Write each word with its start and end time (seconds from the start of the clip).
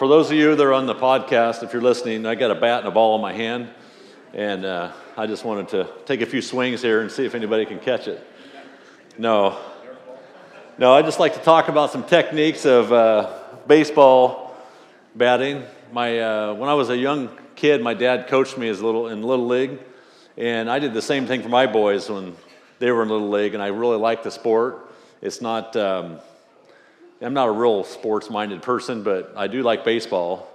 for 0.00 0.08
those 0.08 0.30
of 0.30 0.36
you 0.38 0.56
that 0.56 0.64
are 0.64 0.72
on 0.72 0.86
the 0.86 0.94
podcast, 0.94 1.62
if 1.62 1.74
you're 1.74 1.82
listening, 1.82 2.24
I 2.24 2.34
got 2.34 2.50
a 2.50 2.54
bat 2.54 2.78
and 2.78 2.88
a 2.88 2.90
ball 2.90 3.16
in 3.16 3.20
my 3.20 3.34
hand, 3.34 3.68
and 4.32 4.64
uh, 4.64 4.92
I 5.14 5.26
just 5.26 5.44
wanted 5.44 5.68
to 5.68 5.90
take 6.06 6.22
a 6.22 6.26
few 6.26 6.40
swings 6.40 6.80
here 6.80 7.02
and 7.02 7.12
see 7.12 7.26
if 7.26 7.34
anybody 7.34 7.66
can 7.66 7.78
catch 7.78 8.08
it. 8.08 8.26
No. 9.18 9.58
No, 10.78 10.94
I 10.94 11.02
just 11.02 11.20
like 11.20 11.34
to 11.34 11.40
talk 11.40 11.68
about 11.68 11.90
some 11.90 12.02
techniques 12.02 12.64
of 12.64 12.90
uh, 12.90 13.30
baseball 13.66 14.56
batting. 15.14 15.64
My, 15.92 16.18
uh, 16.18 16.54
when 16.54 16.70
I 16.70 16.72
was 16.72 16.88
a 16.88 16.96
young 16.96 17.28
kid, 17.54 17.82
my 17.82 17.92
dad 17.92 18.26
coached 18.26 18.56
me 18.56 18.70
as 18.70 18.80
little 18.80 19.08
in 19.08 19.22
little 19.22 19.48
league, 19.48 19.80
and 20.38 20.70
I 20.70 20.78
did 20.78 20.94
the 20.94 21.02
same 21.02 21.26
thing 21.26 21.42
for 21.42 21.50
my 21.50 21.66
boys 21.66 22.08
when 22.08 22.34
they 22.78 22.90
were 22.90 23.02
in 23.02 23.10
little 23.10 23.28
league, 23.28 23.52
and 23.52 23.62
I 23.62 23.66
really 23.66 23.98
liked 23.98 24.24
the 24.24 24.30
sport. 24.30 24.90
It's 25.20 25.42
not. 25.42 25.76
Um, 25.76 26.20
I'm 27.22 27.34
not 27.34 27.48
a 27.48 27.52
real 27.52 27.84
sports 27.84 28.30
minded 28.30 28.62
person, 28.62 29.02
but 29.02 29.34
I 29.36 29.46
do 29.46 29.62
like 29.62 29.84
baseball. 29.84 30.48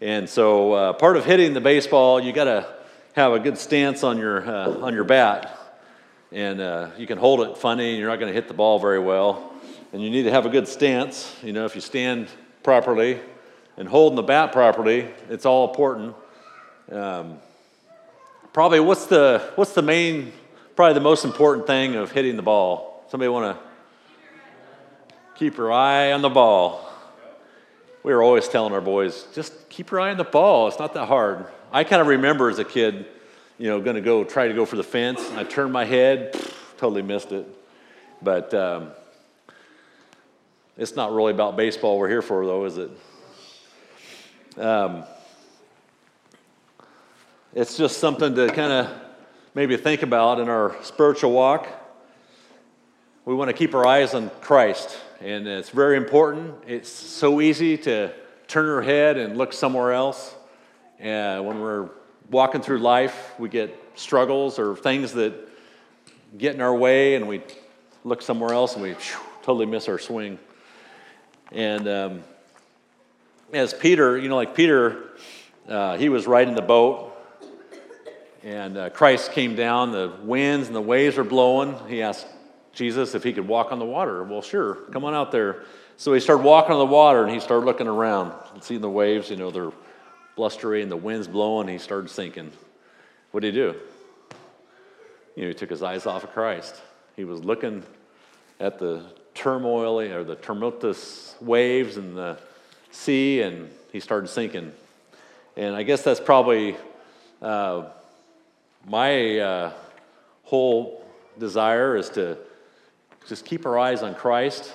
And 0.00 0.26
so, 0.26 0.72
uh, 0.72 0.92
part 0.94 1.18
of 1.18 1.26
hitting 1.26 1.52
the 1.52 1.60
baseball, 1.60 2.18
you 2.18 2.32
got 2.32 2.44
to 2.44 2.66
have 3.12 3.34
a 3.34 3.38
good 3.38 3.58
stance 3.58 4.02
on 4.02 4.16
your, 4.16 4.48
uh, 4.48 4.78
on 4.80 4.94
your 4.94 5.04
bat. 5.04 5.54
And 6.32 6.62
uh, 6.62 6.90
you 6.96 7.06
can 7.06 7.18
hold 7.18 7.42
it 7.42 7.58
funny, 7.58 7.90
and 7.90 7.98
you're 7.98 8.08
not 8.08 8.18
going 8.18 8.32
to 8.32 8.34
hit 8.34 8.48
the 8.48 8.54
ball 8.54 8.78
very 8.78 8.98
well. 8.98 9.52
And 9.92 10.02
you 10.02 10.08
need 10.08 10.22
to 10.22 10.30
have 10.30 10.46
a 10.46 10.48
good 10.48 10.66
stance. 10.66 11.36
You 11.42 11.52
know, 11.52 11.66
if 11.66 11.74
you 11.74 11.82
stand 11.82 12.28
properly 12.62 13.20
and 13.76 13.86
holding 13.86 14.16
the 14.16 14.22
bat 14.22 14.50
properly, 14.50 15.10
it's 15.28 15.44
all 15.44 15.68
important. 15.68 16.16
Um, 16.90 17.36
probably, 18.54 18.80
what's 18.80 19.04
the, 19.04 19.46
what's 19.56 19.74
the 19.74 19.82
main, 19.82 20.32
probably 20.74 20.94
the 20.94 21.00
most 21.00 21.26
important 21.26 21.66
thing 21.66 21.96
of 21.96 22.12
hitting 22.12 22.36
the 22.36 22.42
ball? 22.42 23.04
Somebody 23.10 23.28
want 23.28 23.58
to 23.58 23.67
Keep 25.38 25.56
your 25.56 25.70
eye 25.70 26.10
on 26.10 26.20
the 26.20 26.28
ball. 26.28 26.84
We 28.02 28.12
were 28.12 28.24
always 28.24 28.48
telling 28.48 28.72
our 28.72 28.80
boys, 28.80 29.24
just 29.36 29.68
keep 29.68 29.92
your 29.92 30.00
eye 30.00 30.10
on 30.10 30.16
the 30.16 30.24
ball. 30.24 30.66
It's 30.66 30.80
not 30.80 30.94
that 30.94 31.06
hard. 31.06 31.46
I 31.70 31.84
kind 31.84 32.02
of 32.02 32.08
remember 32.08 32.50
as 32.50 32.58
a 32.58 32.64
kid, 32.64 33.06
you 33.56 33.68
know, 33.68 33.80
going 33.80 33.94
to 33.94 34.02
go 34.02 34.24
try 34.24 34.48
to 34.48 34.54
go 34.54 34.64
for 34.64 34.74
the 34.74 34.82
fence. 34.82 35.30
I 35.36 35.44
turned 35.44 35.72
my 35.72 35.84
head, 35.84 36.32
totally 36.76 37.02
missed 37.02 37.30
it. 37.30 37.46
But 38.20 38.52
um, 38.52 38.90
it's 40.76 40.96
not 40.96 41.12
really 41.12 41.30
about 41.30 41.56
baseball 41.56 42.00
we're 42.00 42.08
here 42.08 42.22
for, 42.22 42.44
though, 42.44 42.64
is 42.64 42.76
it? 42.76 42.90
Um, 44.60 45.04
it's 47.54 47.76
just 47.76 47.98
something 47.98 48.34
to 48.34 48.48
kind 48.48 48.72
of 48.72 48.90
maybe 49.54 49.76
think 49.76 50.02
about 50.02 50.40
in 50.40 50.48
our 50.48 50.74
spiritual 50.82 51.30
walk. 51.30 51.68
We 53.24 53.36
want 53.36 53.50
to 53.50 53.54
keep 53.56 53.72
our 53.72 53.86
eyes 53.86 54.14
on 54.14 54.30
Christ 54.40 54.98
and 55.20 55.48
it's 55.48 55.70
very 55.70 55.96
important. 55.96 56.54
It's 56.66 56.88
so 56.88 57.40
easy 57.40 57.76
to 57.78 58.12
turn 58.46 58.68
our 58.68 58.82
head 58.82 59.16
and 59.16 59.36
look 59.36 59.52
somewhere 59.52 59.92
else. 59.92 60.34
And 60.98 61.44
when 61.44 61.60
we're 61.60 61.90
walking 62.30 62.60
through 62.60 62.78
life, 62.78 63.34
we 63.38 63.48
get 63.48 63.74
struggles 63.94 64.58
or 64.58 64.76
things 64.76 65.12
that 65.14 65.34
get 66.36 66.54
in 66.54 66.60
our 66.60 66.74
way, 66.74 67.14
and 67.14 67.26
we 67.26 67.42
look 68.04 68.22
somewhere 68.22 68.52
else 68.52 68.74
and 68.74 68.82
we 68.82 68.94
totally 69.42 69.66
miss 69.66 69.88
our 69.88 69.98
swing. 69.98 70.38
And 71.50 71.88
um, 71.88 72.22
as 73.52 73.74
Peter, 73.74 74.18
you 74.18 74.28
know, 74.28 74.36
like 74.36 74.54
Peter, 74.54 75.10
uh, 75.68 75.96
he 75.96 76.08
was 76.08 76.26
riding 76.26 76.54
the 76.54 76.62
boat, 76.62 77.12
and 78.44 78.76
uh, 78.76 78.90
Christ 78.90 79.32
came 79.32 79.56
down. 79.56 79.90
The 79.90 80.12
winds 80.22 80.68
and 80.68 80.76
the 80.76 80.80
waves 80.80 81.16
were 81.16 81.24
blowing. 81.24 81.76
He 81.88 82.02
asked 82.02 82.26
Jesus 82.78 83.14
if 83.16 83.24
he 83.24 83.32
could 83.32 83.46
walk 83.46 83.72
on 83.72 83.80
the 83.80 83.84
water. 83.84 84.22
Well, 84.22 84.40
sure, 84.40 84.76
come 84.92 85.04
on 85.04 85.12
out 85.12 85.32
there. 85.32 85.64
So 85.96 86.14
he 86.14 86.20
started 86.20 86.44
walking 86.44 86.72
on 86.72 86.78
the 86.78 86.86
water 86.86 87.24
and 87.24 87.32
he 87.32 87.40
started 87.40 87.66
looking 87.66 87.88
around 87.88 88.32
seeing 88.60 88.80
the 88.80 88.88
waves, 88.88 89.30
you 89.30 89.36
know, 89.36 89.50
they're 89.50 89.72
blustery 90.36 90.80
and 90.80 90.90
the 90.90 90.96
wind's 90.96 91.26
blowing. 91.26 91.66
He 91.66 91.78
started 91.78 92.08
sinking. 92.08 92.52
What 93.32 93.40
did 93.40 93.54
he 93.54 93.60
do? 93.60 93.74
You 95.34 95.42
know, 95.42 95.48
he 95.48 95.54
took 95.54 95.70
his 95.70 95.82
eyes 95.82 96.06
off 96.06 96.22
of 96.22 96.32
Christ. 96.32 96.80
He 97.16 97.24
was 97.24 97.44
looking 97.44 97.82
at 98.60 98.78
the 98.78 99.04
turmoil 99.34 100.00
or 100.00 100.22
the 100.22 100.36
tumultuous 100.36 101.34
waves 101.40 101.96
and 101.96 102.16
the 102.16 102.38
sea 102.92 103.42
and 103.42 103.68
he 103.90 103.98
started 103.98 104.28
sinking. 104.28 104.72
And 105.56 105.74
I 105.74 105.82
guess 105.82 106.02
that's 106.02 106.20
probably 106.20 106.76
uh, 107.42 107.86
my 108.86 109.38
uh, 109.38 109.72
whole 110.44 111.04
desire 111.38 111.96
is 111.96 112.08
to 112.10 112.38
just 113.28 113.44
keep 113.44 113.66
our 113.66 113.78
eyes 113.78 114.02
on 114.02 114.14
Christ. 114.14 114.72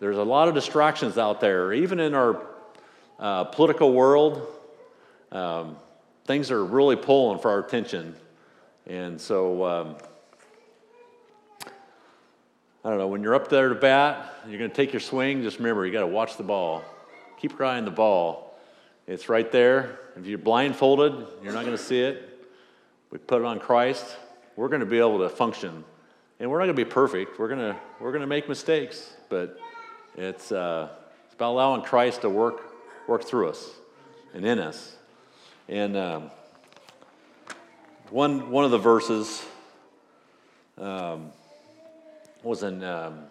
There's 0.00 0.16
a 0.16 0.22
lot 0.22 0.48
of 0.48 0.54
distractions 0.54 1.18
out 1.18 1.40
there, 1.40 1.74
even 1.74 2.00
in 2.00 2.14
our 2.14 2.42
uh, 3.18 3.44
political 3.44 3.92
world. 3.92 4.46
Um, 5.30 5.76
things 6.24 6.50
are 6.50 6.64
really 6.64 6.96
pulling 6.96 7.38
for 7.38 7.50
our 7.50 7.58
attention. 7.58 8.16
And 8.86 9.20
so, 9.20 9.64
um, 9.64 9.96
I 12.82 12.88
don't 12.88 12.98
know, 12.98 13.08
when 13.08 13.22
you're 13.22 13.34
up 13.34 13.48
there 13.48 13.68
to 13.68 13.74
bat, 13.74 14.34
you're 14.48 14.58
going 14.58 14.70
to 14.70 14.76
take 14.76 14.92
your 14.92 15.00
swing, 15.00 15.42
just 15.42 15.58
remember, 15.58 15.84
you 15.84 15.92
got 15.92 16.00
to 16.00 16.06
watch 16.06 16.36
the 16.38 16.44
ball. 16.44 16.82
Keep 17.38 17.58
your 17.58 17.64
eye 17.64 17.76
on 17.76 17.84
the 17.84 17.90
ball. 17.90 18.58
It's 19.06 19.28
right 19.28 19.50
there. 19.52 19.98
If 20.16 20.24
you're 20.24 20.38
blindfolded, 20.38 21.26
you're 21.42 21.52
not 21.52 21.64
going 21.64 21.76
to 21.76 21.82
see 21.82 22.00
it. 22.00 22.48
We 23.10 23.18
put 23.18 23.42
it 23.42 23.44
on 23.44 23.60
Christ, 23.60 24.16
we're 24.56 24.68
going 24.68 24.80
to 24.80 24.86
be 24.86 24.98
able 24.98 25.18
to 25.18 25.28
function 25.28 25.84
and 26.38 26.50
we're 26.50 26.58
not 26.58 26.66
going 26.66 26.76
to 26.76 26.84
be 26.84 26.90
perfect. 26.90 27.38
We're 27.38 27.48
going 27.48 27.60
to, 27.60 27.76
we're 28.00 28.12
going 28.12 28.20
to 28.20 28.26
make 28.26 28.48
mistakes, 28.48 29.14
but 29.28 29.58
it's, 30.16 30.52
uh, 30.52 30.88
it's 31.24 31.34
about 31.34 31.52
allowing 31.52 31.82
Christ 31.82 32.22
to 32.22 32.30
work, 32.30 32.74
work 33.08 33.24
through 33.24 33.48
us 33.48 33.70
and 34.34 34.44
in 34.44 34.58
us. 34.58 34.96
And 35.68 35.96
um, 35.96 36.30
one, 38.10 38.50
one 38.50 38.64
of 38.64 38.70
the 38.70 38.78
verses 38.78 39.44
um, 40.78 41.32
was 42.42 42.62
in 42.62 42.84
um, 42.84 43.24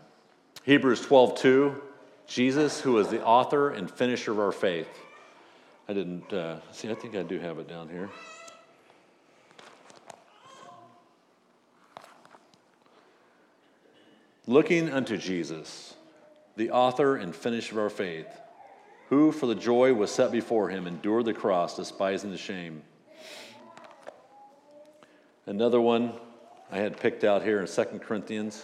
Hebrews 0.64 1.02
12 1.02 1.38
2. 1.38 1.82
Jesus, 2.28 2.82
who 2.82 2.98
is 2.98 3.10
the 3.10 3.24
author 3.24 3.70
and 3.70 3.90
finisher 3.90 4.32
of 4.32 4.40
our 4.40 4.52
faith. 4.52 4.90
I 5.88 5.94
didn't 5.94 6.34
uh, 6.34 6.60
see, 6.72 6.90
I 6.90 6.96
think 6.96 7.16
I 7.16 7.22
do 7.22 7.38
have 7.40 7.60
it 7.60 7.68
down 7.68 7.88
here. 7.88 8.10
Looking 14.48 14.92
unto 14.92 15.18
Jesus, 15.18 15.96
the 16.56 16.70
author 16.70 17.16
and 17.16 17.36
finisher 17.36 17.74
of 17.74 17.80
our 17.80 17.90
faith, 17.90 18.28
who 19.10 19.32
for 19.32 19.48
the 19.48 19.56
joy 19.56 19.94
was 19.94 20.12
set 20.12 20.32
before 20.32 20.70
him 20.70 20.86
endured 20.86 21.26
the 21.26 21.34
cross, 21.34 21.78
despising 21.78 22.32
the 22.32 22.38
shame. 22.38 22.84
Another 25.48 25.82
one 25.82 26.14
I 26.72 26.78
had 26.78 27.00
picked 27.00 27.24
out 27.24 27.44
here 27.44 27.60
in 27.60 27.68
2 27.68 28.02
Corinthians 28.02 28.64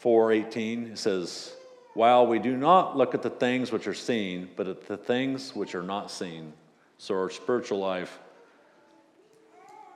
4:18 0.00 0.92
it 0.92 0.98
says, 0.98 1.54
"While 1.94 2.26
we 2.26 2.38
do 2.38 2.56
not 2.56 2.96
look 2.96 3.14
at 3.14 3.22
the 3.22 3.30
things 3.30 3.70
which 3.70 3.86
are 3.86 3.94
seen, 3.94 4.50
but 4.56 4.66
at 4.66 4.86
the 4.86 4.96
things 4.96 5.54
which 5.54 5.74
are 5.74 5.82
not 5.82 6.10
seen." 6.10 6.52
So 6.98 7.14
our 7.14 7.30
spiritual 7.30 7.78
life 7.78 8.18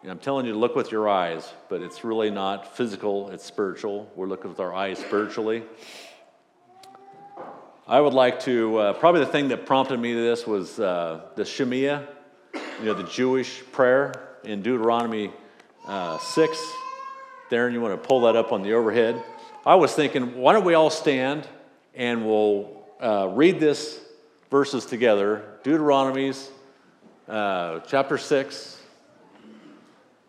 I'm 0.09 0.19
telling 0.19 0.47
you 0.47 0.53
to 0.53 0.59
look 0.59 0.75
with 0.75 0.91
your 0.91 1.11
eyes, 1.11 1.53
but 1.69 1.83
it's 1.83 2.05
really 2.05 2.31
not 2.31 2.75
physical, 2.75 3.31
it's 3.31 3.45
spiritual. 3.45 4.11
We're 4.17 4.29
looking 4.29 4.49
with 4.49 4.59
our 4.59 4.73
eyes 4.73 4.99
spiritually. 4.99 5.63
I 7.87 8.01
would 8.01 8.15
like 8.15 8.41
to, 8.41 8.79
uh, 8.79 8.93
probably 8.95 9.21
the 9.21 9.31
thing 9.31 9.49
that 9.49 9.67
prompted 9.67 10.01
me 10.01 10.15
to 10.15 10.21
this 10.21 10.47
was 10.47 10.81
uh, 10.81 11.21
the 11.37 11.45
Shema, 11.45 11.75
you 12.55 12.85
know, 12.85 12.95
the 12.95 13.09
Jewish 13.11 13.63
prayer 13.73 14.39
in 14.43 14.63
Deuteronomy 14.63 15.33
uh, 15.87 16.17
6. 16.19 16.59
Darren, 17.51 17.75
you 17.75 17.83
want 17.83 18.01
to 18.01 18.09
pull 18.09 18.23
that 18.23 18.37
up 18.37 18.53
on 18.53 18.63
the 18.63 18.73
overhead? 18.73 19.23
I 19.67 19.75
was 19.75 19.93
thinking, 19.93 20.39
why 20.39 20.55
don't 20.55 20.65
we 20.65 20.73
all 20.73 20.89
stand 20.89 21.47
and 21.95 22.25
we'll 22.25 22.87
uh, 23.03 23.29
read 23.33 23.61
this 23.61 24.01
verses 24.51 24.87
together 24.87 25.59
Deuteronomy's 25.63 26.51
uh, 27.29 27.81
chapter 27.81 28.17
6 28.17 28.80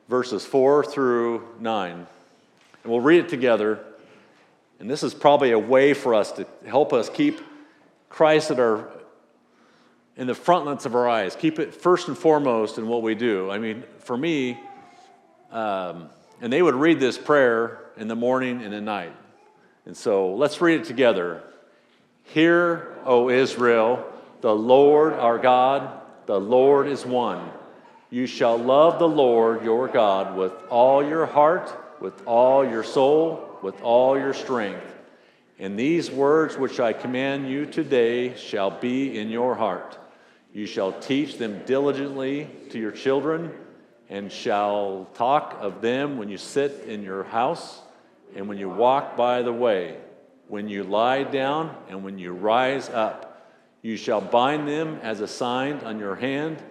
verses 0.07 0.45
4 0.45 0.83
through 0.83 1.47
9. 1.59 1.91
And 1.91 2.07
we'll 2.91 3.01
read 3.01 3.25
it 3.25 3.29
together. 3.29 3.83
And 4.79 4.89
this 4.89 5.03
is 5.03 5.13
probably 5.13 5.51
a 5.51 5.59
way 5.59 5.93
for 5.93 6.15
us 6.15 6.31
to 6.33 6.47
help 6.65 6.93
us 6.93 7.09
keep 7.09 7.39
Christ 8.09 8.51
at 8.51 8.59
our 8.59 8.89
in 10.17 10.27
the 10.27 10.35
frontlets 10.35 10.85
of 10.85 10.93
our 10.93 11.07
eyes. 11.07 11.35
Keep 11.35 11.59
it 11.59 11.73
first 11.73 12.07
and 12.07 12.17
foremost 12.17 12.77
in 12.77 12.87
what 12.87 13.01
we 13.01 13.15
do. 13.15 13.49
I 13.49 13.57
mean, 13.57 13.83
for 13.99 14.17
me, 14.17 14.59
um, 15.51 16.09
and 16.41 16.51
they 16.51 16.61
would 16.61 16.75
read 16.75 16.99
this 16.99 17.17
prayer 17.17 17.85
in 17.97 18.07
the 18.07 18.15
morning 18.15 18.61
and 18.63 18.73
at 18.73 18.83
night. 18.83 19.13
And 19.85 19.95
so 19.95 20.35
let's 20.35 20.61
read 20.61 20.81
it 20.81 20.85
together. 20.85 21.43
Hear, 22.23 22.95
O 23.05 23.29
Israel, 23.29 24.05
the 24.41 24.53
Lord 24.53 25.13
our 25.13 25.37
God, 25.37 26.01
the 26.25 26.39
Lord 26.39 26.87
is 26.87 27.05
one. 27.05 27.49
You 28.11 28.27
shall 28.27 28.57
love 28.57 28.99
the 28.99 29.07
Lord 29.07 29.63
your 29.63 29.87
God 29.87 30.35
with 30.35 30.51
all 30.69 31.01
your 31.01 31.25
heart, 31.25 31.73
with 32.01 32.27
all 32.27 32.63
your 32.69 32.83
soul, 32.83 33.57
with 33.61 33.81
all 33.81 34.19
your 34.19 34.33
strength. 34.33 34.85
And 35.57 35.79
these 35.79 36.11
words 36.11 36.57
which 36.57 36.81
I 36.81 36.91
command 36.91 37.49
you 37.49 37.65
today 37.65 38.35
shall 38.35 38.69
be 38.69 39.17
in 39.17 39.29
your 39.29 39.55
heart. 39.55 39.97
You 40.51 40.65
shall 40.65 40.91
teach 40.91 41.37
them 41.37 41.61
diligently 41.65 42.49
to 42.71 42.79
your 42.79 42.91
children, 42.91 43.53
and 44.09 44.29
shall 44.29 45.07
talk 45.13 45.55
of 45.61 45.81
them 45.81 46.17
when 46.17 46.27
you 46.27 46.37
sit 46.37 46.83
in 46.87 47.03
your 47.03 47.23
house, 47.23 47.79
and 48.35 48.49
when 48.49 48.57
you 48.57 48.67
walk 48.67 49.15
by 49.15 49.41
the 49.41 49.53
way, 49.53 49.95
when 50.49 50.67
you 50.67 50.83
lie 50.83 51.23
down, 51.23 51.73
and 51.87 52.03
when 52.03 52.19
you 52.19 52.33
rise 52.33 52.89
up. 52.89 53.47
You 53.81 53.95
shall 53.95 54.19
bind 54.19 54.67
them 54.67 54.99
as 55.01 55.21
a 55.21 55.27
sign 55.27 55.77
on 55.85 55.97
your 55.97 56.15
hand, 56.15 56.61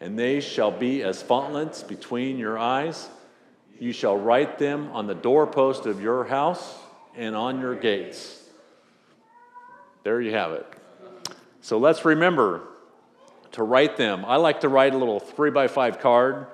and 0.00 0.18
they 0.18 0.40
shall 0.40 0.70
be 0.70 1.02
as 1.02 1.22
frontlets 1.22 1.82
between 1.82 2.38
your 2.38 2.58
eyes. 2.58 3.08
You 3.78 3.92
shall 3.92 4.16
write 4.16 4.58
them 4.58 4.90
on 4.92 5.06
the 5.06 5.14
doorpost 5.14 5.86
of 5.86 6.00
your 6.00 6.24
house 6.24 6.78
and 7.16 7.36
on 7.36 7.60
your 7.60 7.74
gates. 7.74 8.42
There 10.02 10.20
you 10.20 10.32
have 10.32 10.52
it. 10.52 10.66
So 11.60 11.78
let's 11.78 12.04
remember 12.04 12.62
to 13.52 13.62
write 13.62 13.96
them. 13.96 14.24
I 14.24 14.36
like 14.36 14.60
to 14.60 14.68
write 14.68 14.94
a 14.94 14.96
little 14.96 15.20
three 15.20 15.50
by 15.50 15.68
five 15.68 16.00
card. 16.00 16.46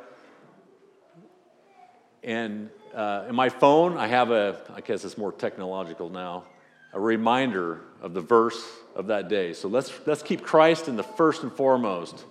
And 2.24 2.70
uh, 2.92 3.26
in 3.28 3.36
my 3.36 3.48
phone, 3.48 3.96
I 3.96 4.08
have 4.08 4.32
a, 4.32 4.58
I 4.74 4.80
guess 4.80 5.04
it's 5.04 5.16
more 5.16 5.30
technological 5.30 6.10
now, 6.10 6.44
a 6.92 6.98
reminder 6.98 7.82
of 8.00 8.14
the 8.14 8.20
verse 8.20 8.60
of 8.96 9.08
that 9.08 9.28
day. 9.28 9.52
So 9.52 9.68
let's, 9.68 9.92
let's 10.06 10.22
keep 10.22 10.42
Christ 10.42 10.88
in 10.88 10.96
the 10.96 11.04
first 11.04 11.42
and 11.44 11.52
foremost 11.52 12.24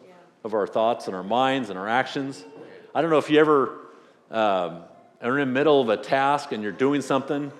of 0.45 0.53
our 0.53 0.68
thoughts 0.68 1.07
and 1.07 1.15
our 1.15 1.24
minds 1.24 1.71
and 1.71 1.80
our 1.80 1.89
actions. 1.89 2.45
I 2.94 3.01
don't 3.01 3.09
know 3.09 3.18
if 3.18 3.31
you 3.31 3.39
ever 3.39 3.80
um, 4.30 4.83
are 5.19 5.39
in 5.39 5.50
the 5.50 5.53
middle 5.53 5.81
of 5.81 5.89
a 5.89 5.97
task 5.97 6.51
and 6.51 6.62
you're 6.62 6.71
doing 6.71 7.01
something 7.01 7.51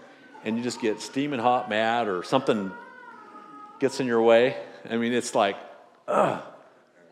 and 0.44 0.56
you 0.56 0.64
just 0.64 0.80
get 0.80 1.02
steaming 1.02 1.40
hot 1.40 1.68
mad 1.68 2.08
or 2.08 2.22
something 2.24 2.72
gets 3.80 4.00
in 4.00 4.06
your 4.06 4.22
way. 4.22 4.56
I 4.88 4.98
mean, 4.98 5.14
it's 5.14 5.34
like, 5.34 5.58
ugh. 6.08 6.44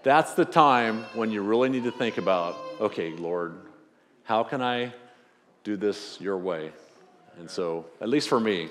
That's 0.04 0.36
the 0.36 0.46
time 0.46 1.06
when 1.16 1.32
you 1.32 1.42
really 1.42 1.70
need 1.70 1.86
to 1.86 1.92
think 1.92 2.20
about, 2.20 2.56
okay, 2.80 3.10
Lord, 3.10 3.56
how 4.26 4.44
can 4.44 4.62
I 4.62 4.94
do 5.64 5.76
this 5.76 6.22
your 6.22 6.38
way? 6.38 6.72
And 7.40 7.50
so, 7.50 7.88
at 8.00 8.10
least 8.10 8.30
for 8.30 8.40
me, 8.40 8.70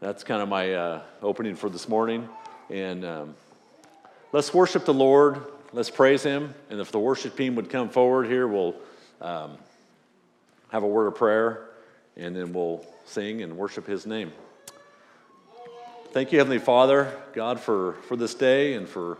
that's 0.00 0.24
kind 0.24 0.42
of 0.42 0.48
my 0.48 0.74
uh, 0.74 1.02
opening 1.22 1.54
for 1.54 1.70
this 1.70 1.88
morning. 1.88 2.28
And 2.70 3.04
um, 3.04 3.34
let's 4.32 4.52
worship 4.52 4.84
the 4.84 4.94
Lord. 4.94 5.44
Let's 5.74 5.88
praise 5.88 6.22
Him. 6.22 6.54
And 6.68 6.80
if 6.80 6.92
the 6.92 6.98
worship 6.98 7.34
team 7.34 7.54
would 7.54 7.70
come 7.70 7.88
forward 7.88 8.26
here, 8.26 8.46
we'll 8.46 8.74
um, 9.22 9.56
have 10.68 10.82
a 10.82 10.86
word 10.86 11.06
of 11.06 11.14
prayer, 11.14 11.70
and 12.14 12.36
then 12.36 12.52
we'll 12.52 12.84
sing 13.06 13.42
and 13.42 13.56
worship 13.56 13.86
His 13.86 14.04
name. 14.04 14.32
Thank 16.12 16.30
you, 16.30 16.38
Heavenly 16.38 16.58
Father, 16.58 17.10
God, 17.32 17.58
for, 17.58 17.94
for 18.06 18.16
this 18.16 18.34
day 18.34 18.74
and 18.74 18.86
for 18.86 19.16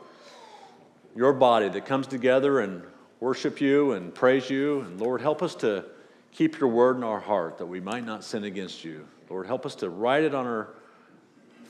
your 1.17 1.33
body 1.33 1.71
that 1.71 1.87
comes 1.87 2.07
together 2.07 2.61
and 2.61 2.83
worship 3.19 3.63
you 3.63 3.93
and 3.93 4.15
praise 4.15 4.51
you. 4.51 4.81
And 4.81 5.01
Lord, 5.01 5.23
help 5.23 5.43
us 5.43 5.55
to 5.57 5.87
keep 6.33 6.61
your 6.61 6.69
word 6.69 6.99
in 6.99 7.03
our 7.03 7.21
heart 7.21 7.57
that 7.59 7.67
we 7.67 7.81
might 7.81 8.05
not 8.05 8.25
sin 8.25 8.45
against 8.45 8.85
you. 8.85 9.07
Lord, 9.31 9.47
help 9.47 9.65
us 9.65 9.75
to 9.77 9.89
write 9.89 10.25
it 10.25 10.35
on 10.35 10.47
our 10.47 10.69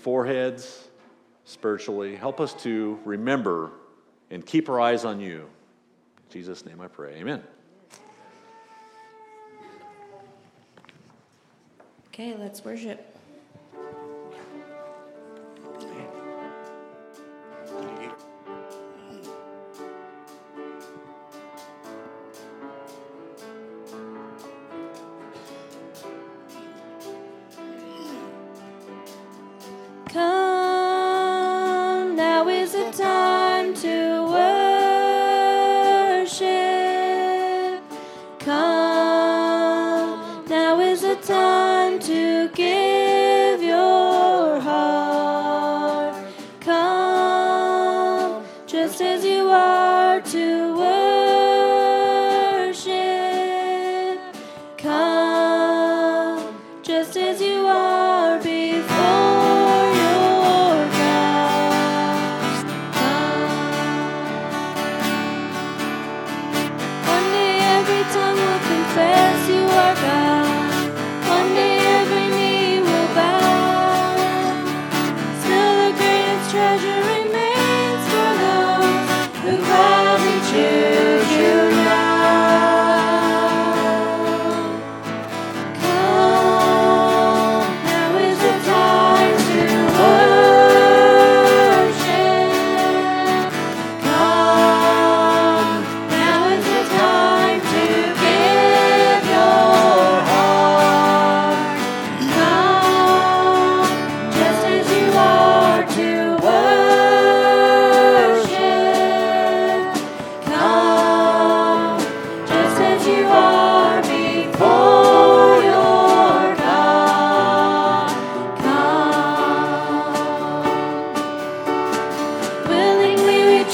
foreheads 0.00 0.88
spiritually. 1.44 2.16
Help 2.16 2.40
us 2.40 2.52
to 2.64 2.98
remember 3.04 3.70
and 4.32 4.44
keep 4.44 4.68
our 4.70 4.80
eyes 4.80 5.04
on 5.04 5.20
you. 5.20 5.40
In 5.40 6.32
Jesus' 6.32 6.64
name 6.64 6.80
I 6.80 6.88
pray. 6.88 7.16
Amen. 7.16 7.42
Okay, 12.08 12.34
let's 12.36 12.64
worship. 12.64 13.11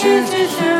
Give. 0.09 0.78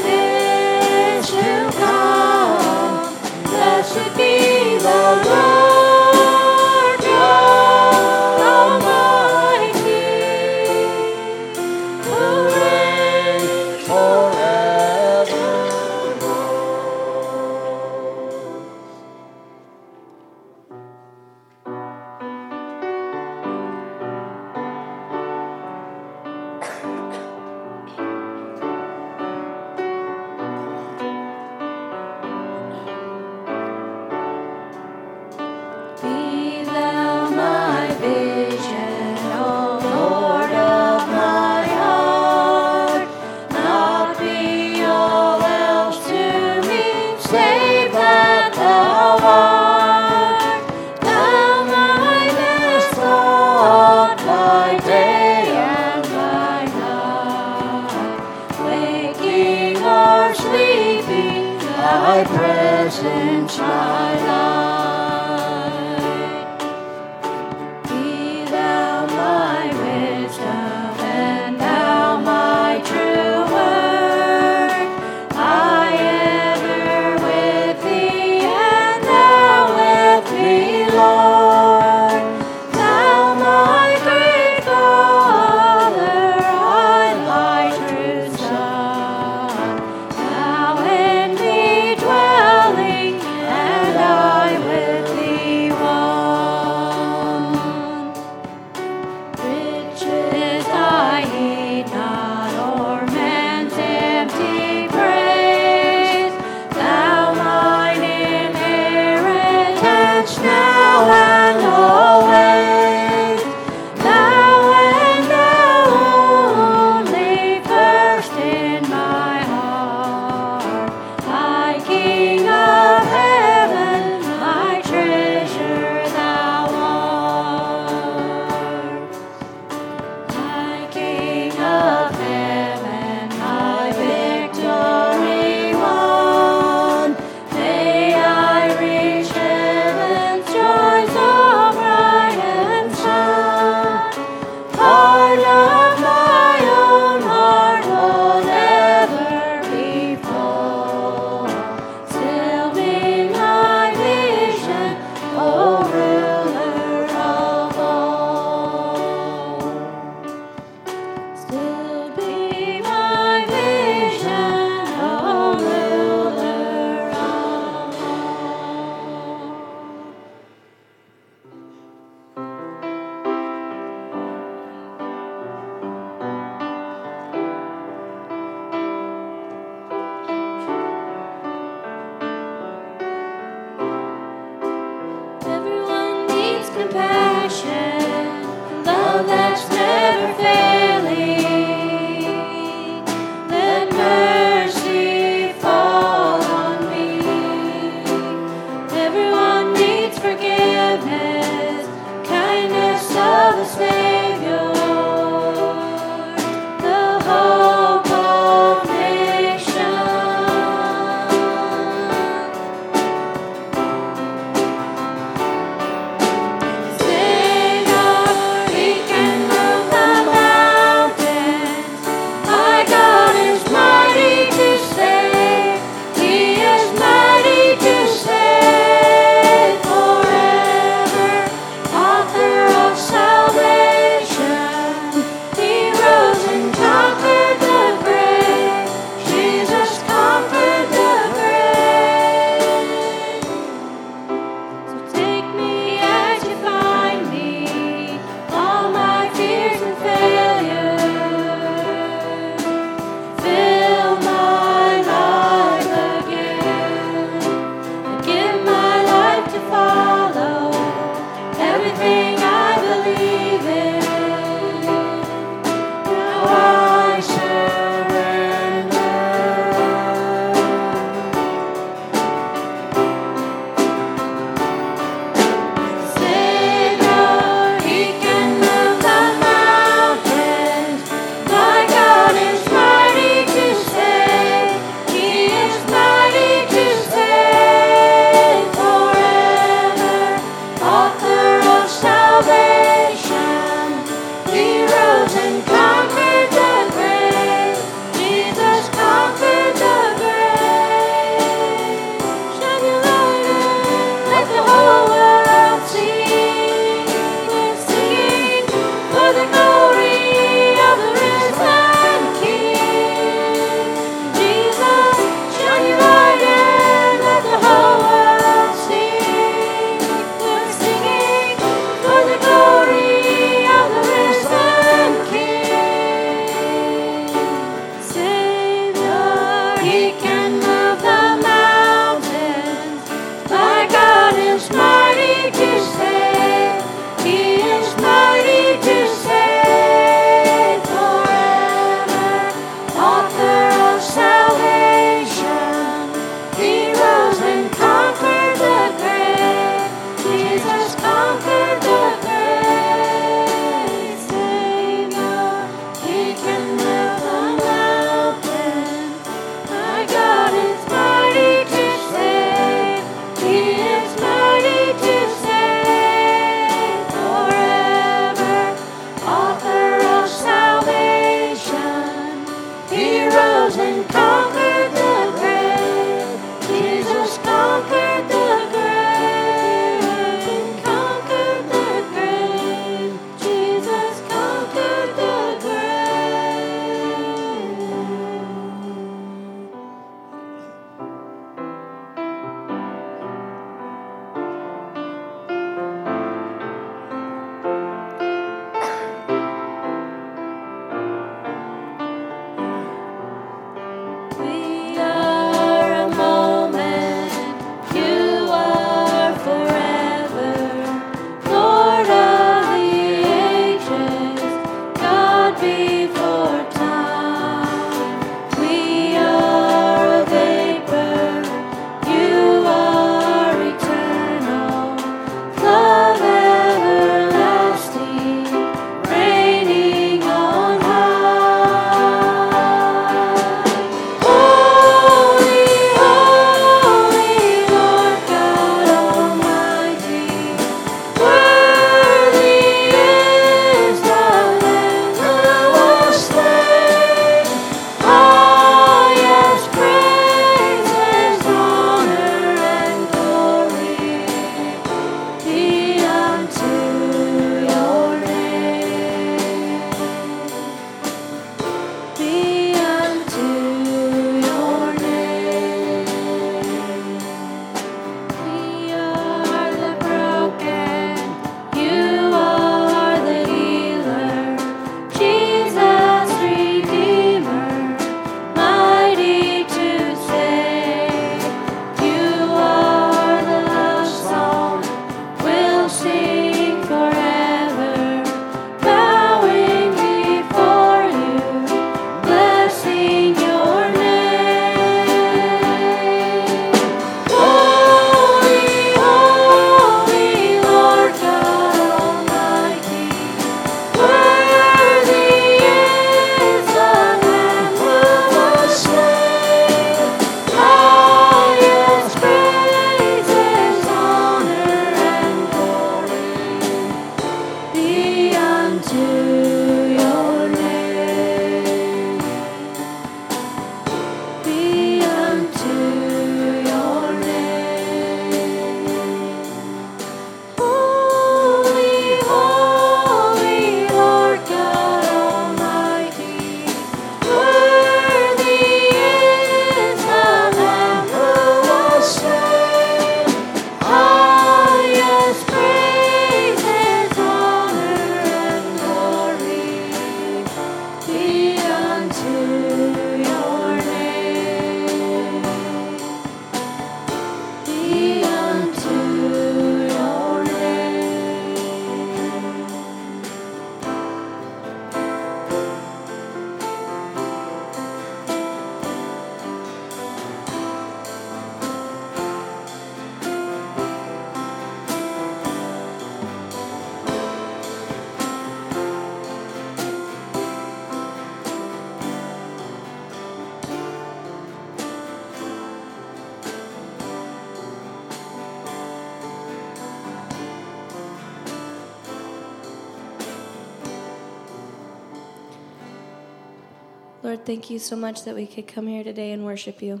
Thank 597.52 597.68
you 597.68 597.78
so 597.78 597.94
much 597.94 598.24
that 598.24 598.34
we 598.34 598.46
could 598.46 598.66
come 598.66 598.86
here 598.86 599.04
today 599.04 599.30
and 599.30 599.44
worship 599.44 599.82
you. 599.82 600.00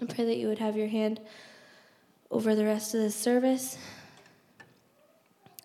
I 0.00 0.06
pray 0.06 0.24
that 0.24 0.38
you 0.38 0.48
would 0.48 0.60
have 0.60 0.78
your 0.78 0.86
hand 0.86 1.20
over 2.30 2.54
the 2.54 2.64
rest 2.64 2.94
of 2.94 3.02
this 3.02 3.14
service. 3.14 3.76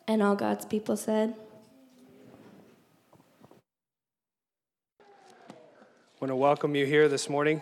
And 0.10 0.22
all 0.22 0.36
God's 0.36 0.66
people 0.66 0.98
said. 0.98 1.36
I 5.00 5.54
want 6.20 6.32
to 6.32 6.36
welcome 6.36 6.76
you 6.76 6.86
here 6.86 7.08
this 7.08 7.30
morning. 7.30 7.62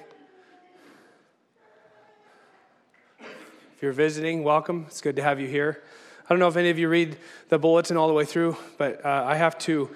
If 3.20 3.84
you're 3.84 3.92
visiting, 3.92 4.44
welcome. 4.44 4.86
It's 4.88 5.00
good 5.00 5.18
to 5.18 5.22
have 5.22 5.40
you 5.40 5.48
here. 5.48 5.84
I 6.26 6.30
don't 6.30 6.40
know 6.40 6.48
if 6.48 6.58
any 6.58 6.72
of 6.72 6.80
you 6.80 6.90
read 6.90 7.18
the 7.50 7.60
bulletin 7.60 7.98
all 7.98 8.08
the 8.08 8.16
way 8.16 8.26
through, 8.26 8.58
but 8.80 9.06
uh, 9.06 9.26
I 9.28 9.36
have 9.36 9.60
to 9.60 9.92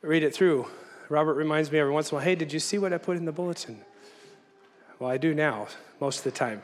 read 0.00 0.22
it 0.22 0.32
through. 0.32 0.68
Robert 1.12 1.34
reminds 1.34 1.70
me 1.70 1.78
every 1.78 1.92
once 1.92 2.10
in 2.10 2.14
a 2.14 2.16
while, 2.16 2.24
hey, 2.24 2.34
did 2.34 2.54
you 2.54 2.58
see 2.58 2.78
what 2.78 2.90
I 2.90 2.96
put 2.96 3.18
in 3.18 3.26
the 3.26 3.32
bulletin? 3.32 3.82
Well, 4.98 5.10
I 5.10 5.18
do 5.18 5.34
now, 5.34 5.68
most 6.00 6.18
of 6.18 6.24
the 6.24 6.30
time. 6.30 6.62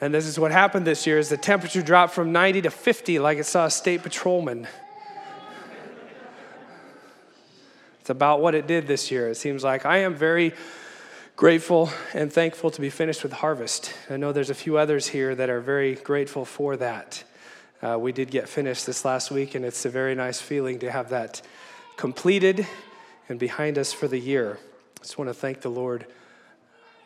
And 0.00 0.12
this 0.12 0.26
is 0.26 0.40
what 0.40 0.50
happened 0.50 0.84
this 0.88 1.06
year 1.06 1.20
is 1.20 1.28
the 1.28 1.36
temperature 1.36 1.82
dropped 1.82 2.14
from 2.14 2.32
90 2.32 2.62
to 2.62 2.70
50 2.70 3.20
like 3.20 3.38
it 3.38 3.46
saw 3.46 3.66
a 3.66 3.70
state 3.70 4.02
patrolman. 4.02 4.66
it's 8.00 8.10
about 8.10 8.40
what 8.40 8.56
it 8.56 8.66
did 8.66 8.88
this 8.88 9.12
year. 9.12 9.28
It 9.28 9.36
seems 9.36 9.62
like 9.62 9.86
I 9.86 9.98
am 9.98 10.16
very 10.16 10.52
grateful 11.36 11.90
and 12.14 12.32
thankful 12.32 12.72
to 12.72 12.80
be 12.80 12.90
finished 12.90 13.22
with 13.22 13.34
harvest. 13.34 13.94
I 14.10 14.16
know 14.16 14.32
there's 14.32 14.50
a 14.50 14.54
few 14.54 14.78
others 14.78 15.06
here 15.06 15.32
that 15.36 15.48
are 15.48 15.60
very 15.60 15.94
grateful 15.94 16.44
for 16.44 16.76
that. 16.78 17.22
Uh, 17.80 17.96
we 18.00 18.10
did 18.10 18.32
get 18.32 18.48
finished 18.48 18.84
this 18.84 19.04
last 19.04 19.30
week, 19.30 19.54
and 19.54 19.64
it's 19.64 19.84
a 19.84 19.90
very 19.90 20.16
nice 20.16 20.40
feeling 20.40 20.80
to 20.80 20.90
have 20.90 21.10
that 21.10 21.40
completed 21.96 22.66
and 23.32 23.40
behind 23.40 23.78
us 23.78 23.94
for 23.94 24.06
the 24.06 24.18
year. 24.18 24.58
I 24.98 25.02
just 25.02 25.16
want 25.16 25.30
to 25.30 25.34
thank 25.34 25.62
the 25.62 25.70
Lord 25.70 26.04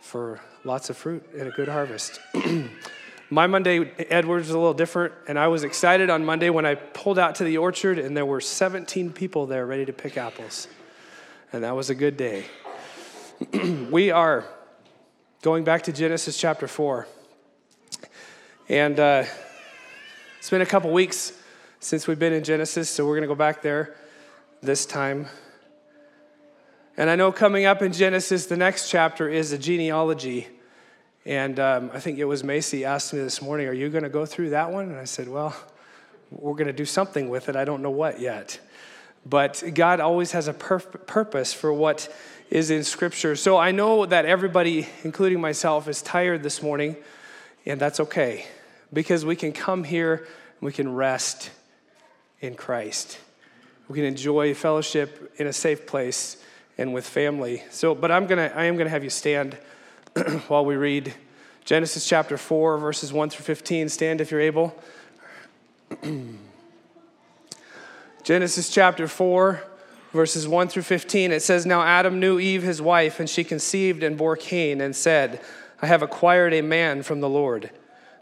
for 0.00 0.40
lots 0.64 0.90
of 0.90 0.96
fruit 0.96 1.24
and 1.38 1.46
a 1.46 1.52
good 1.52 1.68
harvest. 1.68 2.18
My 3.30 3.46
Monday, 3.46 3.92
Edwards, 4.10 4.48
was 4.48 4.54
a 4.56 4.58
little 4.58 4.74
different, 4.74 5.14
and 5.28 5.38
I 5.38 5.46
was 5.46 5.62
excited 5.62 6.10
on 6.10 6.24
Monday 6.24 6.50
when 6.50 6.66
I 6.66 6.74
pulled 6.74 7.20
out 7.20 7.36
to 7.36 7.44
the 7.44 7.58
orchard, 7.58 8.00
and 8.00 8.16
there 8.16 8.26
were 8.26 8.40
17 8.40 9.12
people 9.12 9.46
there 9.46 9.66
ready 9.66 9.84
to 9.84 9.92
pick 9.92 10.16
apples. 10.16 10.66
And 11.52 11.62
that 11.62 11.76
was 11.76 11.90
a 11.90 11.94
good 11.94 12.16
day. 12.16 12.46
we 13.92 14.10
are 14.10 14.44
going 15.42 15.62
back 15.62 15.84
to 15.84 15.92
Genesis 15.92 16.36
chapter 16.36 16.66
4. 16.66 17.06
And 18.68 18.98
uh, 18.98 19.24
it's 20.40 20.50
been 20.50 20.60
a 20.60 20.66
couple 20.66 20.90
weeks 20.90 21.32
since 21.78 22.08
we've 22.08 22.18
been 22.18 22.32
in 22.32 22.42
Genesis, 22.42 22.90
so 22.90 23.06
we're 23.06 23.14
going 23.14 23.22
to 23.22 23.28
go 23.28 23.36
back 23.36 23.62
there 23.62 23.94
this 24.60 24.86
time. 24.86 25.28
And 26.96 27.10
I 27.10 27.16
know 27.16 27.30
coming 27.30 27.66
up 27.66 27.82
in 27.82 27.92
Genesis, 27.92 28.46
the 28.46 28.56
next 28.56 28.88
chapter 28.88 29.28
is 29.28 29.52
a 29.52 29.58
genealogy. 29.58 30.48
And 31.26 31.60
um, 31.60 31.90
I 31.92 32.00
think 32.00 32.18
it 32.18 32.24
was 32.24 32.42
Macy 32.42 32.84
asked 32.84 33.12
me 33.12 33.20
this 33.20 33.42
morning, 33.42 33.66
Are 33.66 33.72
you 33.72 33.88
going 33.90 34.04
to 34.04 34.08
go 34.08 34.24
through 34.24 34.50
that 34.50 34.70
one? 34.70 34.86
And 34.86 34.96
I 34.96 35.04
said, 35.04 35.28
Well, 35.28 35.54
we're 36.30 36.54
going 36.54 36.68
to 36.68 36.72
do 36.72 36.86
something 36.86 37.28
with 37.28 37.48
it. 37.48 37.56
I 37.56 37.64
don't 37.64 37.82
know 37.82 37.90
what 37.90 38.20
yet. 38.20 38.58
But 39.24 39.62
God 39.74 40.00
always 40.00 40.32
has 40.32 40.48
a 40.48 40.54
perf- 40.54 41.06
purpose 41.06 41.52
for 41.52 41.72
what 41.72 42.08
is 42.48 42.70
in 42.70 42.84
Scripture. 42.84 43.36
So 43.36 43.58
I 43.58 43.72
know 43.72 44.06
that 44.06 44.24
everybody, 44.24 44.88
including 45.04 45.40
myself, 45.40 45.88
is 45.88 46.00
tired 46.00 46.42
this 46.42 46.62
morning, 46.62 46.96
and 47.66 47.80
that's 47.80 48.00
okay 48.00 48.46
because 48.92 49.24
we 49.24 49.36
can 49.36 49.52
come 49.52 49.84
here 49.84 50.26
we 50.60 50.72
can 50.72 50.94
rest 50.94 51.50
in 52.40 52.54
Christ. 52.54 53.18
We 53.88 53.96
can 53.96 54.04
enjoy 54.04 54.54
fellowship 54.54 55.34
in 55.36 55.46
a 55.46 55.52
safe 55.52 55.86
place 55.86 56.38
and 56.78 56.92
with 56.92 57.06
family. 57.06 57.62
So, 57.70 57.94
but 57.94 58.10
I'm 58.10 58.26
gonna, 58.26 58.52
I 58.54 58.64
am 58.64 58.76
gonna 58.76 58.90
have 58.90 59.04
you 59.04 59.10
stand 59.10 59.56
while 60.48 60.64
we 60.64 60.76
read 60.76 61.14
Genesis 61.64 62.06
chapter 62.06 62.36
4, 62.36 62.78
verses 62.78 63.12
1 63.12 63.30
through 63.30 63.44
15. 63.44 63.88
Stand 63.88 64.20
if 64.20 64.30
you're 64.30 64.40
able. 64.40 64.80
Genesis 68.22 68.70
chapter 68.70 69.06
4, 69.06 69.62
verses 70.12 70.48
1 70.48 70.68
through 70.68 70.82
15, 70.82 71.32
it 71.32 71.42
says, 71.42 71.64
Now 71.64 71.82
Adam 71.82 72.18
knew 72.18 72.40
Eve, 72.40 72.62
his 72.62 72.82
wife, 72.82 73.20
and 73.20 73.30
she 73.30 73.44
conceived 73.44 74.02
and 74.02 74.18
bore 74.18 74.36
Cain, 74.36 74.80
and 74.80 74.96
said, 74.96 75.40
I 75.80 75.86
have 75.86 76.02
acquired 76.02 76.52
a 76.52 76.62
man 76.62 77.02
from 77.02 77.20
the 77.20 77.28
Lord. 77.28 77.70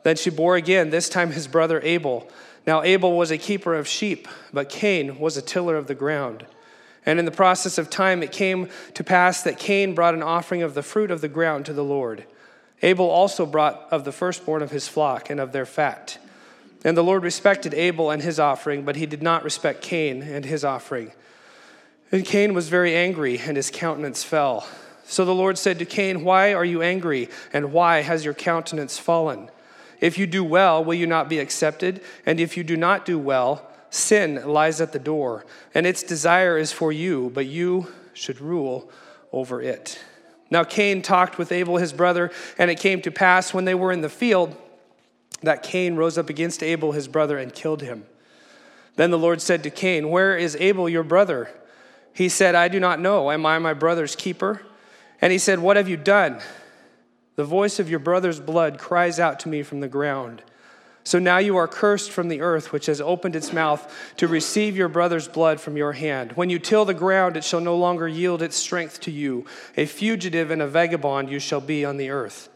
Then 0.03 0.17
she 0.17 0.29
bore 0.31 0.57
again, 0.57 0.90
this 0.90 1.09
time 1.09 1.31
his 1.31 1.47
brother 1.47 1.81
Abel. 1.83 2.29
Now 2.67 2.83
Abel 2.83 3.17
was 3.17 3.31
a 3.31 3.38
keeper 3.38 3.75
of 3.75 3.88
sheep, 3.88 4.29
but 4.53 4.69
Cain 4.69 5.19
was 5.19 5.37
a 5.37 5.43
tiller 5.43 5.77
of 5.77 5.87
the 5.87 5.95
ground. 5.95 6.45
And 7.07 7.19
in 7.19 7.25
the 7.25 7.31
process 7.31 7.79
of 7.79 7.90
time, 7.90 8.23
it 8.23 8.33
came 8.33 8.69
to 8.95 9.05
pass 9.05 9.43
that 9.43 9.59
Cain 9.59 9.95
brought 9.95 10.14
an 10.14 10.23
offering 10.23 10.62
of 10.62 10.75
the 10.75 10.83
fruit 10.83 11.11
of 11.11 11.21
the 11.21 11.29
ground 11.29 11.67
to 11.67 11.73
the 11.73 11.85
Lord. 11.85 12.25
Abel 12.83 13.09
also 13.09 13.47
brought 13.47 13.88
of 13.90 14.05
the 14.05 14.12
firstborn 14.12 14.62
of 14.62 14.71
his 14.71 14.88
flock 14.88 15.31
and 15.31 15.40
of 15.40 15.53
their 15.53 15.67
fat. 15.67 16.19
And 16.85 16.97
the 16.97 17.05
Lord 17.05 17.23
respected 17.23 17.73
Abel 17.73 18.11
and 18.11 18.23
his 18.23 18.38
offering, 18.38 18.85
but 18.85 18.97
he 18.97 19.07
did 19.07 19.23
not 19.23 19.45
respect 19.45 19.83
Cain 19.83 20.23
and 20.23 20.45
his 20.45 20.64
offering. 20.64 21.12
And 22.12 22.25
Cain 22.25 22.53
was 22.55 22.69
very 22.69 22.95
angry, 22.95 23.38
and 23.38 23.57
his 23.57 23.71
countenance 23.71 24.23
fell. 24.23 24.67
So 25.05 25.25
the 25.25 25.35
Lord 25.35 25.59
said 25.59 25.79
to 25.79 25.85
Cain, 25.85 26.25
Why 26.25 26.53
are 26.55 26.64
you 26.64 26.83
angry, 26.83 27.29
and 27.53 27.73
why 27.73 28.03
has 28.03 28.25
your 28.25 28.35
countenance 28.35 28.99
fallen? 28.99 29.51
If 30.01 30.19
you 30.19 30.27
do 30.27 30.45
well, 30.45 30.85
will 30.85 30.95
you 30.95 31.07
not 31.07 31.29
be 31.29 31.38
accepted? 31.38 32.03
And 32.27 32.38
if 32.38 32.57
you 32.57 32.64
do 32.64 32.77
not 32.77 33.07
do 33.07 33.19
well, 33.19 33.71
sin 33.94 34.42
lies 34.46 34.80
at 34.80 34.92
the 34.92 34.98
door, 34.98 35.44
and 35.74 35.87
its 35.87 36.02
desire 36.02 36.59
is 36.59 36.72
for 36.72 36.92
you, 36.92 37.30
but 37.35 37.46
you 37.46 37.92
should 38.12 38.40
rule 38.40 38.90
over 39.33 39.61
it. 39.61 40.00
Now 40.50 40.64
Cain 40.64 41.02
talked 41.02 41.38
with 41.38 41.52
Abel 41.52 41.76
his 41.76 41.92
brother, 41.92 42.30
and 42.59 42.70
it 42.70 42.78
came 42.78 43.00
to 43.02 43.11
pass 43.11 43.54
when 43.54 43.64
they 43.64 43.74
were 43.74 43.92
in 43.92 44.00
the 44.00 44.09
field 44.09 44.57
that 45.42 45.62
Cain 45.62 45.96
rose 45.96 46.18
up 46.18 46.30
against 46.30 46.62
Abel 46.62 46.92
his 46.92 47.09
brother 47.09 47.38
and 47.38 47.52
killed 47.52 47.83
him. 47.83 48.04
Then 48.96 49.11
the 49.11 49.18
Lord 49.18 49.40
said 49.40 49.62
to 49.64 49.70
Cain, 49.70 50.11
Where 50.11 50.37
is 50.37 50.57
Abel 50.61 50.88
your 50.88 51.02
brother? 51.02 51.50
He 52.12 52.28
said, 52.28 52.54
I 52.54 52.68
do 52.68 52.78
not 52.78 53.00
know. 53.00 53.30
Am 53.30 53.44
I 53.44 53.59
my 53.59 53.74
brother's 53.74 54.14
keeper? 54.14 54.62
And 55.20 55.33
he 55.33 55.38
said, 55.38 55.59
What 55.59 55.76
have 55.76 55.88
you 55.88 55.96
done? 55.96 56.40
The 57.37 57.44
voice 57.44 57.80
of 57.80 57.90
your 57.90 57.98
brother's 57.98 58.38
blood 58.38 58.78
cries 58.78 59.18
out 59.18 59.40
to 59.40 59.48
me 59.48 59.62
from 59.64 59.80
the 59.80 59.88
ground. 59.88 60.42
So 61.05 61.19
now 61.19 61.37
you 61.37 61.57
are 61.59 61.69
cursed 61.69 62.11
from 62.11 62.29
the 62.29 62.40
earth, 62.40 62.73
which 62.73 62.87
has 62.87 63.01
opened 63.01 63.37
its 63.37 63.53
mouth 63.53 63.95
to 64.17 64.27
receive 64.27 64.75
your 64.75 64.88
brother's 64.88 65.29
blood 65.29 65.61
from 65.61 65.77
your 65.77 65.93
hand. 65.93 66.33
When 66.33 66.49
you 66.49 66.59
till 66.59 66.87
the 66.87 66.95
ground, 66.95 67.37
it 67.37 67.45
shall 67.45 67.61
no 67.61 67.77
longer 67.77 68.09
yield 68.09 68.40
its 68.40 68.57
strength 68.57 69.01
to 69.03 69.11
you. 69.11 69.45
A 69.77 69.85
fugitive 69.85 70.51
and 70.51 70.62
a 70.62 70.67
vagabond 70.67 71.31
you 71.31 71.38
shall 71.38 71.61
be 71.61 71.85
on 71.85 71.99
the 71.99 72.09
earth. 72.09 72.49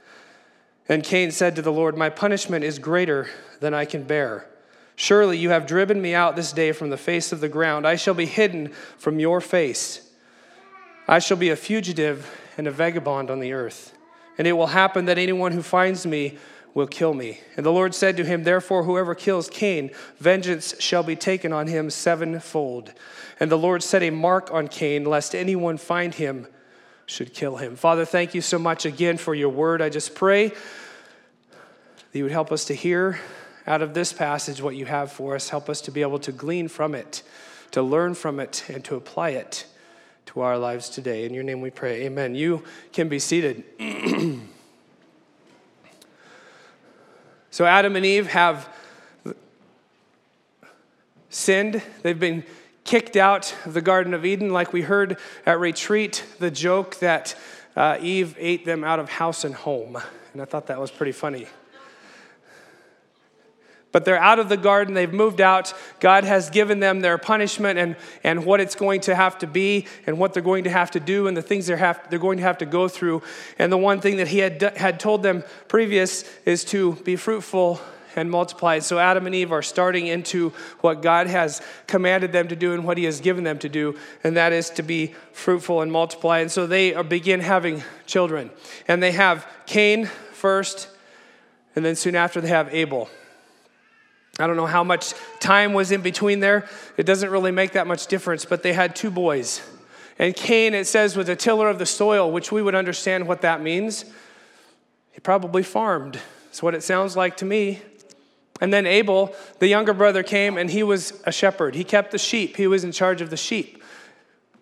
And 0.89 1.05
Cain 1.05 1.31
said 1.31 1.57
to 1.57 1.63
the 1.63 1.73
Lord, 1.73 1.97
My 1.97 2.09
punishment 2.09 2.65
is 2.65 2.79
greater 2.79 3.29
than 3.61 3.75
I 3.75 3.85
can 3.85 4.05
bear. 4.05 4.47
Surely 4.97 5.37
you 5.37 5.51
have 5.51 5.67
driven 5.67 6.01
me 6.01 6.15
out 6.15 6.35
this 6.35 6.53
day 6.53 6.73
from 6.73 6.89
the 6.89 6.97
face 6.97 7.31
of 7.33 7.41
the 7.41 7.49
ground. 7.51 7.87
I 7.87 7.97
shall 7.97 8.15
be 8.15 8.27
hidden 8.27 8.73
from 8.97 9.21
your 9.21 9.43
face. 9.43 10.11
I 11.07 11.19
shall 11.19 11.37
be 11.37 11.51
a 11.51 11.57
fugitive 11.57 12.35
and 12.57 12.67
a 12.67 12.71
vagabond 12.71 13.31
on 13.31 13.41
the 13.41 13.53
earth. 13.53 13.93
And 14.39 14.47
it 14.47 14.53
will 14.53 14.69
happen 14.69 15.05
that 15.05 15.19
anyone 15.19 15.53
who 15.53 15.63
finds 15.63 16.07
me 16.07 16.39
will 16.79 16.87
kill 16.87 17.13
me. 17.13 17.41
And 17.57 17.67
the 17.67 17.73
Lord 17.73 17.93
said 17.93 18.17
to 18.19 18.25
him, 18.25 18.45
Therefore, 18.45 18.85
whoever 18.85 19.17
kills 19.17 19.51
Cain, 19.51 19.91
vengeance 20.19 20.77
shall 20.79 21.03
be 21.03 21.17
taken 21.17 21.53
on 21.53 21.67
him 21.67 21.91
sevenfold. 21.91 22.93
And 23.41 23.51
the 23.51 23.59
Lord 23.59 23.83
set 23.83 24.01
a 24.05 24.11
mark 24.11 24.53
on 24.53 24.69
Cain, 24.69 25.05
lest 25.05 25.35
anyone 25.35 25.77
find 25.77 26.15
him 26.15 26.47
should 27.05 27.35
kill 27.35 27.57
him. 27.57 27.75
Father, 27.75 28.05
thank 28.05 28.33
you 28.33 28.41
so 28.41 28.61
much 28.61 28.87
again 28.87 29.17
for 29.17 29.35
your 29.35 29.49
word. 29.49 29.83
I 29.83 29.89
just 29.89 30.15
pray 30.15 30.51
that 30.51 30.57
you 32.13 32.23
would 32.23 32.33
help 32.33 32.53
us 32.53 32.65
to 32.67 32.75
hear 32.75 33.19
out 33.67 33.83
of 33.83 33.93
this 33.93 34.13
passage 34.13 34.63
what 34.63 34.77
you 34.77 34.87
have 34.87 35.11
for 35.11 35.35
us. 35.35 35.49
Help 35.49 35.69
us 35.69 35.81
to 35.81 35.91
be 35.91 36.03
able 36.03 36.21
to 36.21 36.31
glean 36.31 36.69
from 36.69 36.95
it, 36.95 37.25
to 37.73 37.83
learn 37.83 38.15
from 38.15 38.39
it, 38.39 38.65
and 38.69 38.85
to 38.85 38.95
apply 38.95 39.31
it 39.31 39.67
to 40.27 40.43
our 40.43 40.57
lives 40.57 40.89
today. 40.89 41.25
In 41.25 41.35
your 41.35 41.43
name 41.43 41.61
we 41.61 41.71
pray. 41.71 42.05
Amen. 42.05 42.37
You 42.37 42.63
can 42.93 43.09
be 43.09 43.19
seated. 43.19 43.65
so, 47.59 47.67
Adam 47.67 47.97
and 47.97 48.07
Eve 48.07 48.29
have 48.29 48.73
sinned. 51.29 51.83
They've 52.03 52.17
been 52.17 52.45
kicked 52.85 53.17
out 53.17 53.53
of 53.67 53.75
the 53.75 53.81
Garden 53.81 54.15
of 54.15 54.25
Eden, 54.25 54.51
like 54.51 54.73
we 54.73 54.83
heard 54.83 55.19
at 55.45 55.59
retreat, 55.59 56.25
the 56.39 56.53
joke 56.53 57.01
that 57.01 57.35
uh, 57.75 57.99
Eve 58.01 58.37
ate 58.39 58.65
them 58.65 58.85
out 58.85 59.01
of 59.01 59.09
house 59.09 59.43
and 59.43 59.57
home. 59.57 59.99
And 60.33 60.41
I 60.41 60.45
thought 60.45 60.69
that 60.69 60.81
was 60.81 60.93
pretty 60.93 61.11
funny. 61.11 61.49
But 63.91 64.05
they're 64.05 64.19
out 64.19 64.39
of 64.39 64.49
the 64.49 64.57
garden, 64.57 64.95
they've 64.95 65.13
moved 65.13 65.41
out. 65.41 65.73
God 65.99 66.25
has 66.25 66.51
given 66.51 66.81
them 66.81 67.01
their 67.01 67.17
punishment 67.17 67.79
and, 67.79 67.97
and 68.23 68.45
what 68.45 68.61
it's 68.61 68.75
going 68.75 69.01
to 69.03 69.15
have 69.15 69.39
to 69.39 69.47
be 69.47 69.87
and 70.07 70.19
what 70.19 70.35
they're 70.35 70.43
going 70.43 70.65
to 70.65 70.71
have 70.71 70.91
to 70.91 71.01
do 71.01 71.27
and 71.27 71.37
the 71.37 71.43
things 71.43 71.67
they're, 71.67 71.79
have, 71.79 72.01
they're 72.11 72.19
going 72.19 72.37
to 72.37 72.45
have 72.45 72.59
to 72.59 72.67
go 72.67 72.89
through. 72.89 73.23
And 73.59 73.73
the 73.73 73.79
one 73.79 74.01
thing 74.01 74.19
that 74.19 74.29
He 74.29 74.39
had, 74.39 74.61
had 74.77 75.01
told 75.01 75.23
them 75.23 75.43
previous 75.69 76.25
is 76.45 76.65
to 76.67 76.95
be 76.97 77.17
fruitful 77.17 77.81
and 78.15 78.31
multiply. 78.31 78.79
So 78.81 78.99
Adam 78.99 79.27
and 79.27 79.35
Eve 79.35 79.53
are 79.53 79.63
starting 79.63 80.07
into 80.07 80.51
what 80.81 81.03
God 81.03 81.27
has 81.27 81.63
commanded 81.87 82.33
them 82.33 82.49
to 82.49 82.57
do 82.57 82.75
and 82.75 82.85
what 82.85 82.99
He 82.99 83.05
has 83.05 83.21
given 83.21 83.45
them 83.45 83.59
to 83.61 83.69
do, 83.69 83.97
and 84.25 84.37
that 84.37 84.53
is 84.53 84.71
to 84.71 84.83
be 84.83 85.15
fruitful 85.33 85.83
and 85.83 85.91
multiply. 85.91 86.41
And 86.41 86.51
so 86.51 86.67
they 86.67 87.01
begin 87.03 87.41
having 87.41 87.83
children. 88.07 88.51
And 88.87 89.03
they 89.03 89.13
have 89.13 89.47
Cain 89.67 90.07
first, 90.33 90.89
and 91.75 91.85
then 91.85 91.97
soon 91.97 92.17
after 92.17 92.41
they 92.41 92.49
have 92.49 92.75
Abel. 92.75 93.09
I 94.39 94.47
don't 94.47 94.57
know 94.57 94.67
how 94.67 94.85
much 94.85 95.15
time 95.41 95.73
was 95.73 95.91
in 95.91 96.01
between 96.01 96.41
there. 96.41 96.69
It 96.97 97.05
doesn't 97.05 97.31
really 97.31 97.51
make 97.51 97.73
that 97.73 97.87
much 97.87 98.07
difference, 98.07 98.45
but 98.45 98.63
they 98.63 98.73
had 98.73 98.95
two 98.95 99.11
boys. 99.11 99.61
And 100.19 100.35
Cain, 100.35 100.75
it 100.75 100.87
says, 100.87 101.17
was 101.17 101.29
a 101.29 101.37
tiller 101.37 101.69
of 101.69 101.79
the 101.79 101.87
soil, 101.87 102.31
which 102.31 102.53
we 102.53 102.63
would 102.63 102.75
understand 102.75 103.27
what 103.27 103.43
that 103.43 103.63
means. 103.63 104.05
He 105.11 105.21
probably 105.21 105.63
farmed. 105.63 106.21
That's 106.45 106.63
what 106.63 106.75
it 106.75 106.83
sounds 106.83 107.17
like 107.17 107.37
to 107.39 107.45
me. 107.45 107.81
And 108.61 108.73
then 108.73 108.87
Abel, 108.87 109.35
the 109.59 109.69
younger 109.69 109.93
brother, 109.93 110.23
came 110.23 110.57
and 110.57 110.71
he 110.71 110.83
was 110.83 111.21
a 111.25 111.33
shepherd. 111.33 111.75
He 111.75 111.85
kept 111.85 112.11
the 112.11 112.19
sheep, 112.19 112.57
he 112.57 112.67
was 112.67 112.85
in 112.85 112.93
charge 112.93 113.21
of 113.21 113.31
the 113.31 113.37
sheep. 113.37 113.83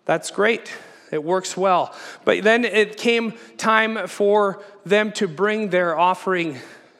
That's 0.05 0.31
great. 0.31 0.71
It 1.11 1.23
works 1.23 1.55
well. 1.55 1.95
But 2.25 2.43
then 2.43 2.65
it 2.65 2.97
came 2.97 3.33
time 3.57 4.07
for 4.07 4.61
them 4.85 5.11
to 5.13 5.27
bring 5.27 5.69
their 5.69 5.97
offering 5.97 6.57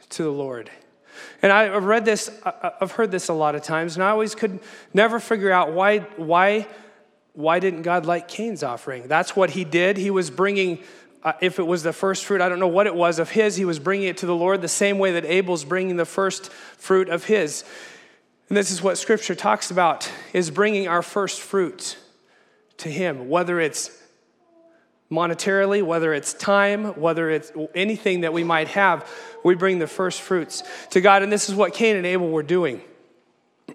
to 0.09 0.23
the 0.23 0.31
Lord. 0.31 0.69
And 1.41 1.51
I've 1.51 1.83
read 1.83 2.05
this, 2.05 2.29
I've 2.43 2.91
heard 2.91 3.11
this 3.11 3.29
a 3.29 3.33
lot 3.33 3.55
of 3.55 3.61
times, 3.61 3.95
and 3.95 4.03
I 4.03 4.09
always 4.09 4.35
could 4.35 4.59
never 4.93 5.19
figure 5.19 5.51
out 5.51 5.71
why, 5.73 5.99
why, 6.17 6.67
why 7.33 7.59
didn't 7.59 7.83
God 7.83 8.05
like 8.05 8.27
Cain's 8.27 8.63
offering? 8.63 9.07
That's 9.07 9.35
what 9.35 9.51
he 9.51 9.63
did. 9.63 9.97
He 9.97 10.09
was 10.11 10.29
bringing, 10.29 10.79
uh, 11.23 11.33
if 11.41 11.59
it 11.59 11.67
was 11.67 11.83
the 11.83 11.93
first 11.93 12.25
fruit, 12.25 12.41
I 12.41 12.49
don't 12.49 12.59
know 12.59 12.67
what 12.67 12.87
it 12.87 12.95
was 12.95 13.19
of 13.19 13.29
his, 13.29 13.55
he 13.55 13.65
was 13.65 13.79
bringing 13.79 14.07
it 14.07 14.17
to 14.17 14.25
the 14.25 14.35
Lord 14.35 14.61
the 14.61 14.67
same 14.67 14.99
way 14.99 15.11
that 15.13 15.25
Abel's 15.25 15.65
bringing 15.65 15.97
the 15.97 16.05
first 16.05 16.51
fruit 16.51 17.09
of 17.09 17.25
his. 17.25 17.63
And 18.49 18.57
this 18.57 18.71
is 18.71 18.81
what 18.81 18.97
Scripture 18.97 19.35
talks 19.35 19.71
about, 19.71 20.09
is 20.33 20.49
bringing 20.49 20.87
our 20.87 21.01
first 21.01 21.41
fruit 21.41 21.97
to 22.77 22.89
him, 22.89 23.29
whether 23.29 23.59
it's 23.59 23.91
monetarily, 25.11 25.83
whether 25.83 26.13
it's 26.13 26.33
time, 26.33 26.85
whether 26.99 27.29
it's 27.29 27.51
anything 27.73 28.21
that 28.21 28.33
we 28.33 28.43
might 28.43 28.67
have, 28.69 29.09
we 29.43 29.55
bring 29.55 29.79
the 29.79 29.87
first 29.87 30.21
fruits 30.21 30.63
to 30.91 31.01
God. 31.01 31.23
And 31.23 31.31
this 31.31 31.49
is 31.49 31.55
what 31.55 31.73
Cain 31.73 31.95
and 31.95 32.05
Abel 32.05 32.29
were 32.29 32.43
doing. 32.43 32.81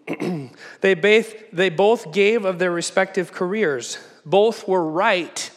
they, 0.80 0.94
both, 0.94 1.34
they 1.52 1.70
both 1.70 2.12
gave 2.12 2.44
of 2.44 2.58
their 2.58 2.70
respective 2.70 3.32
careers, 3.32 3.98
both 4.24 4.68
were 4.68 4.86
right 4.86 5.50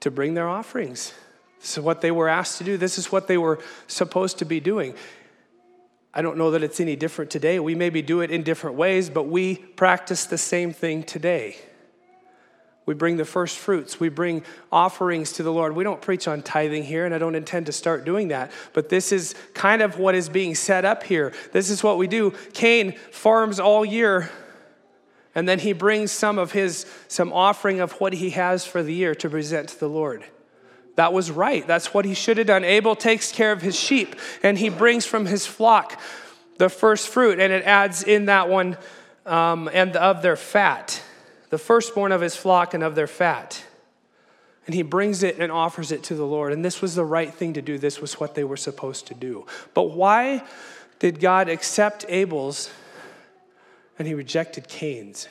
to 0.00 0.10
bring 0.10 0.34
their 0.34 0.48
offerings. 0.48 1.14
This 1.60 1.78
is 1.78 1.82
what 1.82 2.02
they 2.02 2.10
were 2.10 2.28
asked 2.28 2.58
to 2.58 2.64
do, 2.64 2.76
this 2.76 2.98
is 2.98 3.10
what 3.10 3.26
they 3.26 3.38
were 3.38 3.58
supposed 3.86 4.38
to 4.38 4.44
be 4.44 4.60
doing. 4.60 4.94
I 6.16 6.22
don't 6.22 6.36
know 6.36 6.52
that 6.52 6.62
it's 6.62 6.78
any 6.78 6.94
different 6.94 7.30
today. 7.30 7.58
We 7.58 7.74
maybe 7.74 8.00
do 8.00 8.20
it 8.20 8.30
in 8.30 8.44
different 8.44 8.76
ways, 8.76 9.10
but 9.10 9.24
we 9.24 9.56
practice 9.56 10.26
the 10.26 10.38
same 10.38 10.72
thing 10.72 11.02
today. 11.02 11.56
We 12.86 12.92
bring 12.92 13.16
the 13.16 13.24
first 13.24 13.56
fruits. 13.58 13.98
We 13.98 14.10
bring 14.10 14.44
offerings 14.70 15.32
to 15.32 15.42
the 15.42 15.52
Lord. 15.52 15.74
We 15.74 15.84
don't 15.84 16.02
preach 16.02 16.28
on 16.28 16.42
tithing 16.42 16.84
here, 16.84 17.06
and 17.06 17.14
I 17.14 17.18
don't 17.18 17.34
intend 17.34 17.66
to 17.66 17.72
start 17.72 18.04
doing 18.04 18.28
that. 18.28 18.52
But 18.74 18.90
this 18.90 19.10
is 19.10 19.34
kind 19.54 19.80
of 19.80 19.98
what 19.98 20.14
is 20.14 20.28
being 20.28 20.54
set 20.54 20.84
up 20.84 21.02
here. 21.02 21.32
This 21.52 21.70
is 21.70 21.82
what 21.82 21.96
we 21.96 22.06
do. 22.06 22.32
Cain 22.52 22.92
farms 23.10 23.58
all 23.58 23.86
year, 23.86 24.30
and 25.34 25.48
then 25.48 25.60
he 25.60 25.72
brings 25.72 26.12
some 26.12 26.38
of 26.38 26.52
his, 26.52 26.84
some 27.08 27.32
offering 27.32 27.80
of 27.80 27.92
what 28.00 28.12
he 28.12 28.30
has 28.30 28.66
for 28.66 28.82
the 28.82 28.92
year 28.92 29.14
to 29.14 29.30
present 29.30 29.70
to 29.70 29.80
the 29.80 29.88
Lord. 29.88 30.22
That 30.96 31.12
was 31.12 31.30
right. 31.30 31.66
That's 31.66 31.94
what 31.94 32.04
he 32.04 32.14
should 32.14 32.36
have 32.36 32.46
done. 32.46 32.64
Abel 32.64 32.94
takes 32.94 33.32
care 33.32 33.50
of 33.50 33.62
his 33.62 33.78
sheep, 33.78 34.14
and 34.42 34.58
he 34.58 34.68
brings 34.68 35.06
from 35.06 35.24
his 35.24 35.46
flock 35.46 35.98
the 36.58 36.68
first 36.68 37.08
fruit, 37.08 37.40
and 37.40 37.50
it 37.50 37.64
adds 37.64 38.02
in 38.02 38.26
that 38.26 38.50
one 38.50 38.76
um, 39.24 39.70
and 39.72 39.96
of 39.96 40.20
their 40.20 40.36
fat 40.36 41.02
the 41.54 41.58
firstborn 41.58 42.10
of 42.10 42.20
his 42.20 42.34
flock 42.34 42.74
and 42.74 42.82
of 42.82 42.96
their 42.96 43.06
fat. 43.06 43.62
And 44.66 44.74
he 44.74 44.82
brings 44.82 45.22
it 45.22 45.38
and 45.38 45.52
offers 45.52 45.92
it 45.92 46.02
to 46.04 46.16
the 46.16 46.26
Lord. 46.26 46.52
And 46.52 46.64
this 46.64 46.82
was 46.82 46.96
the 46.96 47.04
right 47.04 47.32
thing 47.32 47.52
to 47.52 47.62
do. 47.62 47.78
This 47.78 48.00
was 48.00 48.18
what 48.18 48.34
they 48.34 48.42
were 48.42 48.56
supposed 48.56 49.06
to 49.06 49.14
do. 49.14 49.46
But 49.72 49.92
why 49.92 50.42
did 50.98 51.20
God 51.20 51.48
accept 51.48 52.06
Abel's 52.08 52.72
and 54.00 54.08
he 54.08 54.14
rejected 54.14 54.66
Cain's? 54.66 55.28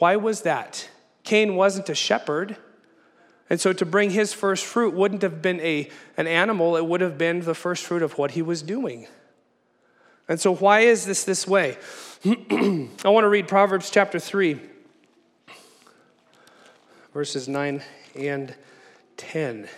Why 0.00 0.16
was 0.16 0.42
that? 0.42 0.90
Cain 1.24 1.56
wasn't 1.56 1.88
a 1.88 1.94
shepherd. 1.94 2.58
And 3.48 3.58
so 3.58 3.72
to 3.72 3.86
bring 3.86 4.10
his 4.10 4.34
first 4.34 4.66
fruit 4.66 4.92
wouldn't 4.92 5.22
have 5.22 5.40
been 5.40 5.60
a, 5.60 5.88
an 6.18 6.26
animal, 6.26 6.76
it 6.76 6.84
would 6.84 7.00
have 7.00 7.16
been 7.16 7.40
the 7.40 7.54
first 7.54 7.84
fruit 7.84 8.02
of 8.02 8.18
what 8.18 8.32
he 8.32 8.42
was 8.42 8.60
doing. 8.60 9.06
And 10.28 10.38
so, 10.38 10.54
why 10.54 10.80
is 10.80 11.06
this 11.06 11.24
this 11.24 11.46
way? 11.46 11.78
I 12.26 13.08
want 13.08 13.24
to 13.24 13.28
read 13.28 13.48
Proverbs 13.48 13.88
chapter 13.88 14.18
3 14.18 14.60
verses 17.12 17.48
9 17.48 17.82
and 18.16 18.54
10. 19.16 19.68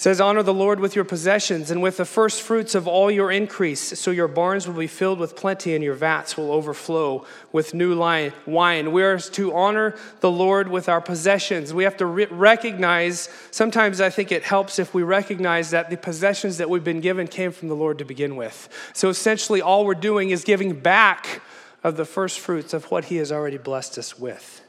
It 0.00 0.04
says, 0.04 0.18
Honor 0.18 0.42
the 0.42 0.54
Lord 0.54 0.80
with 0.80 0.96
your 0.96 1.04
possessions 1.04 1.70
and 1.70 1.82
with 1.82 1.98
the 1.98 2.06
first 2.06 2.40
fruits 2.40 2.74
of 2.74 2.88
all 2.88 3.10
your 3.10 3.30
increase, 3.30 3.98
so 4.00 4.10
your 4.10 4.28
barns 4.28 4.66
will 4.66 4.74
be 4.74 4.86
filled 4.86 5.18
with 5.18 5.36
plenty 5.36 5.74
and 5.74 5.84
your 5.84 5.94
vats 5.94 6.38
will 6.38 6.50
overflow 6.50 7.26
with 7.52 7.74
new 7.74 7.98
wine. 8.46 8.92
We 8.92 9.02
are 9.02 9.18
to 9.18 9.54
honor 9.54 9.94
the 10.20 10.30
Lord 10.30 10.68
with 10.68 10.88
our 10.88 11.02
possessions. 11.02 11.74
We 11.74 11.84
have 11.84 11.98
to 11.98 12.06
re- 12.06 12.26
recognize, 12.30 13.28
sometimes 13.50 14.00
I 14.00 14.08
think 14.08 14.32
it 14.32 14.42
helps 14.42 14.78
if 14.78 14.94
we 14.94 15.02
recognize 15.02 15.70
that 15.70 15.90
the 15.90 15.98
possessions 15.98 16.56
that 16.56 16.70
we've 16.70 16.82
been 16.82 17.02
given 17.02 17.28
came 17.28 17.52
from 17.52 17.68
the 17.68 17.76
Lord 17.76 17.98
to 17.98 18.04
begin 18.06 18.36
with. 18.36 18.70
So 18.94 19.10
essentially, 19.10 19.60
all 19.60 19.84
we're 19.84 19.94
doing 19.94 20.30
is 20.30 20.44
giving 20.44 20.80
back 20.80 21.42
of 21.84 21.98
the 21.98 22.06
first 22.06 22.40
fruits 22.40 22.72
of 22.72 22.90
what 22.90 23.04
He 23.04 23.16
has 23.16 23.30
already 23.30 23.58
blessed 23.58 23.98
us 23.98 24.18
with. 24.18 24.62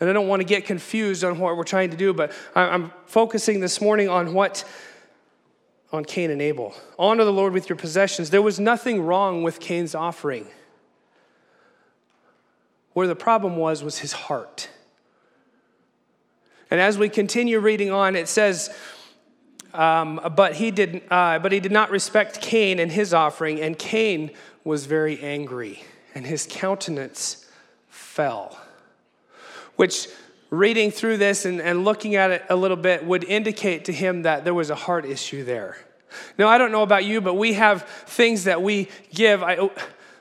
And 0.00 0.08
I 0.08 0.12
don't 0.12 0.28
want 0.28 0.40
to 0.40 0.46
get 0.46 0.64
confused 0.64 1.24
on 1.24 1.38
what 1.38 1.56
we're 1.56 1.64
trying 1.64 1.90
to 1.90 1.96
do, 1.96 2.12
but 2.12 2.32
I'm 2.54 2.92
focusing 3.06 3.60
this 3.60 3.80
morning 3.80 4.08
on 4.08 4.32
what 4.32 4.64
on 5.90 6.04
Cain 6.04 6.30
and 6.30 6.42
Abel. 6.42 6.74
Honor 6.98 7.24
the 7.24 7.32
Lord 7.32 7.52
with 7.52 7.68
your 7.68 7.76
possessions. 7.76 8.30
There 8.30 8.42
was 8.42 8.60
nothing 8.60 9.02
wrong 9.02 9.42
with 9.42 9.58
Cain's 9.58 9.94
offering. 9.94 10.46
Where 12.92 13.06
the 13.06 13.16
problem 13.16 13.56
was, 13.56 13.82
was 13.82 13.98
his 13.98 14.12
heart. 14.12 14.68
And 16.70 16.78
as 16.78 16.98
we 16.98 17.08
continue 17.08 17.58
reading 17.58 17.90
on, 17.90 18.16
it 18.16 18.28
says, 18.28 18.70
um, 19.72 20.20
but, 20.36 20.56
he 20.56 20.70
did, 20.70 21.02
uh, 21.10 21.38
but 21.38 21.52
he 21.52 21.60
did 21.60 21.72
not 21.72 21.90
respect 21.90 22.42
Cain 22.42 22.78
and 22.78 22.92
his 22.92 23.14
offering, 23.14 23.60
and 23.60 23.78
Cain 23.78 24.30
was 24.64 24.84
very 24.84 25.18
angry, 25.20 25.82
and 26.14 26.26
his 26.26 26.46
countenance 26.50 27.46
fell 27.88 28.58
which 29.78 30.08
reading 30.50 30.90
through 30.90 31.16
this 31.16 31.44
and, 31.44 31.60
and 31.60 31.84
looking 31.84 32.16
at 32.16 32.32
it 32.32 32.44
a 32.50 32.56
little 32.56 32.76
bit 32.76 33.06
would 33.06 33.22
indicate 33.22 33.84
to 33.84 33.92
him 33.92 34.22
that 34.22 34.42
there 34.42 34.52
was 34.52 34.70
a 34.70 34.74
heart 34.74 35.04
issue 35.04 35.44
there. 35.44 35.78
Now, 36.36 36.48
I 36.48 36.58
don't 36.58 36.72
know 36.72 36.82
about 36.82 37.04
you, 37.04 37.20
but 37.20 37.34
we 37.34 37.52
have 37.52 37.82
things 37.82 38.44
that 38.44 38.60
we 38.60 38.88
give. 39.14 39.42
I, 39.42 39.70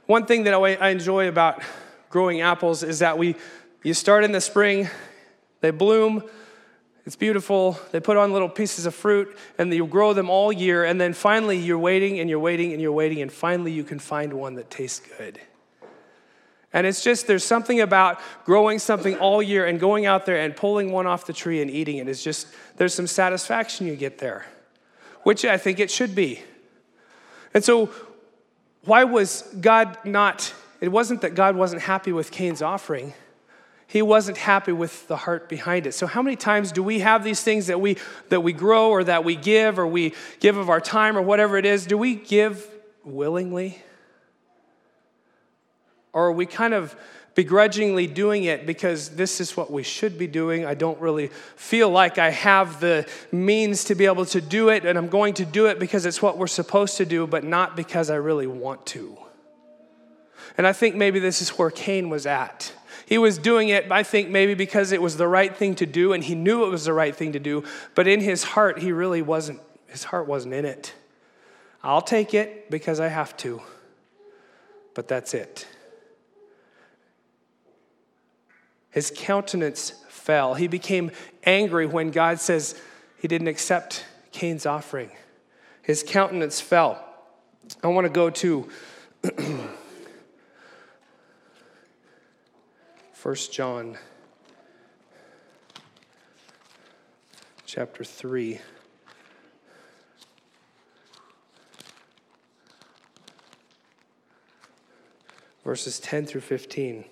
one 0.05 0.27
thing 0.27 0.43
that 0.43 0.53
I 0.53 0.89
enjoy 0.89 1.27
about 1.27 1.63
growing 2.11 2.41
apples 2.41 2.83
is 2.83 2.99
that 2.99 3.17
we, 3.17 3.35
you 3.81 3.95
start 3.95 4.23
in 4.23 4.31
the 4.31 4.41
spring, 4.41 4.89
they 5.61 5.71
bloom, 5.71 6.23
it's 7.07 7.15
beautiful. 7.15 7.79
They 7.91 7.99
put 7.99 8.15
on 8.17 8.33
little 8.33 8.49
pieces 8.49 8.85
of 8.85 8.93
fruit 8.93 9.35
and 9.57 9.73
you 9.73 9.87
grow 9.87 10.13
them 10.13 10.29
all 10.29 10.51
year. 10.51 10.83
And 10.83 11.01
then 11.01 11.13
finally, 11.13 11.57
you're 11.57 11.79
waiting 11.79 12.19
and 12.19 12.29
you're 12.29 12.37
waiting 12.37 12.73
and 12.73 12.81
you're 12.81 12.91
waiting. 12.91 13.21
And 13.21 13.31
finally, 13.31 13.71
you 13.71 13.85
can 13.85 13.97
find 13.97 14.33
one 14.33 14.55
that 14.55 14.69
tastes 14.69 15.01
good. 15.17 15.39
And 16.77 16.85
it's 16.85 17.03
just, 17.03 17.25
there's 17.25 17.43
something 17.43 17.81
about 17.81 18.19
growing 18.45 18.77
something 18.77 19.15
all 19.15 19.41
year 19.41 19.65
and 19.65 19.79
going 19.79 20.05
out 20.05 20.27
there 20.27 20.37
and 20.37 20.55
pulling 20.55 20.91
one 20.91 21.07
off 21.07 21.25
the 21.25 21.33
tree 21.33 21.59
and 21.59 21.71
eating 21.71 21.97
it. 21.97 22.07
It's 22.07 22.23
just, 22.23 22.45
there's 22.75 22.93
some 22.93 23.07
satisfaction 23.07 23.87
you 23.87 23.95
get 23.95 24.19
there, 24.19 24.45
which 25.23 25.43
I 25.43 25.57
think 25.57 25.79
it 25.79 25.89
should 25.89 26.13
be. 26.13 26.43
And 27.51 27.63
so, 27.63 27.89
why 28.83 29.05
was 29.05 29.41
God 29.59 29.97
not, 30.05 30.53
it 30.79 30.89
wasn't 30.89 31.21
that 31.21 31.33
God 31.33 31.55
wasn't 31.55 31.81
happy 31.81 32.11
with 32.11 32.29
Cain's 32.29 32.61
offering. 32.61 33.15
He 33.87 34.03
wasn't 34.03 34.37
happy 34.37 34.71
with 34.71 35.07
the 35.07 35.17
heart 35.17 35.49
behind 35.49 35.87
it. 35.87 35.93
So 35.93 36.05
how 36.05 36.21
many 36.21 36.35
times 36.35 36.71
do 36.71 36.83
we 36.83 36.99
have 36.99 37.23
these 37.23 37.41
things 37.41 37.65
that 37.67 37.81
we 37.81 37.97
that 38.29 38.41
we 38.41 38.53
grow 38.53 38.91
or 38.91 39.03
that 39.03 39.23
we 39.23 39.35
give 39.35 39.79
or 39.79 39.87
we 39.87 40.13
give 40.39 40.57
of 40.57 40.69
our 40.69 40.81
time 40.81 41.17
or 41.17 41.23
whatever 41.23 41.57
it 41.57 41.65
is? 41.65 41.87
Do 41.87 41.97
we 41.97 42.13
give 42.13 42.69
willingly? 43.03 43.81
Or 46.17 46.29
are 46.29 46.31
we 46.31 46.47
kind 46.47 46.73
of 46.73 46.95
begrudgingly 47.35 48.07
doing 48.07 48.45
it 48.45 48.65
because 48.65 49.09
this 49.09 49.39
is 49.39 49.55
what 49.55 49.71
we 49.71 49.83
should 49.83 50.17
be 50.17 50.25
doing? 50.25 50.65
I 50.65 50.73
don't 50.73 50.99
really 50.99 51.27
feel 51.55 51.91
like 51.91 52.17
I 52.17 52.31
have 52.31 52.79
the 52.79 53.07
means 53.31 53.83
to 53.83 53.93
be 53.93 54.07
able 54.07 54.25
to 54.25 54.41
do 54.41 54.69
it, 54.69 54.83
and 54.83 54.97
I'm 54.97 55.09
going 55.09 55.35
to 55.35 55.45
do 55.45 55.67
it 55.67 55.77
because 55.77 56.07
it's 56.07 56.19
what 56.19 56.39
we're 56.39 56.47
supposed 56.47 56.97
to 56.97 57.05
do, 57.05 57.27
but 57.27 57.43
not 57.43 57.75
because 57.75 58.09
I 58.09 58.15
really 58.15 58.47
want 58.47 58.83
to. 58.87 59.15
And 60.57 60.65
I 60.65 60.73
think 60.73 60.95
maybe 60.95 61.19
this 61.19 61.39
is 61.39 61.49
where 61.49 61.69
Cain 61.69 62.09
was 62.09 62.25
at. 62.25 62.73
He 63.05 63.19
was 63.19 63.37
doing 63.37 63.69
it, 63.69 63.91
I 63.91 64.01
think, 64.01 64.29
maybe 64.29 64.55
because 64.55 64.91
it 64.91 65.03
was 65.03 65.17
the 65.17 65.27
right 65.27 65.55
thing 65.55 65.75
to 65.75 65.85
do 65.85 66.13
and 66.13 66.23
he 66.23 66.33
knew 66.33 66.65
it 66.65 66.71
was 66.71 66.85
the 66.85 66.93
right 66.93 67.15
thing 67.15 67.33
to 67.33 67.39
do, 67.39 67.63
but 67.93 68.07
in 68.07 68.21
his 68.21 68.43
heart, 68.43 68.79
he 68.79 68.91
really 68.91 69.21
wasn't, 69.21 69.59
his 69.85 70.05
heart 70.05 70.27
wasn't 70.27 70.55
in 70.55 70.65
it. 70.65 70.95
I'll 71.83 72.01
take 72.01 72.33
it 72.33 72.71
because 72.71 72.99
I 72.99 73.09
have 73.09 73.37
to, 73.37 73.61
but 74.95 75.07
that's 75.07 75.35
it. 75.35 75.67
His 78.97 79.13
countenance 79.15 79.91
fell. 80.09 80.55
He 80.55 80.67
became 80.67 81.11
angry 81.43 81.85
when 81.85 82.09
God 82.09 82.39
says 82.39 82.81
he 83.19 83.27
didn't 83.27 83.47
accept 83.47 84.03
Cain's 84.31 84.65
offering. 84.65 85.11
His 85.83 86.01
countenance 86.01 86.59
fell. 86.59 87.05
I 87.83 87.89
want 87.89 88.05
to 88.05 88.09
go 88.09 88.31
to 88.31 88.67
1 93.21 93.35
John 93.51 93.99
chapter 97.67 98.03
3. 98.03 98.59
Verses 105.63 105.99
10 105.99 106.25
through 106.25 106.41
15. 106.41 107.05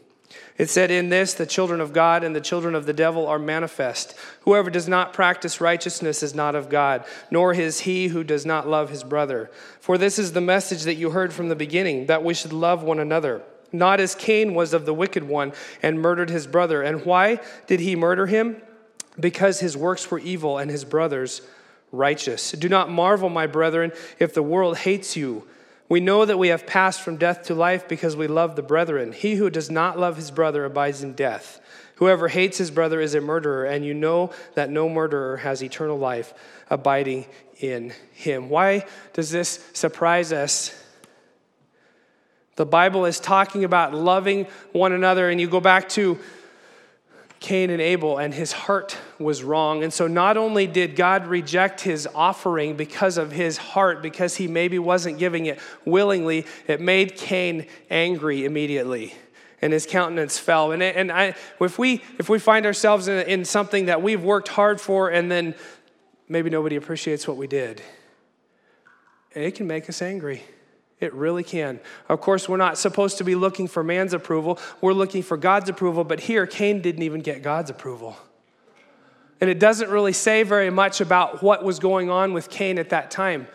It 0.58 0.70
said, 0.70 0.92
In 0.92 1.10
this, 1.10 1.34
the 1.34 1.46
children 1.46 1.82
of 1.82 1.94
God 1.94 2.24
and 2.24 2.36
the 2.36 2.42
children 2.42 2.76
of 2.76 2.86
the 2.86 2.94
devil 2.94 3.28
are 3.28 3.40
manifest. 3.40 4.16
Whoever 4.42 4.70
does 4.70 4.88
not 4.88 5.14
practice 5.14 5.60
righteousness 5.60 6.24
is 6.24 6.34
not 6.34 6.56
of 6.56 6.70
God, 6.70 7.04
nor 7.30 7.54
is 7.54 7.82
he 7.82 8.08
who 8.08 8.24
does 8.24 8.46
not 8.46 8.68
love 8.68 8.90
his 8.90 9.04
brother. 9.04 9.52
For 9.80 9.98
this 9.98 10.18
is 10.18 10.32
the 10.32 10.42
message 10.42 10.84
that 10.84 10.96
you 10.96 11.10
heard 11.10 11.34
from 11.34 11.50
the 11.50 11.56
beginning, 11.56 12.06
that 12.06 12.24
we 12.24 12.34
should 12.34 12.54
love 12.54 12.84
one 12.84 13.00
another. 13.00 13.42
Not 13.72 14.00
as 14.00 14.16
Cain 14.16 14.54
was 14.54 14.74
of 14.74 14.86
the 14.86 14.94
wicked 14.94 15.24
one 15.24 15.52
and 15.84 16.00
murdered 16.00 16.30
his 16.30 16.48
brother. 16.48 16.82
And 16.82 17.06
why 17.06 17.40
did 17.68 17.82
he 17.82 17.96
murder 17.96 18.26
him? 18.26 18.62
Because 19.20 19.60
his 19.60 19.76
works 19.76 20.10
were 20.10 20.20
evil 20.20 20.58
and 20.58 20.72
his 20.72 20.86
brother's 20.86 21.42
righteous. 21.92 22.52
Do 22.52 22.70
not 22.70 22.90
marvel, 22.90 23.30
my 23.30 23.48
brethren, 23.48 23.92
if 24.20 24.34
the 24.34 24.44
world 24.44 24.78
hates 24.78 25.16
you. 25.16 25.48
We 25.88 26.00
know 26.00 26.26
that 26.26 26.40
we 26.40 26.48
have 26.48 26.66
passed 26.66 27.02
from 27.02 27.18
death 27.18 27.44
to 27.44 27.56
life 27.56 27.88
because 27.88 28.16
we 28.16 28.28
love 28.28 28.56
the 28.56 28.64
brethren. 28.64 29.12
He 29.12 29.36
who 29.36 29.50
does 29.50 29.70
not 29.70 30.00
love 30.00 30.16
his 30.16 30.32
brother 30.32 30.66
abides 30.66 31.04
in 31.04 31.14
death. 31.14 31.60
Whoever 31.96 32.28
hates 32.28 32.58
his 32.58 32.72
brother 32.72 33.00
is 33.00 33.16
a 33.16 33.22
murderer, 33.22 33.66
and 33.66 33.86
you 33.86 33.94
know 33.94 34.32
that 34.56 34.70
no 34.70 34.90
murderer 34.90 35.38
has 35.38 35.64
eternal 35.64 35.98
life 35.98 36.34
abiding 36.70 37.26
in 37.60 37.94
him. 38.12 38.50
Why 38.50 38.86
does 39.14 39.32
this 39.32 39.64
surprise 39.74 40.34
us? 40.34 40.76
The 42.56 42.66
Bible 42.66 43.06
is 43.06 43.20
talking 43.20 43.64
about 43.64 43.94
loving 43.94 44.48
one 44.72 44.92
another, 44.92 45.30
and 45.30 45.40
you 45.40 45.48
go 45.48 45.62
back 45.62 45.88
to 45.90 46.18
Cain 47.40 47.70
and 47.70 47.82
Abel, 47.82 48.18
and 48.18 48.34
his 48.34 48.52
heart 48.52 48.98
was 49.20 49.44
wrong. 49.44 49.84
And 49.84 49.94
so, 49.94 50.08
not 50.08 50.38
only 50.38 50.68
did 50.68 50.96
God 50.96 51.28
reject 51.28 51.82
his 51.82 52.08
offering 52.16 52.76
because 52.76 53.18
of 53.18 53.32
his 53.32 53.58
heart, 53.58 54.02
because 54.02 54.36
he 54.36 54.48
maybe 54.48 54.80
wasn't 54.80 55.20
giving 55.20 55.46
it 55.46 55.60
willingly, 55.86 56.46
it 56.68 56.82
made 56.82 57.16
Cain 57.16 57.68
angry 57.90 58.46
immediately. 58.46 59.14
And 59.62 59.74
his 59.74 59.86
countenance 59.86 60.38
fell. 60.38 60.72
And, 60.72 60.84
and 60.84 61.12
I, 61.12 61.36
if, 61.60 61.80
we, 61.80 62.04
if 62.20 62.30
we 62.30 62.40
find 62.40 62.66
ourselves 62.66 63.08
in, 63.08 63.26
in 63.28 63.46
something 63.46 63.86
that 63.86 64.02
we've 64.02 64.24
worked 64.24 64.50
hard 64.50 64.80
for 64.80 65.10
and 65.10 65.32
then 65.32 65.56
maybe 66.28 66.50
nobody 66.50 66.76
appreciates 66.76 67.28
what 67.28 67.38
we 67.38 67.48
did, 67.48 67.82
it 69.34 69.56
can 69.56 69.68
make 69.68 69.90
us 69.90 70.02
angry. 70.02 70.44
It 71.00 71.14
really 71.14 71.44
can. 71.44 71.80
Of 72.08 72.22
course, 72.22 72.48
we're 72.48 72.58
not 72.58 72.78
supposed 72.78 73.18
to 73.18 73.24
be 73.24 73.36
looking 73.36 73.68
for 73.68 73.84
man's 73.84 74.14
approval. 74.14 74.60
We're 74.80 74.94
looking 74.94 75.24
for 75.24 75.36
God's 75.36 75.70
approval, 75.70 76.04
but 76.04 76.22
here, 76.22 76.48
Cain 76.48 76.82
didn't 76.82 77.04
even 77.04 77.22
get 77.22 77.42
God's 77.42 77.70
approval. 77.70 78.18
And 79.42 79.50
it 79.50 79.60
doesn't 79.60 79.90
really 79.90 80.14
say 80.14 80.44
very 80.44 80.70
much 80.70 81.02
about 81.02 81.44
what 81.44 81.64
was 81.64 81.80
going 81.80 82.10
on 82.10 82.34
with 82.34 82.50
Cain 82.50 82.80
at 82.80 82.90
that 82.90 83.12
time. 83.12 83.48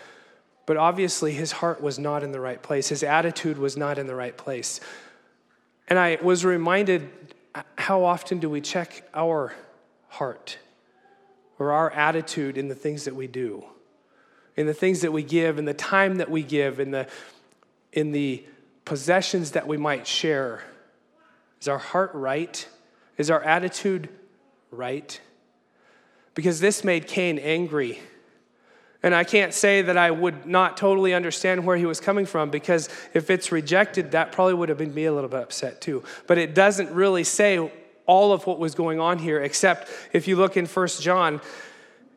But 0.67 0.77
obviously, 0.77 1.33
his 1.33 1.51
heart 1.53 1.81
was 1.83 1.99
not 1.99 2.23
in 2.23 2.33
the 2.33 2.41
right 2.41 2.63
place, 2.63 2.89
his 2.89 3.03
attitude 3.03 3.59
was 3.59 3.77
not 3.77 3.99
in 3.99 4.07
the 4.07 4.15
right 4.15 4.37
place. 4.37 4.81
And 5.89 5.99
I 5.99 6.19
was 6.23 6.45
reminded 6.45 7.11
how 7.77 8.05
often 8.05 8.39
do 8.39 8.49
we 8.49 8.61
check 8.61 9.03
our 9.13 9.53
heart 10.09 10.59
or 11.59 11.73
our 11.73 11.91
attitude 11.91 12.57
in 12.57 12.69
the 12.69 12.75
things 12.75 13.05
that 13.05 13.17
we 13.17 13.27
do? 13.27 13.65
In 14.61 14.67
the 14.67 14.75
things 14.75 15.01
that 15.01 15.11
we 15.11 15.23
give, 15.23 15.59
in 15.59 15.65
the 15.65 15.73
time 15.73 16.17
that 16.17 16.31
we 16.31 16.43
give, 16.43 16.81
in 16.81 16.91
the, 16.91 17.07
in 17.95 18.13
the 18.13 18.45
possessions 18.85 19.53
that 19.53 19.67
we 19.67 19.79
might 19.79 20.07
share. 20.07 20.63
Is 21.63 21.67
our 21.67 21.79
heart 21.79 22.11
right? 22.13 22.69
Is 23.17 23.31
our 23.31 23.43
attitude 23.43 24.11
right? 24.71 25.19
Because 26.35 26.61
this 26.61 26.85
made 26.85 27.07
Cain 27.07 27.39
angry. 27.39 28.01
And 29.03 29.15
I 29.15 29.25
can't 29.25 29.55
say 29.55 29.81
that 29.81 29.97
I 29.97 30.11
would 30.11 30.45
not 30.45 30.77
totally 30.77 31.15
understand 31.15 31.65
where 31.65 31.79
he 31.79 31.87
was 31.87 31.99
coming 31.99 32.27
from 32.27 32.51
because 32.51 32.91
if 33.15 33.31
it's 33.31 33.51
rejected, 33.51 34.11
that 34.11 34.31
probably 34.31 34.53
would 34.53 34.69
have 34.69 34.77
been 34.77 34.93
me 34.93 35.07
a 35.07 35.13
little 35.13 35.31
bit 35.31 35.41
upset 35.41 35.81
too. 35.81 36.05
But 36.27 36.37
it 36.37 36.55
doesn't 36.55 36.91
really 36.91 37.25
say 37.25 37.73
all 38.05 38.35
of 38.35 38.47
what 38.47 38.59
was 38.59 38.75
going 38.75 39.01
on 39.01 39.19
here, 39.19 39.41
except 39.43 39.89
if 40.13 40.29
you 40.29 40.37
look 40.37 40.59
in 40.59 40.67
First 40.67 41.01
John 41.01 41.41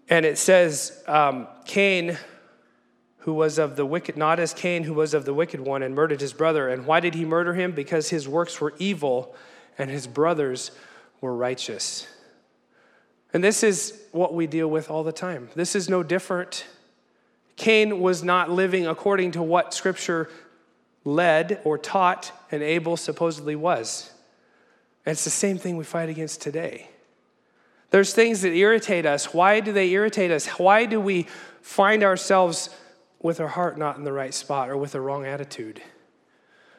and 0.10 0.26
it 0.26 0.38
says, 0.38 1.02
um, 1.08 1.48
Cain 1.66 2.18
who 3.24 3.34
was 3.34 3.58
of 3.58 3.78
the 3.78 3.86
wicked, 3.86 4.18
not 4.18 4.38
as 4.38 4.54
Cain, 4.54 4.84
who 4.84 4.94
was 4.94 5.14
of 5.14 5.24
the 5.24 5.34
wicked 5.34 5.62
one 5.62 5.82
and 5.82 5.96
murdered 5.96 6.20
his 6.20 6.34
brother. 6.34 6.68
And 6.68 6.86
why 6.86 7.00
did 7.00 7.16
he 7.16 7.24
murder 7.24 7.54
him? 7.54 7.72
Because 7.72 8.10
his 8.10 8.28
works 8.28 8.60
were 8.60 8.74
evil 8.80 9.34
and 9.78 9.90
his 9.90 10.08
brothers 10.08 10.72
were 11.22 11.34
righteous. 11.34 12.06
And 13.34 13.42
this 13.42 13.64
is 13.64 13.98
what 14.12 14.34
we 14.34 14.46
deal 14.46 14.68
with 14.68 14.90
all 14.90 15.06
the 15.06 15.14
time. 15.14 15.50
This 15.56 15.74
is 15.74 15.88
no 15.88 16.04
different. 16.04 16.66
Cain 17.56 18.02
was 18.02 18.24
not 18.24 18.52
living 18.52 18.86
according 18.86 19.32
to 19.32 19.42
what 19.42 19.74
Scripture 19.74 20.30
led 21.06 21.62
or 21.64 21.78
taught, 21.78 22.32
and 22.52 22.62
Abel 22.62 22.98
supposedly 22.98 23.56
was. 23.56 24.12
And 25.06 25.14
it's 25.14 25.24
the 25.24 25.30
same 25.30 25.58
thing 25.58 25.78
we 25.78 25.86
fight 25.86 26.10
against 26.10 26.42
today. 26.42 26.90
There's 27.90 28.14
things 28.14 28.42
that 28.42 28.52
irritate 28.52 29.06
us. 29.06 29.34
Why 29.34 29.62
do 29.62 29.72
they 29.72 29.92
irritate 29.92 30.30
us? 30.30 30.46
Why 30.48 30.86
do 30.86 31.00
we 31.00 31.28
find 31.62 32.04
ourselves 32.04 32.70
with 33.24 33.40
our 33.40 33.48
heart 33.48 33.80
not 33.80 33.98
in 33.98 34.04
the 34.04 34.14
right 34.14 34.34
spot 34.34 34.70
or 34.70 34.78
with 34.78 34.92
the 34.92 35.02
wrong 35.02 35.26
attitude. 35.26 35.82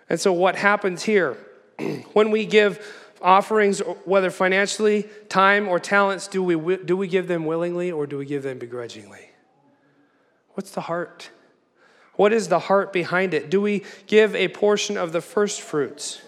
And 0.09 0.21
so, 0.21 0.33
what 0.33 0.55
happens 0.55 1.03
here 1.03 1.37
when 2.13 2.31
we 2.31 2.47
give 2.47 2.87
offerings, 3.21 3.81
whether 4.05 4.31
financially, 4.31 5.09
time, 5.29 5.67
or 5.67 5.81
talents, 5.81 6.29
do 6.29 6.43
we, 6.43 6.77
do 6.77 6.97
we 6.97 7.09
give 7.09 7.27
them 7.27 7.47
willingly 7.47 7.91
or 7.91 8.07
do 8.07 8.19
we 8.19 8.27
give 8.27 8.43
them 8.43 8.59
begrudgingly? 8.59 9.31
What's 10.51 10.71
the 10.71 10.83
heart? 10.83 11.31
What 12.15 12.33
is 12.33 12.49
the 12.49 12.61
heart 12.61 12.93
behind 12.93 13.35
it? 13.35 13.51
Do 13.51 13.61
we 13.61 13.83
give 14.07 14.37
a 14.37 14.49
portion 14.49 14.97
of 14.97 15.13
the 15.13 15.23
first 15.23 15.63
fruits 15.63 16.21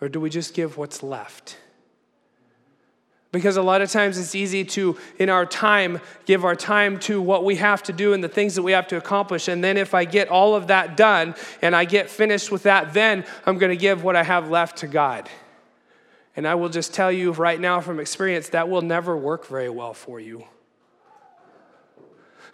or 0.00 0.08
do 0.08 0.18
we 0.18 0.30
just 0.30 0.54
give 0.54 0.76
what's 0.76 1.02
left? 1.02 1.58
Because 3.32 3.56
a 3.56 3.62
lot 3.62 3.80
of 3.80 3.90
times 3.90 4.18
it's 4.18 4.34
easy 4.34 4.64
to, 4.64 4.98
in 5.18 5.30
our 5.30 5.46
time, 5.46 6.00
give 6.26 6.44
our 6.44 6.56
time 6.56 6.98
to 7.00 7.22
what 7.22 7.44
we 7.44 7.56
have 7.56 7.82
to 7.84 7.92
do 7.92 8.12
and 8.12 8.24
the 8.24 8.28
things 8.28 8.56
that 8.56 8.62
we 8.62 8.72
have 8.72 8.88
to 8.88 8.96
accomplish. 8.96 9.46
And 9.46 9.62
then 9.62 9.76
if 9.76 9.94
I 9.94 10.04
get 10.04 10.28
all 10.28 10.56
of 10.56 10.66
that 10.66 10.96
done 10.96 11.36
and 11.62 11.76
I 11.76 11.84
get 11.84 12.10
finished 12.10 12.50
with 12.50 12.64
that, 12.64 12.92
then 12.92 13.24
I'm 13.46 13.58
going 13.58 13.70
to 13.70 13.76
give 13.76 14.02
what 14.02 14.16
I 14.16 14.24
have 14.24 14.50
left 14.50 14.78
to 14.78 14.88
God. 14.88 15.28
And 16.34 16.46
I 16.46 16.56
will 16.56 16.68
just 16.68 16.92
tell 16.92 17.12
you 17.12 17.32
right 17.32 17.60
now 17.60 17.80
from 17.80 18.00
experience 18.00 18.48
that 18.48 18.68
will 18.68 18.82
never 18.82 19.16
work 19.16 19.46
very 19.46 19.70
well 19.70 19.94
for 19.94 20.18
you. 20.18 20.44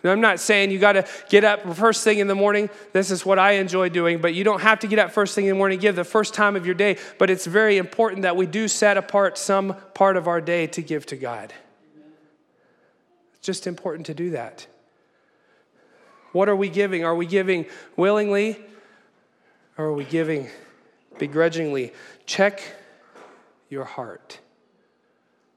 Now, 0.03 0.13
I'm 0.13 0.21
not 0.21 0.41
saying 0.41 0.71
you 0.71 0.79
got 0.79 0.93
to 0.93 1.07
get 1.29 1.45
up 1.45 1.75
first 1.75 2.05
thing 2.05 2.19
in 2.19 2.27
the 2.27 2.35
morning. 2.35 2.71
This 2.93 3.11
is 3.11 3.25
what 3.25 3.39
I 3.39 3.53
enjoy 3.53 3.89
doing, 3.89 4.21
but 4.21 4.35
you 4.35 4.45
don't 4.45 4.61
have 4.61 4.81
to 4.81 4.87
get 4.87 4.99
up 4.99 5.11
first 5.11 5.35
thing 5.35 5.47
in 5.47 5.51
the 5.51 5.59
morning, 5.59 5.79
give 5.79 5.97
the 5.97 6.05
first 6.05 6.35
time 6.35 6.55
of 6.57 6.67
your 6.67 6.75
day. 6.75 6.99
But 7.19 7.31
it's 7.31 7.47
very 7.47 7.77
important 7.77 8.23
that 8.23 8.37
we 8.37 8.47
do 8.47 8.69
set 8.69 8.97
apart 8.97 9.39
some 9.39 9.75
part 9.95 10.17
of 10.17 10.29
our 10.29 10.41
day 10.41 10.67
to 10.69 10.83
give 10.83 11.07
to 11.07 11.17
God. 11.17 11.53
It's 13.35 13.47
just 13.47 13.67
important 13.67 14.07
to 14.07 14.15
do 14.15 14.31
that. 14.31 14.67
What 16.33 16.49
are 16.49 16.57
we 16.57 16.69
giving? 16.69 17.05
Are 17.05 17.15
we 17.15 17.27
giving 17.27 17.67
willingly 17.97 18.61
or 19.79 19.87
are 19.87 19.93
we 19.93 20.05
giving 20.05 20.49
begrudgingly? 21.19 21.93
Check 22.27 22.61
your 23.71 23.85
heart. 23.85 24.41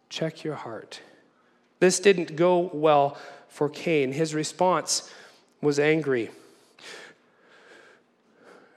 Check 0.10 0.44
your 0.44 0.56
heart. 0.56 1.02
This 1.80 2.00
didn't 2.00 2.36
go 2.36 2.70
well 2.74 3.18
for 3.60 3.68
Cain. 3.68 4.14
His 4.14 4.34
response 4.34 5.12
was 5.62 5.80
angry. 5.80 6.32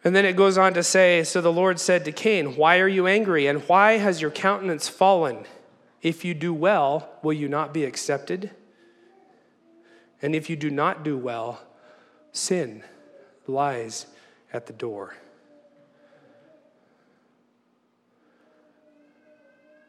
And 0.02 0.16
then 0.16 0.24
it 0.24 0.34
goes 0.34 0.58
on 0.58 0.74
to 0.74 0.82
say 0.82 1.22
So 1.22 1.40
the 1.40 1.52
Lord 1.52 1.78
said 1.78 2.04
to 2.04 2.10
Cain, 2.10 2.56
Why 2.56 2.80
are 2.80 2.88
you 2.88 3.06
angry? 3.06 3.46
And 3.46 3.60
why 3.68 3.98
has 3.98 4.20
your 4.20 4.32
countenance 4.32 4.88
fallen? 4.88 5.44
If 6.02 6.24
you 6.24 6.34
do 6.34 6.52
well, 6.52 7.08
will 7.22 7.32
you 7.32 7.48
not 7.48 7.72
be 7.72 7.84
accepted? 7.84 8.50
And 10.20 10.34
if 10.34 10.50
you 10.50 10.56
do 10.56 10.68
not 10.68 11.04
do 11.04 11.16
well, 11.16 11.62
sin 12.32 12.82
lies 13.46 14.06
at 14.52 14.66
the 14.66 14.72
door. 14.72 15.14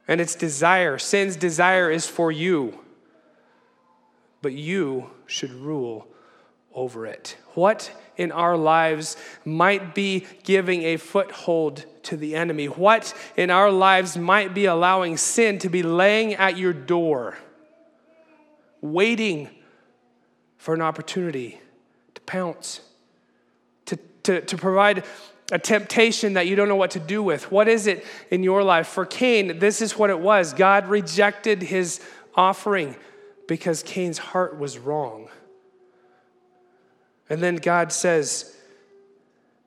And 0.08 0.22
its 0.22 0.36
desire, 0.36 1.00
sin's 1.00 1.36
desire 1.36 1.90
is 1.90 2.06
for 2.06 2.32
you 2.32 2.83
but 4.44 4.54
you 4.54 5.10
should 5.26 5.52
rule 5.52 6.06
over 6.74 7.08
it? 7.08 7.38
What 7.54 7.90
in 8.18 8.32
our 8.32 8.58
lives 8.58 9.16
might 9.46 9.96
be 9.96 10.28
giving 10.44 10.84
a 10.84 10.98
foothold 10.98 11.86
to 12.04 12.18
the 12.18 12.36
enemy? 12.36 12.66
What 12.66 13.16
in 13.38 13.50
our 13.50 13.72
lives 13.72 14.18
might 14.18 14.54
be 14.54 14.66
allowing 14.66 15.18
sin 15.18 15.58
to 15.60 15.70
be 15.70 15.82
laying 15.82 16.36
at 16.36 16.58
your 16.58 16.74
door, 16.74 17.38
waiting 18.82 19.50
for 20.58 20.74
an 20.76 20.82
opportunity 20.82 21.60
to 22.14 22.22
pounce, 22.22 22.82
to, 23.86 23.98
to, 24.24 24.42
to 24.42 24.58
provide 24.58 25.06
a 25.54 25.60
temptation 25.60 26.34
that 26.34 26.48
you 26.48 26.58
don't 26.58 26.68
know 26.68 26.76
what 26.76 26.92
to 26.92 27.00
do 27.00 27.24
with? 27.24 27.50
What 27.50 27.70
is 27.70 27.88
it 27.88 28.06
in 28.30 28.44
your 28.44 28.62
life? 28.62 28.88
For 28.88 29.06
Cain, 29.06 29.60
this 29.60 29.82
is 29.82 29.98
what 29.98 30.10
it 30.10 30.20
was 30.20 30.54
God 30.54 30.88
rejected 30.88 31.62
his 31.62 32.02
offering 32.36 32.98
because 33.48 33.84
Cain's 33.84 34.18
heart 34.18 34.58
was 34.58 34.78
wrong. 34.78 35.30
And 37.30 37.42
then 37.42 37.58
God 37.58 37.92
says, 37.92 38.56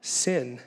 Sin 0.00 0.60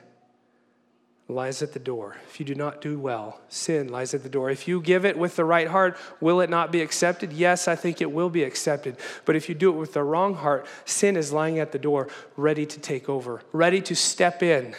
lies 1.30 1.62
at 1.62 1.72
the 1.72 1.78
door. 1.78 2.16
If 2.28 2.40
you 2.40 2.46
do 2.46 2.54
not 2.54 2.80
do 2.80 2.98
well, 2.98 3.40
sin 3.48 3.88
lies 3.88 4.12
at 4.12 4.22
the 4.22 4.28
door. 4.28 4.50
If 4.50 4.68
you 4.68 4.80
give 4.80 5.04
it 5.04 5.16
with 5.16 5.36
the 5.36 5.44
right 5.44 5.68
heart, 5.68 5.96
will 6.20 6.40
it 6.40 6.50
not 6.50 6.72
be 6.72 6.82
accepted? 6.82 7.32
Yes, 7.32 7.68
I 7.68 7.76
think 7.76 8.00
it 8.00 8.12
will 8.12 8.30
be 8.30 8.42
accepted. 8.42 8.96
But 9.24 9.36
if 9.36 9.48
you 9.48 9.54
do 9.54 9.70
it 9.70 9.76
with 9.76 9.94
the 9.94 10.02
wrong 10.02 10.34
heart, 10.34 10.66
sin 10.84 11.16
is 11.16 11.32
lying 11.32 11.58
at 11.58 11.72
the 11.72 11.78
door, 11.78 12.08
ready 12.36 12.66
to 12.66 12.80
take 12.80 13.08
over, 13.08 13.42
ready 13.52 13.80
to 13.82 13.94
step 13.94 14.42
in. 14.42 14.74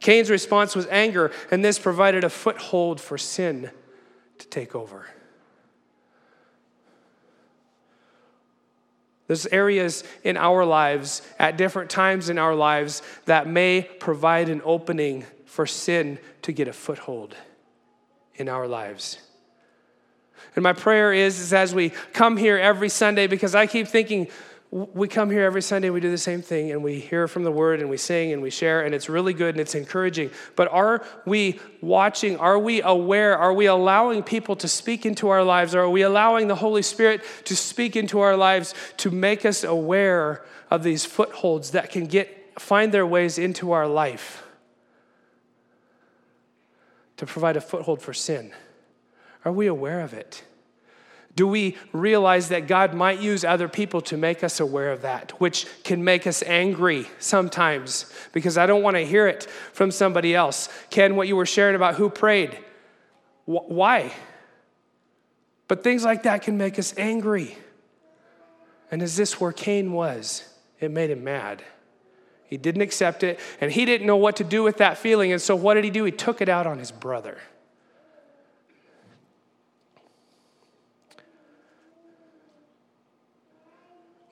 Cain's 0.00 0.30
response 0.30 0.76
was 0.76 0.86
anger, 0.88 1.32
and 1.50 1.64
this 1.64 1.78
provided 1.78 2.24
a 2.24 2.30
foothold 2.30 3.00
for 3.00 3.16
sin 3.16 3.70
to 4.38 4.46
take 4.48 4.74
over. 4.74 5.06
There's 9.26 9.46
areas 9.46 10.04
in 10.22 10.36
our 10.36 10.64
lives 10.64 11.22
at 11.38 11.56
different 11.56 11.90
times 11.90 12.28
in 12.28 12.38
our 12.38 12.54
lives 12.54 13.02
that 13.24 13.46
may 13.46 13.82
provide 13.82 14.48
an 14.48 14.60
opening 14.64 15.24
for 15.46 15.66
sin 15.66 16.18
to 16.42 16.52
get 16.52 16.68
a 16.68 16.72
foothold 16.72 17.34
in 18.34 18.48
our 18.48 18.66
lives. 18.66 19.18
And 20.56 20.62
my 20.62 20.72
prayer 20.72 21.12
is, 21.12 21.40
is 21.40 21.52
as 21.52 21.74
we 21.74 21.90
come 22.12 22.36
here 22.36 22.58
every 22.58 22.88
Sunday, 22.88 23.26
because 23.26 23.54
I 23.54 23.66
keep 23.66 23.88
thinking, 23.88 24.28
we 24.74 25.06
come 25.06 25.30
here 25.30 25.42
every 25.42 25.62
Sunday, 25.62 25.88
we 25.88 26.00
do 26.00 26.10
the 26.10 26.18
same 26.18 26.42
thing, 26.42 26.72
and 26.72 26.82
we 26.82 26.98
hear 26.98 27.28
from 27.28 27.44
the 27.44 27.52
Word, 27.52 27.80
and 27.80 27.88
we 27.88 27.96
sing, 27.96 28.32
and 28.32 28.42
we 28.42 28.50
share, 28.50 28.80
and 28.84 28.92
it's 28.92 29.08
really 29.08 29.32
good 29.32 29.54
and 29.54 29.60
it's 29.60 29.76
encouraging. 29.76 30.32
But 30.56 30.66
are 30.72 31.06
we 31.24 31.60
watching? 31.80 32.38
Are 32.38 32.58
we 32.58 32.82
aware? 32.82 33.38
Are 33.38 33.54
we 33.54 33.66
allowing 33.66 34.24
people 34.24 34.56
to 34.56 34.66
speak 34.66 35.06
into 35.06 35.28
our 35.28 35.44
lives? 35.44 35.76
Are 35.76 35.88
we 35.88 36.02
allowing 36.02 36.48
the 36.48 36.56
Holy 36.56 36.82
Spirit 36.82 37.22
to 37.44 37.54
speak 37.54 37.94
into 37.94 38.18
our 38.18 38.36
lives 38.36 38.74
to 38.96 39.12
make 39.12 39.44
us 39.44 39.62
aware 39.62 40.44
of 40.72 40.82
these 40.82 41.04
footholds 41.04 41.70
that 41.70 41.90
can 41.90 42.06
get 42.06 42.60
find 42.60 42.90
their 42.90 43.06
ways 43.06 43.38
into 43.38 43.70
our 43.70 43.86
life 43.86 44.42
to 47.16 47.26
provide 47.26 47.56
a 47.56 47.60
foothold 47.60 48.02
for 48.02 48.12
sin? 48.12 48.52
Are 49.44 49.52
we 49.52 49.68
aware 49.68 50.00
of 50.00 50.12
it? 50.12 50.42
Do 51.36 51.48
we 51.48 51.76
realize 51.92 52.48
that 52.50 52.68
God 52.68 52.94
might 52.94 53.20
use 53.20 53.44
other 53.44 53.68
people 53.68 54.00
to 54.02 54.16
make 54.16 54.44
us 54.44 54.60
aware 54.60 54.92
of 54.92 55.02
that, 55.02 55.32
which 55.40 55.66
can 55.82 56.04
make 56.04 56.26
us 56.26 56.42
angry 56.44 57.08
sometimes 57.18 58.06
because 58.32 58.56
I 58.56 58.66
don't 58.66 58.82
want 58.82 58.96
to 58.96 59.04
hear 59.04 59.26
it 59.26 59.44
from 59.72 59.90
somebody 59.90 60.34
else? 60.34 60.68
Ken, 60.90 61.16
what 61.16 61.26
you 61.26 61.34
were 61.34 61.46
sharing 61.46 61.74
about 61.74 61.96
who 61.96 62.08
prayed, 62.08 62.56
why? 63.46 64.12
But 65.66 65.82
things 65.82 66.04
like 66.04 66.22
that 66.22 66.42
can 66.42 66.56
make 66.56 66.78
us 66.78 66.94
angry. 66.96 67.58
And 68.90 69.02
is 69.02 69.16
this 69.16 69.40
where 69.40 69.52
Cain 69.52 69.92
was? 69.92 70.48
It 70.78 70.90
made 70.90 71.10
him 71.10 71.24
mad. 71.24 71.64
He 72.46 72.56
didn't 72.56 72.82
accept 72.82 73.24
it, 73.24 73.40
and 73.60 73.72
he 73.72 73.84
didn't 73.84 74.06
know 74.06 74.16
what 74.16 74.36
to 74.36 74.44
do 74.44 74.62
with 74.62 74.76
that 74.76 74.98
feeling. 74.98 75.32
And 75.32 75.42
so, 75.42 75.56
what 75.56 75.74
did 75.74 75.84
he 75.84 75.90
do? 75.90 76.04
He 76.04 76.12
took 76.12 76.40
it 76.40 76.48
out 76.48 76.66
on 76.66 76.78
his 76.78 76.92
brother. 76.92 77.38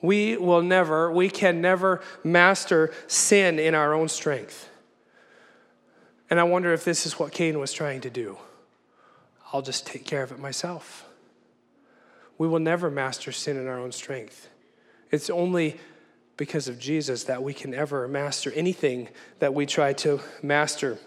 We 0.02 0.36
will 0.36 0.62
never, 0.62 1.10
we 1.10 1.30
can 1.30 1.60
never 1.60 2.02
master 2.24 2.92
sin 3.06 3.58
in 3.58 3.74
our 3.74 3.94
own 3.94 4.08
strength. 4.08 4.68
And 6.28 6.40
I 6.40 6.42
wonder 6.44 6.72
if 6.72 6.84
this 6.84 7.06
is 7.06 7.18
what 7.18 7.32
Cain 7.32 7.58
was 7.58 7.72
trying 7.72 8.00
to 8.02 8.10
do. 8.10 8.38
I'll 9.52 9.62
just 9.62 9.86
take 9.86 10.04
care 10.04 10.22
of 10.22 10.32
it 10.32 10.38
myself. 10.38 11.06
We 12.38 12.48
will 12.48 12.58
never 12.58 12.90
master 12.90 13.32
sin 13.32 13.56
in 13.56 13.68
our 13.68 13.78
own 13.78 13.92
strength. 13.92 14.48
It's 15.10 15.30
only 15.30 15.78
because 16.36 16.66
of 16.66 16.78
Jesus 16.78 17.24
that 17.24 17.42
we 17.42 17.54
can 17.54 17.74
ever 17.74 18.08
master 18.08 18.50
anything 18.52 19.08
that 19.38 19.54
we 19.54 19.66
try 19.66 19.92
to 19.92 20.20
master. 20.42 20.98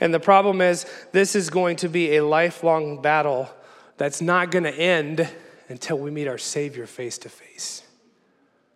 And 0.00 0.12
the 0.12 0.20
problem 0.20 0.60
is, 0.60 0.84
this 1.12 1.36
is 1.36 1.48
going 1.48 1.76
to 1.76 1.88
be 1.88 2.16
a 2.16 2.24
lifelong 2.24 3.00
battle 3.00 3.48
that's 3.96 4.20
not 4.20 4.50
going 4.50 4.64
to 4.64 4.74
end 4.74 5.28
until 5.72 5.98
we 5.98 6.12
meet 6.12 6.28
our 6.28 6.38
Savior 6.38 6.86
face 6.86 7.18
to 7.18 7.28
face. 7.28 7.82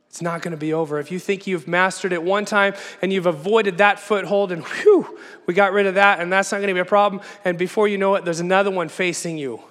It's 0.09 0.23
not 0.23 0.41
going 0.41 0.53
to 0.53 0.57
be 0.57 0.73
over. 0.73 0.99
If 0.99 1.13
you 1.13 1.19
think 1.19 1.47
you've 1.47 1.69
mastered 1.69 2.11
it 2.11 2.23
one 2.23 2.47
time 2.47 2.75
and 3.03 3.13
you've 3.13 3.27
avoided 3.27 3.79
that 3.79 4.01
foothold 4.01 4.51
and 4.51 4.65
whew, 4.65 5.19
we 5.45 5.53
got 5.53 5.73
rid 5.73 5.87
of 5.87 5.97
that 5.97 6.21
and 6.21 6.33
that's 6.33 6.51
not 6.51 6.59
going 6.59 6.69
to 6.69 6.75
be 6.75 6.81
a 6.81 6.87
problem, 6.87 7.23
and 7.45 7.59
before 7.59 7.87
you 7.87 7.99
know 7.99 8.15
it, 8.15 8.25
there's 8.25 8.41
another 8.41 8.71
one 8.71 8.89
facing 8.89 9.37
you. 9.37 9.63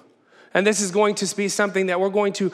And 0.54 0.64
this 0.64 0.80
is 0.80 0.92
going 0.92 1.16
to 1.16 1.36
be 1.36 1.48
something 1.48 1.86
that 1.86 2.00
we're 2.00 2.10
going 2.10 2.32
to 2.34 2.52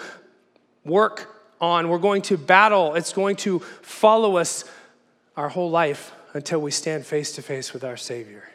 work 0.85 1.29
on, 1.61 1.91
we're 1.91 1.99
going 1.99 2.23
to 2.23 2.39
battle, 2.39 2.95
it's 2.95 3.13
going 3.13 3.37
to 3.37 3.61
follow 3.83 4.39
us 4.39 4.65
our 5.37 5.51
whole 5.51 5.71
life 5.71 6.13
until 6.33 6.61
we 6.61 6.71
stand 6.71 7.05
face 7.05 7.33
to 7.33 7.43
face 7.43 7.75
with 7.75 7.85
our 7.85 7.99
Savior. 7.99 8.49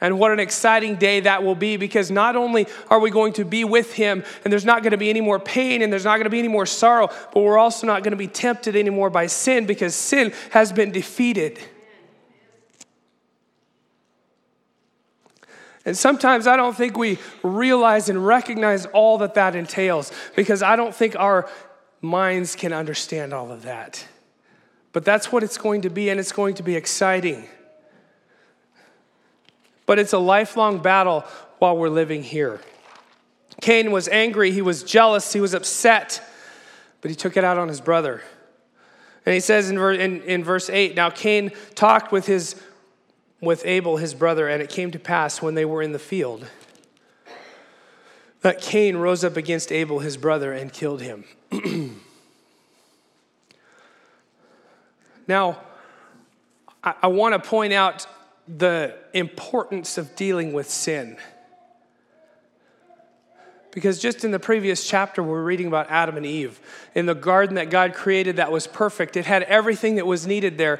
And 0.00 0.18
what 0.18 0.30
an 0.30 0.38
exciting 0.38 0.96
day 0.96 1.20
that 1.20 1.42
will 1.42 1.56
be 1.56 1.76
because 1.76 2.10
not 2.10 2.36
only 2.36 2.68
are 2.88 3.00
we 3.00 3.10
going 3.10 3.32
to 3.34 3.44
be 3.44 3.64
with 3.64 3.94
Him 3.94 4.22
and 4.44 4.52
there's 4.52 4.64
not 4.64 4.82
going 4.82 4.92
to 4.92 4.96
be 4.96 5.10
any 5.10 5.20
more 5.20 5.40
pain 5.40 5.82
and 5.82 5.92
there's 5.92 6.04
not 6.04 6.16
going 6.16 6.24
to 6.24 6.30
be 6.30 6.38
any 6.38 6.48
more 6.48 6.66
sorrow, 6.66 7.08
but 7.34 7.40
we're 7.40 7.58
also 7.58 7.86
not 7.86 8.04
going 8.04 8.12
to 8.12 8.16
be 8.16 8.28
tempted 8.28 8.76
anymore 8.76 9.10
by 9.10 9.26
sin 9.26 9.66
because 9.66 9.94
sin 9.94 10.32
has 10.50 10.72
been 10.72 10.92
defeated. 10.92 11.58
And 15.84 15.96
sometimes 15.96 16.46
I 16.46 16.56
don't 16.56 16.76
think 16.76 16.96
we 16.96 17.18
realize 17.42 18.08
and 18.08 18.24
recognize 18.24 18.86
all 18.86 19.18
that 19.18 19.34
that 19.34 19.56
entails 19.56 20.12
because 20.36 20.62
I 20.62 20.76
don't 20.76 20.94
think 20.94 21.16
our 21.16 21.48
minds 22.00 22.54
can 22.54 22.72
understand 22.72 23.32
all 23.32 23.50
of 23.50 23.62
that. 23.62 24.06
But 24.92 25.04
that's 25.04 25.32
what 25.32 25.42
it's 25.42 25.58
going 25.58 25.82
to 25.82 25.90
be, 25.90 26.08
and 26.10 26.20
it's 26.20 26.32
going 26.32 26.54
to 26.54 26.62
be 26.62 26.76
exciting 26.76 27.48
but 29.88 29.98
it's 29.98 30.12
a 30.12 30.18
lifelong 30.18 30.78
battle 30.80 31.24
while 31.58 31.74
we're 31.76 31.88
living 31.88 32.22
here. 32.22 32.60
Cain 33.62 33.90
was 33.90 34.06
angry, 34.06 34.50
he 34.50 34.60
was 34.60 34.84
jealous, 34.84 35.32
he 35.32 35.40
was 35.40 35.54
upset, 35.54 36.22
but 37.00 37.10
he 37.10 37.14
took 37.16 37.38
it 37.38 37.42
out 37.42 37.56
on 37.56 37.68
his 37.68 37.80
brother. 37.80 38.22
And 39.24 39.34
he 39.34 39.40
says 39.40 39.70
in, 39.70 39.78
in, 39.78 40.22
in 40.22 40.44
verse 40.44 40.68
8 40.68 40.94
Now 40.94 41.08
Cain 41.08 41.52
talked 41.74 42.12
with, 42.12 42.26
his, 42.26 42.54
with 43.40 43.64
Abel, 43.64 43.96
his 43.96 44.12
brother, 44.12 44.46
and 44.46 44.62
it 44.62 44.68
came 44.68 44.90
to 44.90 44.98
pass 44.98 45.40
when 45.40 45.54
they 45.54 45.64
were 45.64 45.80
in 45.80 45.92
the 45.92 45.98
field 45.98 46.46
that 48.42 48.60
Cain 48.60 48.96
rose 48.98 49.24
up 49.24 49.38
against 49.38 49.72
Abel, 49.72 50.00
his 50.00 50.18
brother, 50.18 50.52
and 50.52 50.70
killed 50.70 51.00
him. 51.00 51.24
now, 55.26 55.58
I, 56.84 56.94
I 57.02 57.06
want 57.08 57.32
to 57.32 57.48
point 57.48 57.72
out 57.72 58.06
the 58.48 58.96
importance 59.12 59.98
of 59.98 60.16
dealing 60.16 60.52
with 60.52 60.70
sin. 60.70 61.16
Because 63.70 63.98
just 63.98 64.24
in 64.24 64.30
the 64.30 64.38
previous 64.38 64.88
chapter, 64.88 65.22
we're 65.22 65.42
reading 65.42 65.66
about 65.66 65.90
Adam 65.90 66.16
and 66.16 66.24
Eve 66.24 66.58
in 66.94 67.06
the 67.06 67.14
garden 67.14 67.56
that 67.56 67.70
God 67.70 67.94
created 67.94 68.36
that 68.36 68.50
was 68.50 68.66
perfect. 68.66 69.16
It 69.16 69.26
had 69.26 69.42
everything 69.44 69.96
that 69.96 70.06
was 70.06 70.26
needed 70.26 70.56
there. 70.56 70.78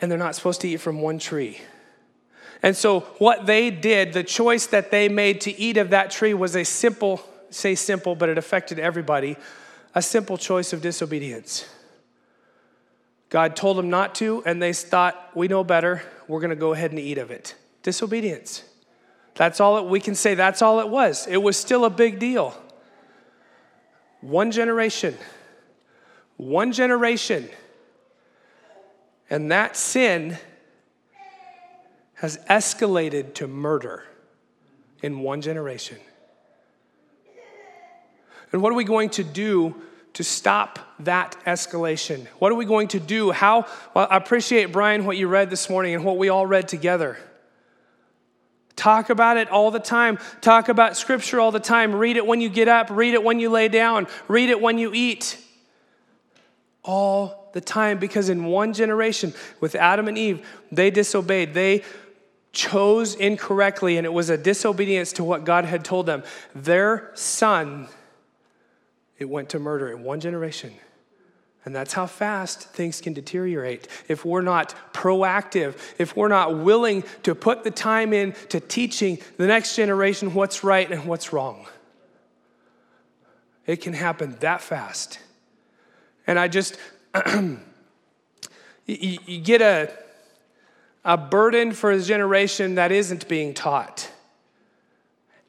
And 0.00 0.10
they're 0.10 0.18
not 0.18 0.34
supposed 0.34 0.62
to 0.62 0.68
eat 0.68 0.78
from 0.78 1.00
one 1.00 1.18
tree. 1.18 1.60
And 2.62 2.76
so, 2.76 3.00
what 3.18 3.46
they 3.46 3.70
did, 3.70 4.12
the 4.12 4.24
choice 4.24 4.66
that 4.68 4.90
they 4.90 5.08
made 5.08 5.42
to 5.42 5.58
eat 5.58 5.76
of 5.76 5.90
that 5.90 6.10
tree 6.10 6.34
was 6.34 6.56
a 6.56 6.64
simple, 6.64 7.22
say 7.50 7.74
simple, 7.74 8.14
but 8.14 8.28
it 8.28 8.38
affected 8.38 8.78
everybody, 8.78 9.36
a 9.94 10.02
simple 10.02 10.36
choice 10.38 10.72
of 10.72 10.80
disobedience. 10.80 11.68
God 13.28 13.56
told 13.56 13.76
them 13.76 13.90
not 13.90 14.14
to, 14.16 14.42
and 14.46 14.62
they 14.62 14.72
thought, 14.72 15.30
we 15.34 15.48
know 15.48 15.64
better. 15.64 16.02
We're 16.28 16.40
going 16.40 16.50
to 16.50 16.56
go 16.56 16.72
ahead 16.72 16.90
and 16.92 17.00
eat 17.00 17.18
of 17.18 17.30
it. 17.30 17.54
Disobedience. 17.82 18.62
That's 19.34 19.60
all 19.60 19.78
it, 19.78 19.84
we 19.86 20.00
can 20.00 20.14
say, 20.14 20.34
that's 20.34 20.62
all 20.62 20.80
it 20.80 20.88
was. 20.88 21.26
It 21.26 21.42
was 21.42 21.56
still 21.56 21.84
a 21.84 21.90
big 21.90 22.18
deal. 22.18 22.56
One 24.20 24.50
generation. 24.50 25.16
One 26.36 26.72
generation. 26.72 27.48
And 29.28 29.50
that 29.50 29.76
sin 29.76 30.38
has 32.14 32.38
escalated 32.48 33.34
to 33.34 33.46
murder 33.46 34.04
in 35.02 35.20
one 35.20 35.42
generation. 35.42 35.98
And 38.52 38.62
what 38.62 38.72
are 38.72 38.76
we 38.76 38.84
going 38.84 39.10
to 39.10 39.24
do 39.24 39.74
to 40.16 40.24
stop 40.24 40.78
that 41.00 41.36
escalation? 41.46 42.26
What 42.38 42.50
are 42.50 42.54
we 42.54 42.64
going 42.64 42.88
to 42.88 43.00
do? 43.00 43.32
How? 43.32 43.66
Well, 43.92 44.08
I 44.10 44.16
appreciate, 44.16 44.72
Brian, 44.72 45.04
what 45.04 45.18
you 45.18 45.28
read 45.28 45.50
this 45.50 45.68
morning 45.68 45.94
and 45.94 46.06
what 46.06 46.16
we 46.16 46.30
all 46.30 46.46
read 46.46 46.68
together. 46.68 47.18
Talk 48.76 49.10
about 49.10 49.36
it 49.36 49.50
all 49.50 49.70
the 49.70 49.78
time. 49.78 50.18
Talk 50.40 50.70
about 50.70 50.96
scripture 50.96 51.38
all 51.38 51.52
the 51.52 51.60
time. 51.60 51.94
Read 51.94 52.16
it 52.16 52.26
when 52.26 52.40
you 52.40 52.48
get 52.48 52.66
up, 52.66 52.88
read 52.88 53.12
it 53.12 53.22
when 53.22 53.40
you 53.40 53.50
lay 53.50 53.68
down, 53.68 54.06
read 54.26 54.48
it 54.48 54.58
when 54.58 54.78
you 54.78 54.90
eat. 54.94 55.38
All 56.82 57.50
the 57.52 57.60
time 57.60 57.98
because 57.98 58.30
in 58.30 58.46
one 58.46 58.72
generation 58.72 59.34
with 59.60 59.74
Adam 59.74 60.08
and 60.08 60.16
Eve, 60.16 60.48
they 60.72 60.90
disobeyed. 60.90 61.52
They 61.52 61.84
chose 62.52 63.14
incorrectly, 63.14 63.98
and 63.98 64.06
it 64.06 64.12
was 64.14 64.30
a 64.30 64.38
disobedience 64.38 65.12
to 65.14 65.24
what 65.24 65.44
God 65.44 65.66
had 65.66 65.84
told 65.84 66.06
them. 66.06 66.22
Their 66.54 67.10
son, 67.12 67.88
it 69.18 69.26
went 69.26 69.50
to 69.50 69.58
murder 69.58 69.90
in 69.90 70.02
one 70.02 70.20
generation. 70.20 70.72
And 71.64 71.74
that's 71.74 71.92
how 71.92 72.06
fast 72.06 72.62
things 72.70 73.00
can 73.00 73.12
deteriorate. 73.12 73.88
If 74.06 74.24
we're 74.24 74.40
not 74.40 74.74
proactive, 74.92 75.76
if 75.98 76.16
we're 76.16 76.28
not 76.28 76.58
willing 76.58 77.02
to 77.24 77.34
put 77.34 77.64
the 77.64 77.72
time 77.72 78.12
in 78.12 78.34
to 78.50 78.60
teaching 78.60 79.18
the 79.36 79.48
next 79.48 79.74
generation 79.74 80.32
what's 80.32 80.62
right 80.62 80.88
and 80.90 81.06
what's 81.06 81.32
wrong, 81.32 81.66
it 83.66 83.82
can 83.82 83.94
happen 83.94 84.36
that 84.40 84.60
fast. 84.60 85.18
And 86.24 86.38
I 86.38 86.46
just, 86.46 86.78
you, 87.26 87.58
you 88.86 89.40
get 89.40 89.60
a, 89.60 89.92
a 91.04 91.16
burden 91.16 91.72
for 91.72 91.90
a 91.90 92.00
generation 92.00 92.76
that 92.76 92.92
isn't 92.92 93.26
being 93.26 93.54
taught. 93.54 94.08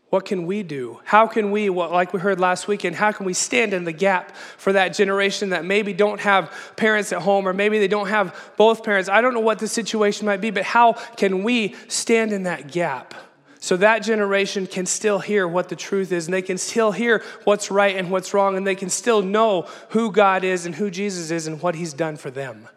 What 0.09 0.23
can 0.23 0.45
we 0.45 0.63
do? 0.63 1.01
How 1.03 1.27
can 1.27 1.51
we, 1.51 1.69
like 1.69 2.13
we 2.13 2.21
heard 2.21 2.39
last 2.39 2.67
weekend, 2.67 2.95
how 2.95 3.11
can 3.11 3.25
we 3.25 3.33
stand 3.33 3.73
in 3.73 3.83
the 3.83 3.91
gap 3.91 4.33
for 4.57 4.71
that 4.71 4.89
generation 4.89 5.49
that 5.49 5.65
maybe 5.65 5.91
don't 5.91 6.21
have 6.21 6.53
parents 6.77 7.11
at 7.11 7.21
home 7.21 7.45
or 7.45 7.51
maybe 7.51 7.77
they 7.77 7.89
don't 7.89 8.07
have 8.07 8.53
both 8.55 8.83
parents? 8.83 9.09
I 9.09 9.19
don't 9.19 9.33
know 9.33 9.41
what 9.41 9.59
the 9.59 9.67
situation 9.67 10.25
might 10.25 10.39
be, 10.39 10.49
but 10.49 10.63
how 10.63 10.93
can 10.93 11.43
we 11.43 11.75
stand 11.89 12.31
in 12.31 12.43
that 12.43 12.71
gap 12.71 13.13
so 13.59 13.75
that 13.77 13.99
generation 13.99 14.65
can 14.65 14.85
still 14.85 15.19
hear 15.19 15.45
what 15.45 15.67
the 15.67 15.75
truth 15.75 16.13
is 16.13 16.27
and 16.27 16.33
they 16.33 16.41
can 16.41 16.57
still 16.57 16.93
hear 16.93 17.21
what's 17.43 17.69
right 17.69 17.97
and 17.97 18.09
what's 18.09 18.33
wrong 18.33 18.55
and 18.55 18.65
they 18.65 18.75
can 18.75 18.89
still 18.89 19.21
know 19.21 19.67
who 19.89 20.09
God 20.09 20.45
is 20.45 20.65
and 20.65 20.75
who 20.75 20.89
Jesus 20.89 21.31
is 21.31 21.47
and 21.47 21.61
what 21.61 21.75
He's 21.75 21.91
done 21.91 22.15
for 22.15 22.31
them? 22.31 22.69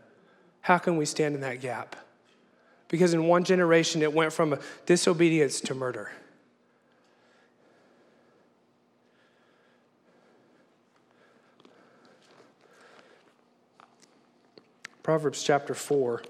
How 0.62 0.78
can 0.78 0.97
we 0.97 1.05
stand 1.05 1.37
in 1.37 1.43
that 1.43 1.61
gap? 1.61 1.95
Because 2.89 3.14
in 3.14 3.24
one 3.28 3.45
generation, 3.45 4.03
it 4.03 4.12
went 4.12 4.33
from 4.33 4.59
disobedience 4.85 5.61
to 5.61 5.74
murder. 5.74 6.11
Proverbs 15.03 15.42
chapter 15.42 15.74
4. 15.74 16.22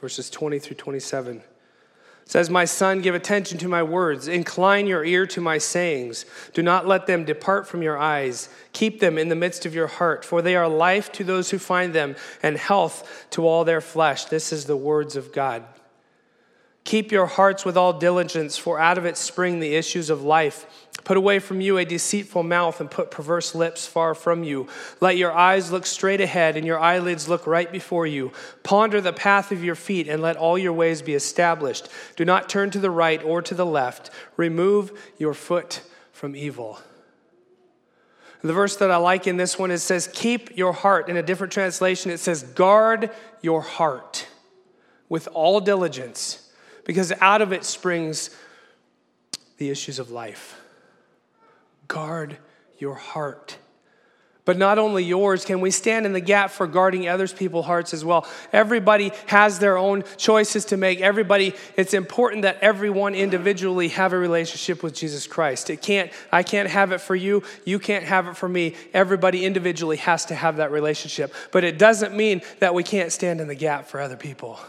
Verses 0.00 0.28
20 0.28 0.58
through 0.58 0.76
27 0.76 1.42
says, 2.26 2.50
My 2.50 2.64
son, 2.64 3.00
give 3.00 3.14
attention 3.14 3.58
to 3.58 3.68
my 3.68 3.82
words. 3.82 4.28
Incline 4.28 4.86
your 4.86 5.04
ear 5.04 5.26
to 5.28 5.40
my 5.40 5.58
sayings. 5.58 6.26
Do 6.52 6.62
not 6.62 6.86
let 6.86 7.06
them 7.06 7.24
depart 7.24 7.66
from 7.66 7.82
your 7.82 7.98
eyes. 7.98 8.48
Keep 8.72 9.00
them 9.00 9.18
in 9.18 9.28
the 9.28 9.36
midst 9.36 9.66
of 9.66 9.74
your 9.74 9.86
heart, 9.86 10.24
for 10.24 10.42
they 10.42 10.56
are 10.56 10.68
life 10.68 11.12
to 11.12 11.24
those 11.24 11.50
who 11.50 11.58
find 11.58 11.92
them 11.92 12.16
and 12.42 12.56
health 12.56 13.26
to 13.30 13.46
all 13.46 13.64
their 13.64 13.80
flesh. 13.80 14.24
This 14.26 14.52
is 14.52 14.64
the 14.64 14.76
words 14.76 15.16
of 15.16 15.32
God. 15.32 15.64
Keep 16.84 17.12
your 17.12 17.26
hearts 17.26 17.64
with 17.64 17.78
all 17.78 17.94
diligence, 17.94 18.58
for 18.58 18.78
out 18.78 18.98
of 18.98 19.06
it 19.06 19.16
spring 19.16 19.58
the 19.58 19.74
issues 19.74 20.10
of 20.10 20.22
life. 20.22 20.66
Put 21.02 21.16
away 21.16 21.38
from 21.38 21.60
you 21.60 21.78
a 21.78 21.84
deceitful 21.84 22.42
mouth 22.42 22.80
and 22.80 22.90
put 22.90 23.10
perverse 23.10 23.54
lips 23.54 23.86
far 23.86 24.14
from 24.14 24.44
you. 24.44 24.68
Let 25.00 25.16
your 25.16 25.32
eyes 25.32 25.72
look 25.72 25.86
straight 25.86 26.20
ahead 26.20 26.56
and 26.56 26.66
your 26.66 26.78
eyelids 26.78 27.28
look 27.28 27.46
right 27.46 27.70
before 27.70 28.06
you. 28.06 28.32
Ponder 28.62 29.00
the 29.00 29.12
path 29.12 29.50
of 29.50 29.64
your 29.64 29.74
feet 29.74 30.08
and 30.08 30.22
let 30.22 30.36
all 30.36 30.58
your 30.58 30.72
ways 30.72 31.02
be 31.02 31.14
established. 31.14 31.88
Do 32.16 32.24
not 32.24 32.48
turn 32.48 32.70
to 32.70 32.78
the 32.78 32.90
right 32.90 33.22
or 33.22 33.42
to 33.42 33.54
the 33.54 33.66
left. 33.66 34.10
Remove 34.36 34.92
your 35.18 35.34
foot 35.34 35.82
from 36.12 36.36
evil. 36.36 36.80
The 38.42 38.52
verse 38.52 38.76
that 38.76 38.90
I 38.90 38.96
like 38.98 39.26
in 39.26 39.38
this 39.38 39.58
one 39.58 39.70
it 39.70 39.78
says, 39.78 40.08
Keep 40.12 40.56
your 40.56 40.74
heart. 40.74 41.08
In 41.08 41.16
a 41.16 41.22
different 41.22 41.52
translation, 41.52 42.10
it 42.10 42.18
says, 42.18 42.42
Guard 42.42 43.10
your 43.40 43.62
heart 43.62 44.26
with 45.08 45.28
all 45.32 45.60
diligence 45.60 46.43
because 46.84 47.12
out 47.20 47.42
of 47.42 47.52
it 47.52 47.64
springs 47.64 48.30
the 49.58 49.70
issues 49.70 49.98
of 49.98 50.10
life. 50.10 50.60
Guard 51.88 52.38
your 52.78 52.94
heart. 52.94 53.58
But 54.44 54.58
not 54.58 54.78
only 54.78 55.02
yours, 55.02 55.42
can 55.44 55.62
we 55.62 55.70
stand 55.70 56.04
in 56.04 56.12
the 56.12 56.20
gap 56.20 56.50
for 56.50 56.66
guarding 56.66 57.08
others 57.08 57.32
people's 57.32 57.64
hearts 57.64 57.94
as 57.94 58.04
well? 58.04 58.26
Everybody 58.52 59.10
has 59.26 59.58
their 59.58 59.78
own 59.78 60.04
choices 60.18 60.66
to 60.66 60.76
make. 60.76 61.00
Everybody, 61.00 61.54
it's 61.78 61.94
important 61.94 62.42
that 62.42 62.58
everyone 62.60 63.14
individually 63.14 63.88
have 63.88 64.12
a 64.12 64.18
relationship 64.18 64.82
with 64.82 64.94
Jesus 64.94 65.26
Christ. 65.26 65.70
It 65.70 65.80
can't, 65.80 66.12
I 66.30 66.42
can't 66.42 66.68
have 66.68 66.92
it 66.92 67.00
for 67.00 67.16
you, 67.16 67.42
you 67.64 67.78
can't 67.78 68.04
have 68.04 68.26
it 68.26 68.36
for 68.36 68.48
me. 68.48 68.74
Everybody 68.92 69.46
individually 69.46 69.96
has 69.96 70.26
to 70.26 70.34
have 70.34 70.56
that 70.58 70.70
relationship. 70.70 71.32
But 71.50 71.64
it 71.64 71.78
doesn't 71.78 72.14
mean 72.14 72.42
that 72.58 72.74
we 72.74 72.82
can't 72.82 73.12
stand 73.12 73.40
in 73.40 73.48
the 73.48 73.54
gap 73.54 73.86
for 73.86 73.98
other 73.98 74.16
people. 74.16 74.60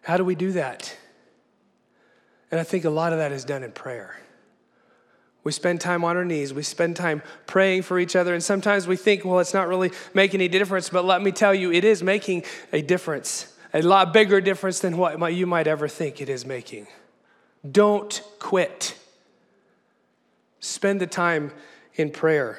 How 0.00 0.16
do 0.16 0.24
we 0.24 0.34
do 0.34 0.52
that? 0.52 0.96
And 2.50 2.60
I 2.60 2.64
think 2.64 2.84
a 2.84 2.90
lot 2.90 3.12
of 3.12 3.18
that 3.18 3.32
is 3.32 3.44
done 3.44 3.62
in 3.62 3.72
prayer. 3.72 4.16
We 5.44 5.52
spend 5.52 5.80
time 5.80 6.04
on 6.04 6.16
our 6.16 6.24
knees. 6.24 6.52
We 6.52 6.62
spend 6.62 6.96
time 6.96 7.22
praying 7.46 7.82
for 7.82 7.98
each 7.98 8.16
other. 8.16 8.34
And 8.34 8.42
sometimes 8.42 8.86
we 8.86 8.96
think, 8.96 9.24
well, 9.24 9.38
it's 9.38 9.54
not 9.54 9.68
really 9.68 9.92
making 10.12 10.40
any 10.40 10.48
difference. 10.48 10.88
But 10.88 11.04
let 11.04 11.22
me 11.22 11.32
tell 11.32 11.54
you, 11.54 11.72
it 11.72 11.84
is 11.84 12.02
making 12.02 12.44
a 12.72 12.82
difference, 12.82 13.54
a 13.72 13.82
lot 13.82 14.12
bigger 14.12 14.40
difference 14.40 14.80
than 14.80 14.96
what 14.96 15.34
you 15.34 15.46
might 15.46 15.66
ever 15.66 15.88
think 15.88 16.20
it 16.20 16.28
is 16.28 16.44
making. 16.44 16.86
Don't 17.70 18.22
quit. 18.38 18.96
Spend 20.60 21.00
the 21.00 21.06
time 21.06 21.52
in 21.94 22.10
prayer. 22.10 22.58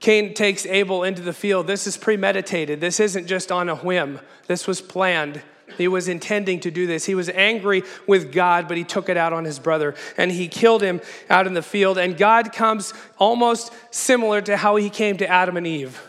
Cain 0.00 0.34
takes 0.34 0.66
Abel 0.66 1.02
into 1.02 1.22
the 1.22 1.32
field. 1.32 1.66
This 1.66 1.86
is 1.86 1.96
premeditated. 1.96 2.80
This 2.80 3.00
isn't 3.00 3.26
just 3.26 3.50
on 3.50 3.68
a 3.68 3.76
whim, 3.76 4.20
this 4.48 4.66
was 4.66 4.80
planned. 4.80 5.40
He 5.76 5.88
was 5.88 6.08
intending 6.08 6.60
to 6.60 6.70
do 6.70 6.86
this. 6.86 7.04
He 7.04 7.14
was 7.14 7.28
angry 7.28 7.82
with 8.06 8.32
God, 8.32 8.68
but 8.68 8.76
he 8.76 8.84
took 8.84 9.08
it 9.08 9.16
out 9.16 9.32
on 9.32 9.44
his 9.44 9.58
brother 9.58 9.94
and 10.16 10.30
he 10.30 10.48
killed 10.48 10.82
him 10.82 11.00
out 11.28 11.46
in 11.46 11.54
the 11.54 11.62
field. 11.62 11.98
And 11.98 12.16
God 12.16 12.52
comes 12.52 12.94
almost 13.18 13.72
similar 13.90 14.40
to 14.42 14.56
how 14.56 14.76
he 14.76 14.90
came 14.90 15.16
to 15.18 15.26
Adam 15.26 15.56
and 15.56 15.66
Eve. 15.66 16.00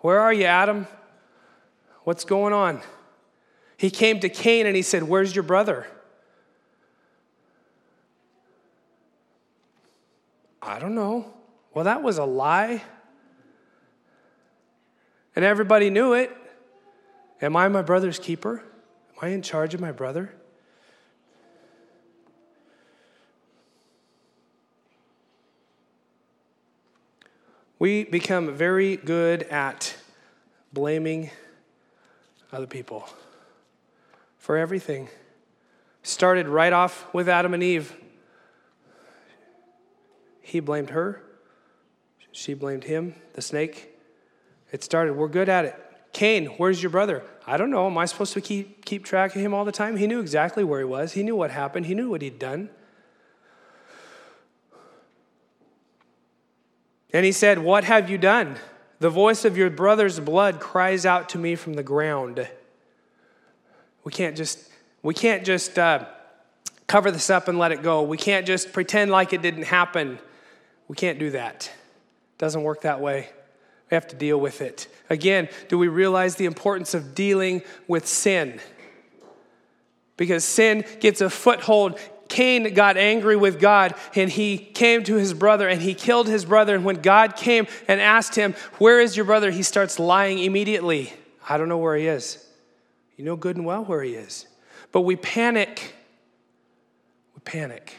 Where 0.00 0.20
are 0.20 0.32
you, 0.32 0.44
Adam? 0.44 0.86
What's 2.04 2.24
going 2.24 2.52
on? 2.52 2.80
He 3.76 3.90
came 3.90 4.20
to 4.20 4.28
Cain 4.28 4.66
and 4.66 4.76
he 4.76 4.82
said, 4.82 5.02
Where's 5.02 5.34
your 5.34 5.42
brother? 5.42 5.86
I 10.62 10.78
don't 10.78 10.94
know. 10.94 11.32
Well, 11.74 11.84
that 11.84 12.02
was 12.02 12.18
a 12.18 12.24
lie. 12.24 12.82
And 15.36 15.44
everybody 15.44 15.90
knew 15.90 16.14
it. 16.14 16.34
Am 17.42 17.56
I 17.56 17.68
my 17.68 17.82
brother's 17.82 18.18
keeper? 18.18 18.62
Am 19.16 19.28
I 19.28 19.28
in 19.28 19.42
charge 19.42 19.74
of 19.74 19.80
my 19.80 19.92
brother? 19.92 20.32
We 27.78 28.04
become 28.04 28.54
very 28.54 28.96
good 28.96 29.42
at 29.44 29.94
blaming 30.72 31.30
other 32.52 32.66
people 32.66 33.08
for 34.38 34.56
everything. 34.56 35.08
Started 36.02 36.48
right 36.48 36.72
off 36.72 37.12
with 37.12 37.28
Adam 37.28 37.54
and 37.54 37.62
Eve. 37.62 37.94
He 40.40 40.60
blamed 40.60 40.90
her, 40.90 41.22
she 42.32 42.54
blamed 42.54 42.84
him, 42.84 43.14
the 43.34 43.42
snake. 43.42 43.90
It 44.72 44.82
started, 44.82 45.14
we're 45.14 45.28
good 45.28 45.48
at 45.48 45.64
it. 45.64 45.83
Cain, 46.14 46.46
where's 46.46 46.80
your 46.80 46.90
brother? 46.90 47.24
I 47.46 47.56
don't 47.56 47.70
know. 47.70 47.86
Am 47.86 47.98
I 47.98 48.06
supposed 48.06 48.32
to 48.34 48.40
keep, 48.40 48.84
keep 48.84 49.04
track 49.04 49.34
of 49.34 49.42
him 49.42 49.52
all 49.52 49.64
the 49.64 49.72
time? 49.72 49.96
He 49.96 50.06
knew 50.06 50.20
exactly 50.20 50.64
where 50.64 50.78
he 50.78 50.84
was, 50.86 51.12
he 51.12 51.22
knew 51.22 51.36
what 51.36 51.50
happened, 51.50 51.86
he 51.86 51.94
knew 51.94 52.08
what 52.08 52.22
he'd 52.22 52.38
done. 52.38 52.70
And 57.12 57.24
he 57.24 57.32
said, 57.32 57.58
What 57.58 57.84
have 57.84 58.08
you 58.08 58.16
done? 58.16 58.56
The 59.00 59.10
voice 59.10 59.44
of 59.44 59.58
your 59.58 59.70
brother's 59.70 60.20
blood 60.20 60.60
cries 60.60 61.04
out 61.04 61.28
to 61.30 61.38
me 61.38 61.56
from 61.56 61.74
the 61.74 61.82
ground. 61.82 62.48
We 64.04 64.12
can't 64.12 64.36
just, 64.36 64.70
we 65.02 65.14
can't 65.14 65.44
just 65.44 65.78
uh, 65.78 66.06
cover 66.86 67.10
this 67.10 67.28
up 67.28 67.48
and 67.48 67.58
let 67.58 67.72
it 67.72 67.82
go. 67.82 68.02
We 68.02 68.16
can't 68.16 68.46
just 68.46 68.72
pretend 68.72 69.10
like 69.10 69.32
it 69.32 69.42
didn't 69.42 69.64
happen. 69.64 70.20
We 70.86 70.94
can't 70.94 71.18
do 71.18 71.30
that. 71.30 71.66
It 71.66 72.38
doesn't 72.38 72.62
work 72.62 72.82
that 72.82 73.00
way. 73.00 73.30
We 73.90 73.94
have 73.94 74.06
to 74.08 74.16
deal 74.16 74.40
with 74.40 74.60
it. 74.60 74.88
Again, 75.10 75.48
do 75.68 75.78
we 75.78 75.88
realize 75.88 76.36
the 76.36 76.46
importance 76.46 76.94
of 76.94 77.14
dealing 77.14 77.62
with 77.86 78.06
sin? 78.06 78.60
because 80.16 80.44
sin 80.44 80.84
gets 81.00 81.20
a 81.20 81.30
foothold. 81.30 81.98
Cain 82.28 82.72
got 82.74 82.96
angry 82.96 83.36
with 83.36 83.60
God 83.60 83.94
and 84.14 84.30
he 84.30 84.56
came 84.58 85.04
to 85.04 85.14
his 85.16 85.34
brother 85.34 85.68
and 85.68 85.80
he 85.80 85.94
killed 85.94 86.26
his 86.26 86.44
brother. 86.44 86.74
And 86.74 86.84
when 86.84 87.00
God 87.02 87.36
came 87.36 87.66
and 87.86 88.00
asked 88.00 88.34
him, 88.34 88.54
Where 88.78 89.00
is 89.00 89.16
your 89.16 89.26
brother? 89.26 89.50
he 89.50 89.62
starts 89.62 89.98
lying 89.98 90.38
immediately. 90.38 91.12
I 91.48 91.58
don't 91.58 91.68
know 91.68 91.78
where 91.78 91.96
he 91.96 92.06
is. 92.06 92.44
You 93.16 93.24
know 93.24 93.36
good 93.36 93.56
and 93.56 93.64
well 93.64 93.84
where 93.84 94.02
he 94.02 94.14
is. 94.14 94.46
But 94.90 95.02
we 95.02 95.16
panic. 95.16 95.94
We 97.34 97.40
panic. 97.44 97.94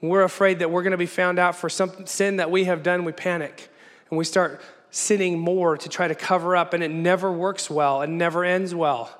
we're 0.00 0.22
afraid 0.22 0.58
that 0.58 0.70
we're 0.70 0.82
going 0.82 0.92
to 0.92 0.98
be 0.98 1.06
found 1.06 1.38
out 1.38 1.56
for 1.56 1.68
some 1.68 2.06
sin 2.06 2.36
that 2.36 2.50
we 2.50 2.64
have 2.64 2.82
done. 2.82 3.04
We 3.04 3.12
panic 3.12 3.70
and 4.10 4.18
we 4.18 4.24
start 4.24 4.60
sinning 4.92 5.38
more 5.38 5.76
to 5.78 5.88
try 5.88 6.06
to 6.06 6.14
cover 6.14 6.54
up, 6.54 6.74
and 6.74 6.84
it 6.84 6.90
never 6.90 7.32
works 7.32 7.68
well 7.68 8.02
and 8.02 8.18
never 8.18 8.44
ends 8.44 8.74
well. 8.74 9.18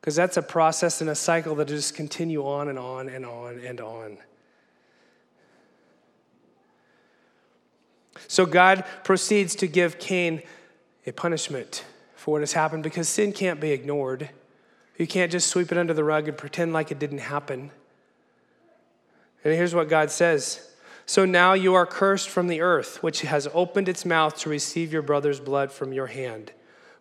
Because 0.00 0.16
that's 0.16 0.36
a 0.36 0.42
process 0.42 1.00
and 1.00 1.08
a 1.08 1.14
cycle 1.14 1.54
that 1.54 1.68
just 1.68 1.94
continue 1.94 2.44
on 2.44 2.68
and 2.68 2.78
on 2.78 3.08
and 3.08 3.24
on 3.24 3.60
and 3.60 3.80
on. 3.80 4.18
So 8.26 8.44
God 8.44 8.84
proceeds 9.04 9.54
to 9.56 9.66
give 9.66 9.98
Cain 9.98 10.42
a 11.06 11.12
punishment 11.12 11.84
for 12.16 12.32
what 12.32 12.42
has 12.42 12.52
happened 12.52 12.82
because 12.82 13.08
sin 13.08 13.32
can't 13.32 13.60
be 13.60 13.70
ignored. 13.70 14.28
You 14.98 15.06
can't 15.06 15.30
just 15.30 15.48
sweep 15.48 15.70
it 15.70 15.78
under 15.78 15.94
the 15.94 16.04
rug 16.04 16.28
and 16.28 16.36
pretend 16.36 16.72
like 16.72 16.90
it 16.90 16.98
didn't 16.98 17.18
happen. 17.18 17.70
And 19.44 19.54
here's 19.54 19.74
what 19.74 19.88
God 19.88 20.10
says 20.10 20.73
So 21.06 21.24
now 21.24 21.52
you 21.52 21.74
are 21.74 21.86
cursed 21.86 22.28
from 22.28 22.48
the 22.48 22.60
earth, 22.60 23.02
which 23.02 23.22
has 23.22 23.48
opened 23.52 23.88
its 23.88 24.04
mouth 24.04 24.36
to 24.38 24.48
receive 24.48 24.92
your 24.92 25.02
brother's 25.02 25.40
blood 25.40 25.70
from 25.70 25.92
your 25.92 26.06
hand. 26.06 26.52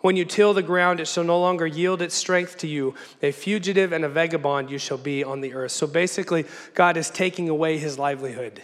When 0.01 0.18
you 0.18 0.26
till 0.26 0.54
the 0.54 0.62
ground, 0.62 0.99
it 0.99 1.08
shall 1.08 1.24
no 1.24 1.39
longer 1.39 1.66
yield 1.66 2.01
its 2.01 2.14
strength 2.14 2.58
to 2.58 2.68
you. 2.68 2.93
A 3.22 3.32
fugitive 3.32 3.93
and 3.93 4.04
a 4.04 4.10
vagabond 4.10 4.70
you 4.70 4.78
shall 4.78 4.97
be 4.97 5.24
on 5.24 5.39
the 5.39 5.54
earth. 5.54 5.72
So 5.72 5.88
basically, 5.88 6.43
God 6.74 6.97
is 6.97 7.10
taking 7.10 7.47
away 7.47 7.78
his 7.78 7.97
livelihood, 7.97 8.62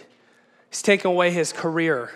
He's 0.68 0.82
taking 0.82 1.10
away 1.10 1.30
his 1.30 1.52
career. 1.52 2.12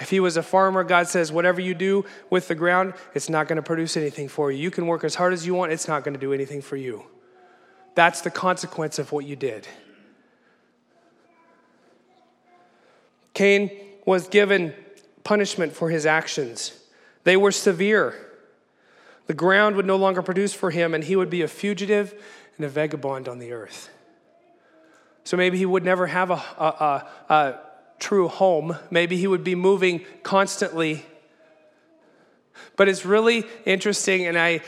If 0.00 0.10
he 0.10 0.20
was 0.20 0.36
a 0.36 0.42
farmer, 0.42 0.84
God 0.84 1.06
says, 1.06 1.30
whatever 1.30 1.60
you 1.60 1.74
do 1.74 2.06
with 2.30 2.48
the 2.48 2.54
ground, 2.54 2.94
it's 3.14 3.28
not 3.28 3.46
going 3.46 3.56
to 3.56 3.62
produce 3.62 3.96
anything 3.96 4.26
for 4.26 4.50
you. 4.50 4.58
You 4.58 4.70
can 4.70 4.86
work 4.86 5.04
as 5.04 5.14
hard 5.14 5.32
as 5.32 5.46
you 5.46 5.54
want, 5.54 5.70
it's 5.70 5.86
not 5.86 6.02
going 6.02 6.14
to 6.14 6.20
do 6.20 6.32
anything 6.32 6.62
for 6.62 6.76
you. 6.76 7.04
That's 7.94 8.22
the 8.22 8.30
consequence 8.30 8.98
of 8.98 9.12
what 9.12 9.26
you 9.26 9.36
did. 9.36 9.68
Cain 13.34 13.70
was 14.04 14.28
given 14.28 14.74
punishment 15.24 15.72
for 15.72 15.90
his 15.90 16.06
actions, 16.06 16.78
they 17.24 17.36
were 17.36 17.52
severe. 17.52 18.14
The 19.28 19.34
ground 19.34 19.76
would 19.76 19.86
no 19.86 19.96
longer 19.96 20.20
produce 20.20 20.52
for 20.52 20.70
him, 20.70 20.94
and 20.94 21.04
he 21.04 21.14
would 21.14 21.30
be 21.30 21.42
a 21.42 21.48
fugitive 21.48 22.12
and 22.56 22.66
a 22.66 22.68
vagabond 22.68 23.28
on 23.28 23.38
the 23.38 23.52
earth. 23.52 23.88
So 25.24 25.36
maybe 25.36 25.56
he 25.56 25.64
would 25.64 25.84
never 25.84 26.08
have 26.08 26.30
a, 26.30 26.34
a, 26.34 27.06
a, 27.28 27.34
a 27.34 27.58
true 28.00 28.26
home. 28.26 28.76
Maybe 28.90 29.16
he 29.16 29.28
would 29.28 29.44
be 29.44 29.54
moving 29.54 30.04
constantly. 30.24 31.06
But 32.76 32.88
it's 32.88 33.04
really 33.04 33.44
interesting, 33.64 34.26
and 34.26 34.36
I 34.36 34.60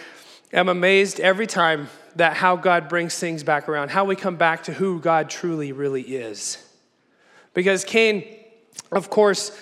am 0.53 0.69
amazed 0.69 1.19
every 1.19 1.49
time 1.49 1.89
that 2.15 2.37
how 2.37 2.55
God 2.55 2.89
brings 2.89 3.19
things 3.19 3.43
back 3.43 3.69
around, 3.69 3.91
how 3.91 4.05
we 4.05 4.15
come 4.15 4.37
back 4.37 4.63
to 4.65 4.73
who 4.73 5.01
God 5.01 5.29
truly, 5.29 5.73
really 5.73 6.03
is. 6.03 6.65
Because 7.55 7.85
Cain, 7.85 8.25
of 8.93 9.11
course, 9.11 9.57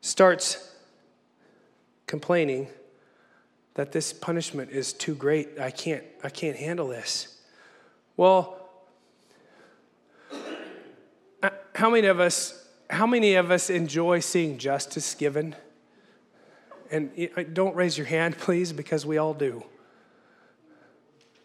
starts 0.00 0.72
complaining 2.06 2.68
that 3.74 3.92
this 3.92 4.12
punishment 4.12 4.70
is 4.70 4.92
too 4.92 5.14
great. 5.14 5.60
I 5.60 5.70
can't, 5.70 6.02
I 6.24 6.30
can't 6.30 6.56
handle 6.56 6.88
this. 6.88 7.38
Well, 8.16 8.58
uh, 11.42 11.50
how 11.74 11.90
many 11.90 12.08
of 12.08 12.18
us, 12.18 12.66
how 12.90 13.06
many 13.06 13.34
of 13.34 13.50
us 13.50 13.70
enjoy 13.70 14.20
seeing 14.20 14.58
justice 14.58 15.14
given? 15.14 15.54
And 16.90 17.12
don't 17.52 17.76
raise 17.76 17.96
your 17.96 18.06
hand, 18.06 18.38
please, 18.38 18.72
because 18.72 19.06
we 19.06 19.18
all 19.18 19.34
do. 19.34 19.62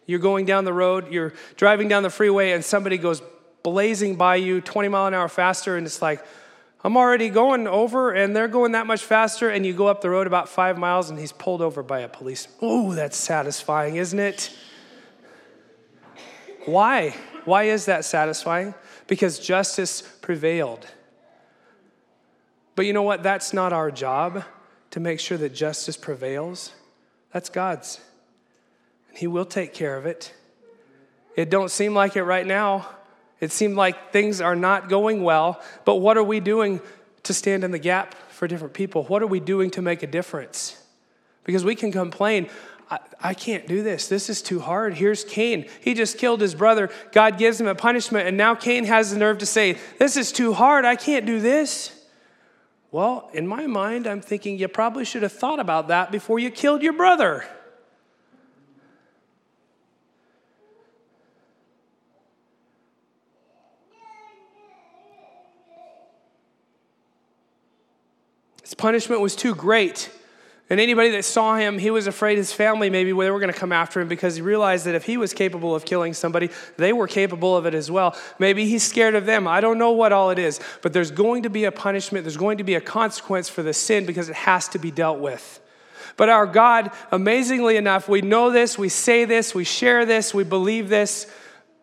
You're 0.06 0.18
going 0.18 0.44
down 0.44 0.64
the 0.64 0.72
road, 0.72 1.12
you're 1.12 1.32
driving 1.56 1.88
down 1.88 2.02
the 2.02 2.10
freeway, 2.10 2.52
and 2.52 2.64
somebody 2.64 2.98
goes 2.98 3.22
blazing 3.64 4.14
by 4.14 4.36
you 4.36 4.60
20 4.60 4.88
mile 4.88 5.06
an 5.06 5.14
hour 5.14 5.26
faster, 5.26 5.76
and 5.76 5.86
it's 5.86 6.00
like, 6.00 6.24
I'm 6.84 6.98
already 6.98 7.30
going 7.30 7.66
over 7.66 8.12
and 8.12 8.36
they're 8.36 8.46
going 8.46 8.72
that 8.72 8.86
much 8.86 9.02
faster, 9.02 9.48
and 9.48 9.64
you 9.64 9.72
go 9.72 9.88
up 9.88 10.02
the 10.02 10.10
road 10.10 10.26
about 10.28 10.50
five 10.50 10.78
miles 10.78 11.10
and 11.10 11.18
he's 11.18 11.32
pulled 11.32 11.62
over 11.62 11.82
by 11.82 12.00
a 12.00 12.08
police. 12.08 12.46
Oh, 12.60 12.92
that's 12.92 13.16
satisfying, 13.16 13.96
isn't 13.96 14.18
it? 14.18 14.54
Why? 16.66 17.16
Why 17.46 17.64
is 17.64 17.86
that 17.86 18.04
satisfying? 18.04 18.74
Because 19.06 19.38
justice 19.38 20.02
prevailed. 20.02 20.86
But 22.76 22.84
you 22.84 22.92
know 22.92 23.02
what? 23.02 23.22
That's 23.22 23.54
not 23.54 23.72
our 23.72 23.90
job 23.90 24.44
to 24.90 25.00
make 25.00 25.20
sure 25.20 25.38
that 25.38 25.54
justice 25.54 25.96
prevails. 25.96 26.72
That's 27.32 27.48
God's. 27.48 27.98
And 29.08 29.16
he 29.16 29.26
will 29.26 29.44
take 29.46 29.72
care 29.72 29.96
of 29.96 30.04
it. 30.04 30.34
It 31.34 31.48
don't 31.50 31.70
seem 31.70 31.94
like 31.94 32.16
it 32.16 32.24
right 32.24 32.46
now. 32.46 32.88
It 33.40 33.52
seemed 33.52 33.76
like 33.76 34.12
things 34.12 34.40
are 34.40 34.56
not 34.56 34.88
going 34.88 35.22
well, 35.22 35.60
but 35.84 35.96
what 35.96 36.16
are 36.16 36.24
we 36.24 36.40
doing 36.40 36.80
to 37.24 37.34
stand 37.34 37.64
in 37.64 37.70
the 37.70 37.78
gap 37.78 38.14
for 38.30 38.46
different 38.46 38.74
people? 38.74 39.04
What 39.04 39.22
are 39.22 39.26
we 39.26 39.40
doing 39.40 39.70
to 39.72 39.82
make 39.82 40.02
a 40.02 40.06
difference? 40.06 40.80
Because 41.44 41.64
we 41.64 41.74
can 41.74 41.92
complain, 41.92 42.48
I, 42.90 42.98
I, 43.20 43.34
can't 43.34 43.66
do 43.66 43.82
this. 43.82 44.08
This 44.08 44.30
is 44.30 44.40
too 44.40 44.60
hard. 44.60 44.94
Here's 44.94 45.24
Cain. 45.24 45.66
He 45.80 45.94
just 45.94 46.18
killed 46.18 46.40
his 46.40 46.54
brother. 46.54 46.90
God 47.12 47.38
gives 47.38 47.60
him 47.60 47.66
a 47.66 47.74
punishment, 47.74 48.26
and 48.26 48.36
now 48.36 48.54
Cain 48.54 48.84
has 48.84 49.10
the 49.10 49.18
nerve 49.18 49.38
to 49.38 49.46
say, 49.46 49.78
This 49.98 50.16
is 50.16 50.32
too 50.32 50.52
hard. 50.54 50.84
I 50.84 50.96
can't 50.96 51.26
do 51.26 51.40
this. 51.40 51.90
Well, 52.90 53.28
in 53.34 53.46
my 53.46 53.66
mind, 53.66 54.06
I'm 54.06 54.20
thinking 54.20 54.58
you 54.58 54.68
probably 54.68 55.04
should 55.04 55.22
have 55.22 55.32
thought 55.32 55.58
about 55.58 55.88
that 55.88 56.12
before 56.12 56.38
you 56.38 56.50
killed 56.50 56.82
your 56.82 56.92
brother. 56.92 57.44
His 68.64 68.74
punishment 68.74 69.20
was 69.20 69.36
too 69.36 69.54
great. 69.54 70.10
And 70.70 70.80
anybody 70.80 71.10
that 71.10 71.26
saw 71.26 71.56
him, 71.56 71.78
he 71.78 71.90
was 71.90 72.06
afraid 72.06 72.38
his 72.38 72.52
family 72.52 72.88
maybe 72.88 73.10
they 73.10 73.30
were 73.30 73.38
going 73.38 73.52
to 73.52 73.58
come 73.58 73.70
after 73.70 74.00
him 74.00 74.08
because 74.08 74.36
he 74.36 74.42
realized 74.42 74.86
that 74.86 74.94
if 74.94 75.04
he 75.04 75.18
was 75.18 75.34
capable 75.34 75.74
of 75.74 75.84
killing 75.84 76.14
somebody, 76.14 76.48
they 76.78 76.92
were 76.92 77.06
capable 77.06 77.54
of 77.54 77.66
it 77.66 77.74
as 77.74 77.90
well. 77.90 78.16
Maybe 78.38 78.66
he's 78.66 78.82
scared 78.82 79.14
of 79.14 79.26
them. 79.26 79.46
I 79.46 79.60
don't 79.60 79.78
know 79.78 79.90
what 79.90 80.12
all 80.12 80.30
it 80.30 80.38
is, 80.38 80.60
but 80.80 80.94
there's 80.94 81.10
going 81.10 81.42
to 81.42 81.50
be 81.50 81.64
a 81.64 81.72
punishment, 81.72 82.24
there's 82.24 82.38
going 82.38 82.58
to 82.58 82.64
be 82.64 82.74
a 82.74 82.80
consequence 82.80 83.50
for 83.50 83.62
the 83.62 83.74
sin 83.74 84.06
because 84.06 84.30
it 84.30 84.36
has 84.36 84.66
to 84.68 84.78
be 84.78 84.90
dealt 84.90 85.20
with. 85.20 85.60
But 86.16 86.30
our 86.30 86.46
God, 86.46 86.92
amazingly 87.12 87.76
enough, 87.76 88.08
we 88.08 88.22
know 88.22 88.50
this, 88.50 88.78
we 88.78 88.88
say 88.88 89.26
this, 89.26 89.54
we 89.54 89.64
share 89.64 90.06
this, 90.06 90.32
we 90.32 90.44
believe 90.44 90.88
this, 90.88 91.30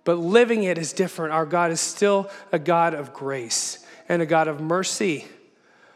but 0.05 0.15
living 0.15 0.63
it 0.63 0.79
is 0.79 0.93
different. 0.93 1.33
Our 1.33 1.45
God 1.45 1.69
is 1.69 1.79
still 1.79 2.31
a 2.51 2.57
God 2.57 2.95
of 2.95 3.13
grace 3.13 3.85
and 4.09 4.23
a 4.23 4.25
God 4.25 4.47
of 4.47 4.59
mercy. 4.59 5.27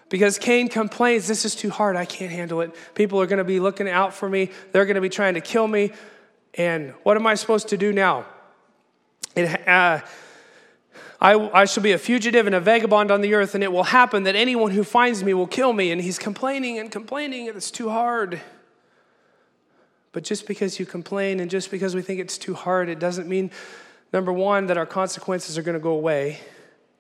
Because 0.10 0.38
Cain 0.38 0.70
complains, 0.70 1.28
This 1.28 1.46
is 1.46 1.56
too 1.56 1.70
hard. 1.70 1.96
I 1.96 2.06
can't 2.06 2.32
handle 2.32 2.62
it. 2.62 2.76
People 2.94 3.20
are 3.22 3.26
going 3.26 3.40
to 3.40 3.44
be 3.44 3.60
looking 3.60 3.90
out 3.90 4.14
for 4.14 4.30
me. 4.30 4.52
They're 4.72 4.86
going 4.86 4.96
to 4.96 5.02
be 5.02 5.10
trying 5.10 5.34
to 5.34 5.42
kill 5.42 5.68
me. 5.68 5.92
And 6.54 6.94
what 7.04 7.18
am 7.18 7.28
I 7.28 7.36
supposed 7.36 7.70
to 7.70 7.78
do 7.78 7.92
now? 7.92 8.26
It, 9.36 9.68
uh, 9.68 10.02
I, 11.20 11.50
I 11.62 11.66
shall 11.66 11.84
be 11.84 11.92
a 11.92 11.98
fugitive 11.98 12.46
and 12.46 12.56
a 12.56 12.60
vagabond 12.60 13.10
on 13.10 13.22
the 13.22 13.34
earth, 13.34 13.56
and 13.56 13.64
it 13.64 13.72
will 13.72 13.84
happen 13.84 14.24
that 14.24 14.36
anyone 14.36 14.72
who 14.72 14.84
finds 14.84 15.24
me 15.24 15.34
will 15.34 15.48
kill 15.48 15.74
me. 15.74 15.92
And 15.92 16.02
he's 16.02 16.20
complaining 16.20 16.78
and 16.78 16.92
complaining, 16.92 17.48
and 17.48 17.58
it's 17.58 17.72
too 17.72 17.90
hard. 17.90 18.42
But 20.12 20.24
just 20.24 20.48
because 20.48 20.80
you 20.80 20.86
complain 20.86 21.42
and 21.42 21.52
just 21.52 21.70
because 21.70 21.94
we 21.94 22.02
think 22.02 22.22
it's 22.22 22.38
too 22.38 22.54
hard, 22.54 22.88
it 22.88 23.00
doesn't 23.00 23.28
mean, 23.28 23.52
number 24.14 24.32
one, 24.32 24.68
that 24.68 24.78
our 24.78 24.86
consequences 24.86 25.58
are 25.58 25.62
going 25.62 25.74
to 25.74 25.84
go 25.84 25.92
away. 25.92 26.40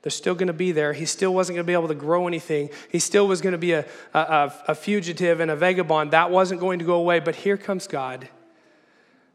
They're 0.05 0.11
still 0.11 0.35
going 0.35 0.49
to 0.49 0.53
be 0.53 0.71
there. 0.71 0.93
He 0.93 1.07
still 1.07 1.33
wasn't 1.33 1.55
going 1.55 1.65
to 1.65 1.67
be 1.67 1.73
able 1.73 1.87
to 1.87 1.95
grow 1.95 2.27
anything. 2.27 2.69
He 2.91 2.99
still 2.99 3.27
was 3.27 3.41
going 3.41 3.53
to 3.53 3.57
be 3.57 3.71
a, 3.71 3.87
a, 4.13 4.53
a, 4.67 4.75
fugitive 4.75 5.39
and 5.39 5.49
a 5.49 5.55
vagabond. 5.55 6.11
That 6.11 6.29
wasn't 6.29 6.59
going 6.59 6.77
to 6.77 6.85
go 6.85 6.93
away. 6.93 7.19
But 7.19 7.37
here 7.37 7.57
comes 7.57 7.87
God. 7.87 8.29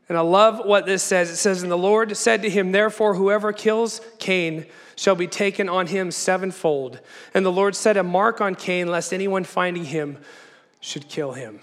And 0.08 0.16
I 0.16 0.20
love 0.20 0.64
what 0.64 0.86
this 0.86 1.02
says. 1.02 1.28
It 1.28 1.38
says, 1.38 1.64
And 1.64 1.72
the 1.72 1.76
Lord 1.76 2.16
said 2.16 2.42
to 2.42 2.48
him, 2.48 2.70
Therefore, 2.70 3.16
whoever 3.16 3.52
kills 3.52 4.00
Cain 4.20 4.64
shall 4.94 5.16
be 5.16 5.26
taken 5.26 5.68
on 5.68 5.88
him 5.88 6.12
sevenfold. 6.12 7.00
And 7.34 7.44
the 7.44 7.50
Lord 7.50 7.74
set 7.74 7.96
a 7.96 8.04
mark 8.04 8.40
on 8.40 8.54
Cain, 8.54 8.86
lest 8.86 9.12
anyone 9.12 9.42
finding 9.42 9.86
him 9.86 10.18
should 10.78 11.08
kill 11.08 11.32
him. 11.32 11.58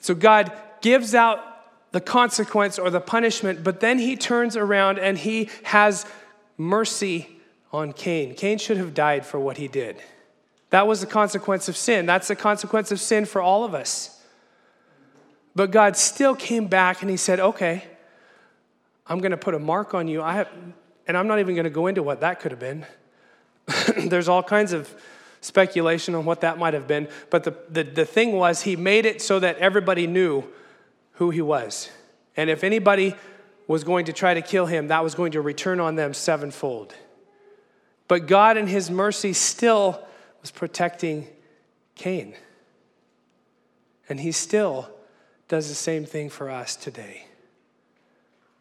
So 0.00 0.14
God 0.14 0.52
gives 0.80 1.12
out 1.16 1.40
the 1.90 2.00
consequence 2.00 2.78
or 2.78 2.88
the 2.88 3.00
punishment, 3.00 3.64
but 3.64 3.80
then 3.80 3.98
he 3.98 4.16
turns 4.16 4.56
around 4.56 5.00
and 5.00 5.18
he 5.18 5.50
has 5.64 6.06
mercy 6.60 7.40
on 7.72 7.92
Cain. 7.94 8.34
Cain 8.34 8.58
should 8.58 8.76
have 8.76 8.92
died 8.92 9.24
for 9.24 9.40
what 9.40 9.56
he 9.56 9.66
did. 9.66 9.96
That 10.68 10.86
was 10.86 11.00
the 11.00 11.06
consequence 11.06 11.68
of 11.68 11.76
sin. 11.76 12.04
That's 12.04 12.28
the 12.28 12.36
consequence 12.36 12.92
of 12.92 13.00
sin 13.00 13.24
for 13.24 13.40
all 13.40 13.64
of 13.64 13.74
us. 13.74 14.20
But 15.56 15.70
God 15.70 15.96
still 15.96 16.36
came 16.36 16.66
back 16.66 17.00
and 17.00 17.10
he 17.10 17.16
said, 17.16 17.40
okay, 17.40 17.84
I'm 19.06 19.20
going 19.20 19.30
to 19.30 19.38
put 19.38 19.54
a 19.54 19.58
mark 19.58 19.94
on 19.94 20.06
you. 20.06 20.22
I 20.22 20.34
have, 20.34 20.48
and 21.08 21.16
I'm 21.16 21.26
not 21.26 21.38
even 21.38 21.54
going 21.54 21.64
to 21.64 21.70
go 21.70 21.86
into 21.86 22.02
what 22.02 22.20
that 22.20 22.40
could 22.40 22.52
have 22.52 22.60
been. 22.60 22.86
There's 23.96 24.28
all 24.28 24.42
kinds 24.42 24.72
of 24.72 24.94
speculation 25.40 26.14
on 26.14 26.26
what 26.26 26.42
that 26.42 26.58
might 26.58 26.74
have 26.74 26.86
been. 26.86 27.08
But 27.30 27.44
the, 27.44 27.56
the, 27.70 27.84
the 27.84 28.04
thing 28.04 28.32
was, 28.32 28.62
he 28.62 28.76
made 28.76 29.06
it 29.06 29.22
so 29.22 29.40
that 29.40 29.56
everybody 29.56 30.06
knew 30.06 30.44
who 31.12 31.30
he 31.30 31.40
was. 31.40 31.90
And 32.36 32.50
if 32.50 32.62
anybody 32.62 33.16
was 33.70 33.84
going 33.84 34.06
to 34.06 34.12
try 34.12 34.34
to 34.34 34.42
kill 34.42 34.66
him, 34.66 34.88
that 34.88 35.04
was 35.04 35.14
going 35.14 35.30
to 35.30 35.40
return 35.40 35.78
on 35.78 35.94
them 35.94 36.12
sevenfold. 36.12 36.92
But 38.08 38.26
God, 38.26 38.56
in 38.56 38.66
his 38.66 38.90
mercy, 38.90 39.32
still 39.32 40.04
was 40.40 40.50
protecting 40.50 41.28
Cain. 41.94 42.34
And 44.08 44.18
he 44.18 44.32
still 44.32 44.90
does 45.46 45.68
the 45.68 45.76
same 45.76 46.04
thing 46.04 46.30
for 46.30 46.50
us 46.50 46.74
today. 46.74 47.26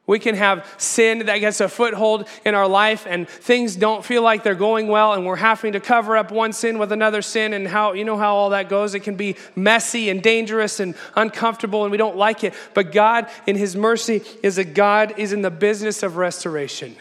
We 0.10 0.18
can 0.18 0.34
have 0.34 0.66
sin 0.80 1.28
that 1.28 1.38
gets 1.38 1.62
a 1.62 1.70
foothold 1.70 2.28
in 2.44 2.56
our 2.56 2.68
life 2.68 3.06
and 3.08 3.30
things 3.30 3.76
don't 3.76 4.04
feel 4.04 4.24
like 4.24 4.42
they're 4.42 4.56
going 4.56 4.88
well 4.88 5.14
and 5.14 5.24
we're 5.24 5.36
having 5.36 5.74
to 5.74 5.80
cover 5.80 6.18
up 6.18 6.32
one 6.32 6.52
sin 6.52 6.80
with 6.80 6.92
another 6.92 7.22
sin 7.22 7.54
and 7.54 7.68
how 7.68 7.94
you 7.94 8.04
know 8.04 8.18
how 8.18 8.34
all 8.34 8.50
that 8.50 8.70
goes 8.70 8.96
it 8.96 9.02
can 9.02 9.14
be 9.14 9.36
messy 9.56 10.10
and 10.10 10.24
dangerous 10.24 10.80
and 10.80 10.96
uncomfortable 11.16 11.84
and 11.84 11.92
we 11.92 11.98
don't 12.00 12.18
like 12.18 12.44
it 12.44 12.56
but 12.74 12.92
God 12.92 13.30
in 13.46 13.56
his 13.56 13.76
mercy 13.76 14.24
is 14.42 14.58
a 14.58 14.64
God 14.64 15.14
is 15.20 15.32
in 15.32 15.44
the 15.44 15.52
business 15.52 16.02
of 16.02 16.18
restoration. 16.18 16.96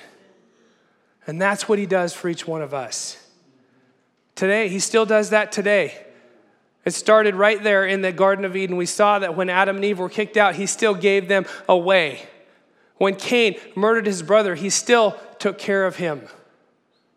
And 1.27 1.41
that's 1.41 1.67
what 1.67 1.79
he 1.79 1.87
does 1.87 2.13
for 2.13 2.29
each 2.29 2.47
one 2.47 2.61
of 2.61 2.75
us. 2.75 3.17
Today 4.35 4.69
he 4.69 4.81
still 4.81 5.07
does 5.07 5.31
that 5.31 5.51
today. 5.51 5.95
It 6.85 6.91
started 6.91 7.37
right 7.37 7.63
there 7.63 7.87
in 7.87 8.03
the 8.03 8.13
Garden 8.13 8.45
of 8.45 8.55
Eden. 8.55 8.77
We 8.77 8.85
saw 8.85 9.19
that 9.19 9.35
when 9.35 9.49
Adam 9.49 9.77
and 9.77 9.85
Eve 9.87 9.99
were 9.99 10.11
kicked 10.11 10.37
out, 10.37 10.57
he 10.57 10.67
still 10.67 10.95
gave 10.95 11.27
them 11.27 11.47
a 11.71 11.77
way. 11.77 12.29
When 12.99 13.15
Cain 13.15 13.59
murdered 13.75 14.07
his 14.07 14.23
brother, 14.23 14.55
he 14.55 14.71
still 14.71 15.17
took 15.39 15.59
care 15.59 15.87
of 15.87 15.97
him. 15.97 16.29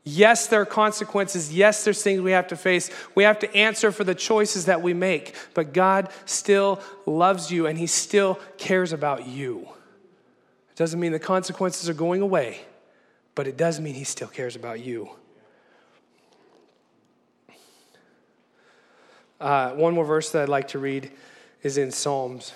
Yes, 0.03 0.47
there 0.47 0.61
are 0.61 0.65
consequences. 0.65 1.53
Yes, 1.53 1.83
there's 1.83 2.01
things 2.01 2.21
we 2.21 2.31
have 2.31 2.47
to 2.47 2.55
face. 2.55 2.89
We 3.13 3.23
have 3.23 3.37
to 3.39 3.55
answer 3.55 3.91
for 3.91 4.03
the 4.03 4.15
choices 4.15 4.65
that 4.65 4.81
we 4.81 4.93
make. 4.93 5.35
But 5.53 5.73
God 5.73 6.09
still 6.25 6.81
loves 7.05 7.51
you 7.51 7.67
and 7.67 7.77
He 7.77 7.85
still 7.85 8.39
cares 8.57 8.93
about 8.93 9.27
you. 9.27 9.67
It 10.71 10.75
doesn't 10.75 10.99
mean 10.99 11.11
the 11.11 11.19
consequences 11.19 11.87
are 11.87 11.93
going 11.93 12.21
away, 12.21 12.61
but 13.35 13.45
it 13.45 13.57
does 13.57 13.79
mean 13.79 13.93
He 13.93 14.03
still 14.03 14.27
cares 14.27 14.55
about 14.55 14.79
you. 14.79 15.11
Uh, 19.39 19.71
one 19.71 19.93
more 19.93 20.05
verse 20.05 20.31
that 20.31 20.43
I'd 20.43 20.49
like 20.49 20.69
to 20.69 20.79
read 20.79 21.11
is 21.61 21.77
in 21.77 21.91
Psalms 21.91 22.53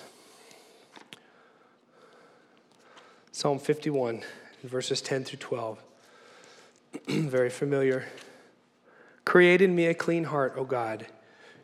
Psalm 3.36 3.58
51, 3.58 4.22
verses 4.64 5.02
10 5.02 5.24
through 5.24 5.38
12. 5.38 5.78
Very 7.06 7.50
familiar. 7.50 8.06
Create 9.26 9.60
in 9.60 9.74
me 9.74 9.84
a 9.84 9.92
clean 9.92 10.24
heart, 10.24 10.54
O 10.56 10.64
God, 10.64 11.04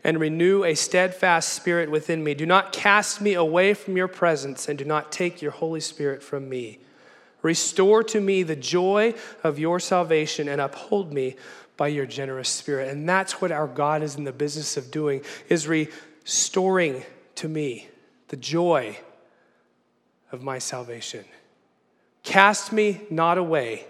and 0.04 0.20
renew 0.20 0.64
a 0.64 0.74
steadfast 0.74 1.48
spirit 1.48 1.90
within 1.90 2.22
me. 2.22 2.34
Do 2.34 2.44
not 2.44 2.74
cast 2.74 3.22
me 3.22 3.32
away 3.32 3.72
from 3.72 3.96
your 3.96 4.06
presence, 4.06 4.68
and 4.68 4.78
do 4.78 4.84
not 4.84 5.10
take 5.10 5.40
your 5.40 5.52
Holy 5.52 5.80
Spirit 5.80 6.22
from 6.22 6.46
me. 6.46 6.78
Restore 7.40 8.02
to 8.02 8.20
me 8.20 8.42
the 8.42 8.54
joy 8.54 9.14
of 9.42 9.58
your 9.58 9.80
salvation, 9.80 10.48
and 10.50 10.60
uphold 10.60 11.10
me 11.10 11.36
by 11.78 11.88
your 11.88 12.04
generous 12.04 12.50
spirit. 12.50 12.90
And 12.90 13.08
that's 13.08 13.40
what 13.40 13.50
our 13.50 13.66
God 13.66 14.02
is 14.02 14.16
in 14.16 14.24
the 14.24 14.32
business 14.32 14.76
of 14.76 14.90
doing, 14.90 15.22
is 15.48 15.66
restoring 15.66 17.02
to 17.36 17.48
me 17.48 17.88
the 18.28 18.36
joy 18.36 18.98
of 20.30 20.42
my 20.42 20.58
salvation. 20.58 21.24
Cast 22.22 22.72
me 22.72 23.02
not 23.10 23.38
away 23.38 23.84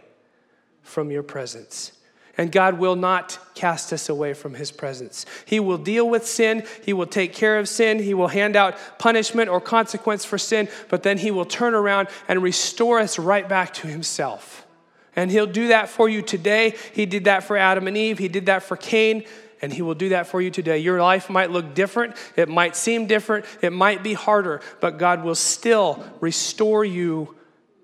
from 0.82 1.10
your 1.10 1.22
presence. 1.22 1.92
And 2.38 2.50
God 2.50 2.78
will 2.78 2.96
not 2.96 3.38
cast 3.54 3.92
us 3.92 4.08
away 4.08 4.32
from 4.32 4.54
his 4.54 4.72
presence. 4.72 5.26
He 5.44 5.60
will 5.60 5.76
deal 5.76 6.08
with 6.08 6.26
sin. 6.26 6.66
He 6.82 6.94
will 6.94 7.06
take 7.06 7.34
care 7.34 7.58
of 7.58 7.68
sin. 7.68 7.98
He 7.98 8.14
will 8.14 8.28
hand 8.28 8.56
out 8.56 8.76
punishment 8.98 9.50
or 9.50 9.60
consequence 9.60 10.24
for 10.24 10.38
sin, 10.38 10.68
but 10.88 11.02
then 11.02 11.18
he 11.18 11.30
will 11.30 11.44
turn 11.44 11.74
around 11.74 12.08
and 12.28 12.42
restore 12.42 13.00
us 13.00 13.18
right 13.18 13.46
back 13.46 13.74
to 13.74 13.86
himself. 13.86 14.66
And 15.14 15.30
he'll 15.30 15.46
do 15.46 15.68
that 15.68 15.90
for 15.90 16.08
you 16.08 16.22
today. 16.22 16.74
He 16.94 17.04
did 17.04 17.24
that 17.24 17.44
for 17.44 17.58
Adam 17.58 17.86
and 17.86 17.98
Eve. 17.98 18.16
He 18.18 18.28
did 18.28 18.46
that 18.46 18.62
for 18.62 18.78
Cain, 18.78 19.24
and 19.60 19.70
he 19.70 19.82
will 19.82 19.94
do 19.94 20.08
that 20.08 20.26
for 20.26 20.40
you 20.40 20.50
today. 20.50 20.78
Your 20.78 21.02
life 21.02 21.28
might 21.28 21.50
look 21.50 21.74
different. 21.74 22.16
It 22.34 22.48
might 22.48 22.76
seem 22.76 23.06
different. 23.06 23.44
It 23.60 23.74
might 23.74 24.02
be 24.02 24.14
harder, 24.14 24.62
but 24.80 24.96
God 24.96 25.22
will 25.22 25.34
still 25.34 26.02
restore 26.20 26.82
you 26.82 27.36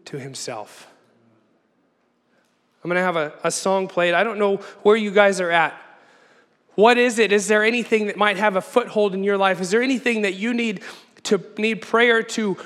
to 0.09 0.19
himself. 0.19 0.89
I'm 2.83 2.89
going 2.89 2.97
to 2.97 3.03
have 3.03 3.17
a, 3.17 3.33
a 3.45 3.51
song 3.51 3.89
played. 3.89 4.15
I 4.15 4.25
don't 4.25 4.39
know 4.39 4.57
where 4.83 4.97
you 4.97 5.11
guys 5.11 5.41
are 5.41 5.51
at. 5.51 5.79
What 6.77 6.97
is 6.97 7.19
it? 7.19 7.33
Is 7.33 7.49
there 7.49 7.65
anything 7.65 8.07
that 8.07 8.17
might 8.17 8.37
have 8.37 8.57
a 8.57 8.61
foothold 8.61 9.15
in 9.15 9.25
your 9.25 9.37
life? 9.37 9.61
Is 9.61 9.71
there 9.71 9.83
anything 9.83 10.23
that 10.23 10.35
you 10.35 10.55
need 10.55 10.83
to 11.25 11.43
need 11.59 11.83
prayer 11.83 12.23
to 12.23 12.57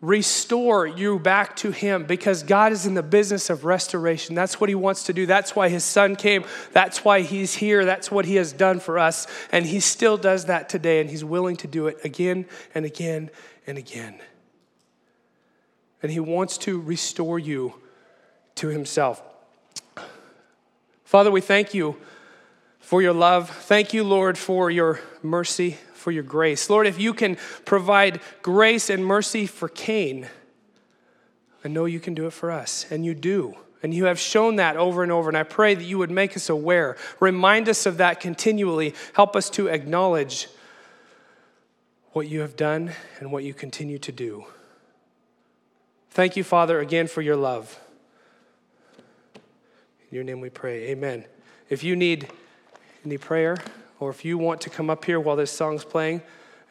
restore 0.00 0.86
you 0.86 1.18
back 1.18 1.56
to 1.56 1.72
him 1.72 2.04
because 2.04 2.44
God 2.44 2.70
is 2.70 2.86
in 2.86 2.94
the 2.94 3.02
business 3.02 3.50
of 3.50 3.64
restoration. 3.64 4.36
That's 4.36 4.60
what 4.60 4.68
he 4.68 4.76
wants 4.76 5.02
to 5.04 5.12
do. 5.12 5.26
That's 5.26 5.56
why 5.56 5.68
his 5.68 5.82
son 5.82 6.14
came. 6.14 6.44
That's 6.72 7.04
why 7.04 7.22
he's 7.22 7.54
here. 7.54 7.84
That's 7.84 8.08
what 8.10 8.24
he 8.24 8.36
has 8.36 8.52
done 8.52 8.78
for 8.78 8.98
us. 8.98 9.26
And 9.50 9.66
he 9.66 9.80
still 9.80 10.16
does 10.16 10.44
that 10.44 10.68
today 10.68 11.00
and 11.00 11.10
he's 11.10 11.24
willing 11.24 11.56
to 11.56 11.66
do 11.66 11.88
it 11.88 11.98
again 12.04 12.46
and 12.76 12.84
again 12.84 13.30
and 13.66 13.76
again 13.76 14.20
and 16.02 16.12
He 16.12 16.20
wants 16.20 16.58
to 16.58 16.80
restore 16.80 17.38
you 17.38 17.74
to 18.56 18.68
Himself. 18.68 19.22
Father, 21.04 21.30
we 21.30 21.40
thank 21.40 21.72
you 21.72 21.96
for 22.80 23.00
your 23.02 23.12
love. 23.12 23.50
Thank 23.50 23.92
you, 23.92 24.04
Lord, 24.04 24.36
for 24.36 24.70
your 24.70 25.00
mercy, 25.22 25.78
for 25.94 26.10
your 26.10 26.22
grace. 26.22 26.70
Lord, 26.70 26.86
if 26.86 26.98
you 26.98 27.14
can 27.14 27.36
provide 27.64 28.20
grace 28.42 28.90
and 28.90 29.04
mercy 29.04 29.46
for 29.46 29.68
Cain, 29.68 30.28
I 31.64 31.68
know 31.68 31.86
you 31.86 32.00
can 32.00 32.14
do 32.14 32.26
it 32.26 32.32
for 32.32 32.50
us, 32.50 32.86
and 32.90 33.04
you 33.04 33.14
do. 33.14 33.56
And 33.82 33.94
you 33.94 34.06
have 34.06 34.18
shown 34.18 34.56
that 34.56 34.76
over 34.76 35.02
and 35.02 35.12
over. 35.12 35.28
And 35.28 35.36
I 35.36 35.44
pray 35.44 35.74
that 35.74 35.84
you 35.84 35.98
would 35.98 36.10
make 36.10 36.36
us 36.36 36.48
aware, 36.48 36.96
remind 37.20 37.68
us 37.68 37.86
of 37.86 37.98
that 37.98 38.20
continually, 38.20 38.94
help 39.14 39.36
us 39.36 39.48
to 39.50 39.68
acknowledge 39.68 40.48
what 42.12 42.26
you 42.26 42.40
have 42.40 42.56
done 42.56 42.92
and 43.20 43.30
what 43.30 43.44
you 43.44 43.54
continue 43.54 43.98
to 43.98 44.12
do. 44.12 44.46
Thank 46.10 46.36
you, 46.36 46.44
Father, 46.44 46.80
again 46.80 47.06
for 47.06 47.22
your 47.22 47.36
love. 47.36 47.78
In 50.10 50.16
your 50.16 50.24
name 50.24 50.40
we 50.40 50.50
pray. 50.50 50.88
Amen. 50.88 51.24
If 51.68 51.84
you 51.84 51.94
need 51.94 52.28
any 53.04 53.18
prayer, 53.18 53.58
or 54.00 54.10
if 54.10 54.24
you 54.24 54.38
want 54.38 54.60
to 54.62 54.70
come 54.70 54.90
up 54.90 55.04
here 55.04 55.20
while 55.20 55.36
this 55.36 55.50
song's 55.50 55.84
playing 55.84 56.22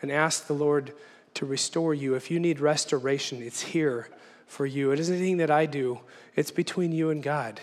and 0.01 0.11
ask 0.11 0.47
the 0.47 0.53
Lord 0.53 0.93
to 1.35 1.45
restore 1.45 1.93
you, 1.93 2.15
if 2.15 2.31
you 2.31 2.39
need 2.39 2.59
restoration, 2.59 3.41
it's 3.41 3.61
here 3.61 4.09
for 4.47 4.65
you. 4.65 4.91
It 4.91 4.99
isn't 4.99 5.15
anything 5.15 5.37
that 5.37 5.51
I 5.51 5.65
do, 5.65 5.99
it's 6.35 6.51
between 6.51 6.91
you 6.91 7.09
and 7.09 7.21
God. 7.21 7.59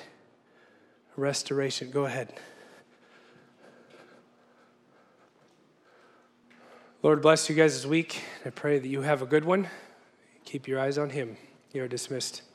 Restoration. 1.16 1.90
Go 1.90 2.06
ahead. 2.06 2.32
Lord 7.02 7.22
bless 7.22 7.48
you 7.48 7.54
guys 7.54 7.74
this 7.74 7.86
week. 7.86 8.22
I 8.44 8.50
pray 8.50 8.78
that 8.78 8.88
you 8.88 9.02
have 9.02 9.22
a 9.22 9.26
good 9.26 9.44
one. 9.44 9.68
Keep 10.44 10.66
your 10.66 10.80
eyes 10.80 10.98
on 10.98 11.10
Him. 11.10 11.36
You're 11.74 11.88
dismissed. 11.88 12.53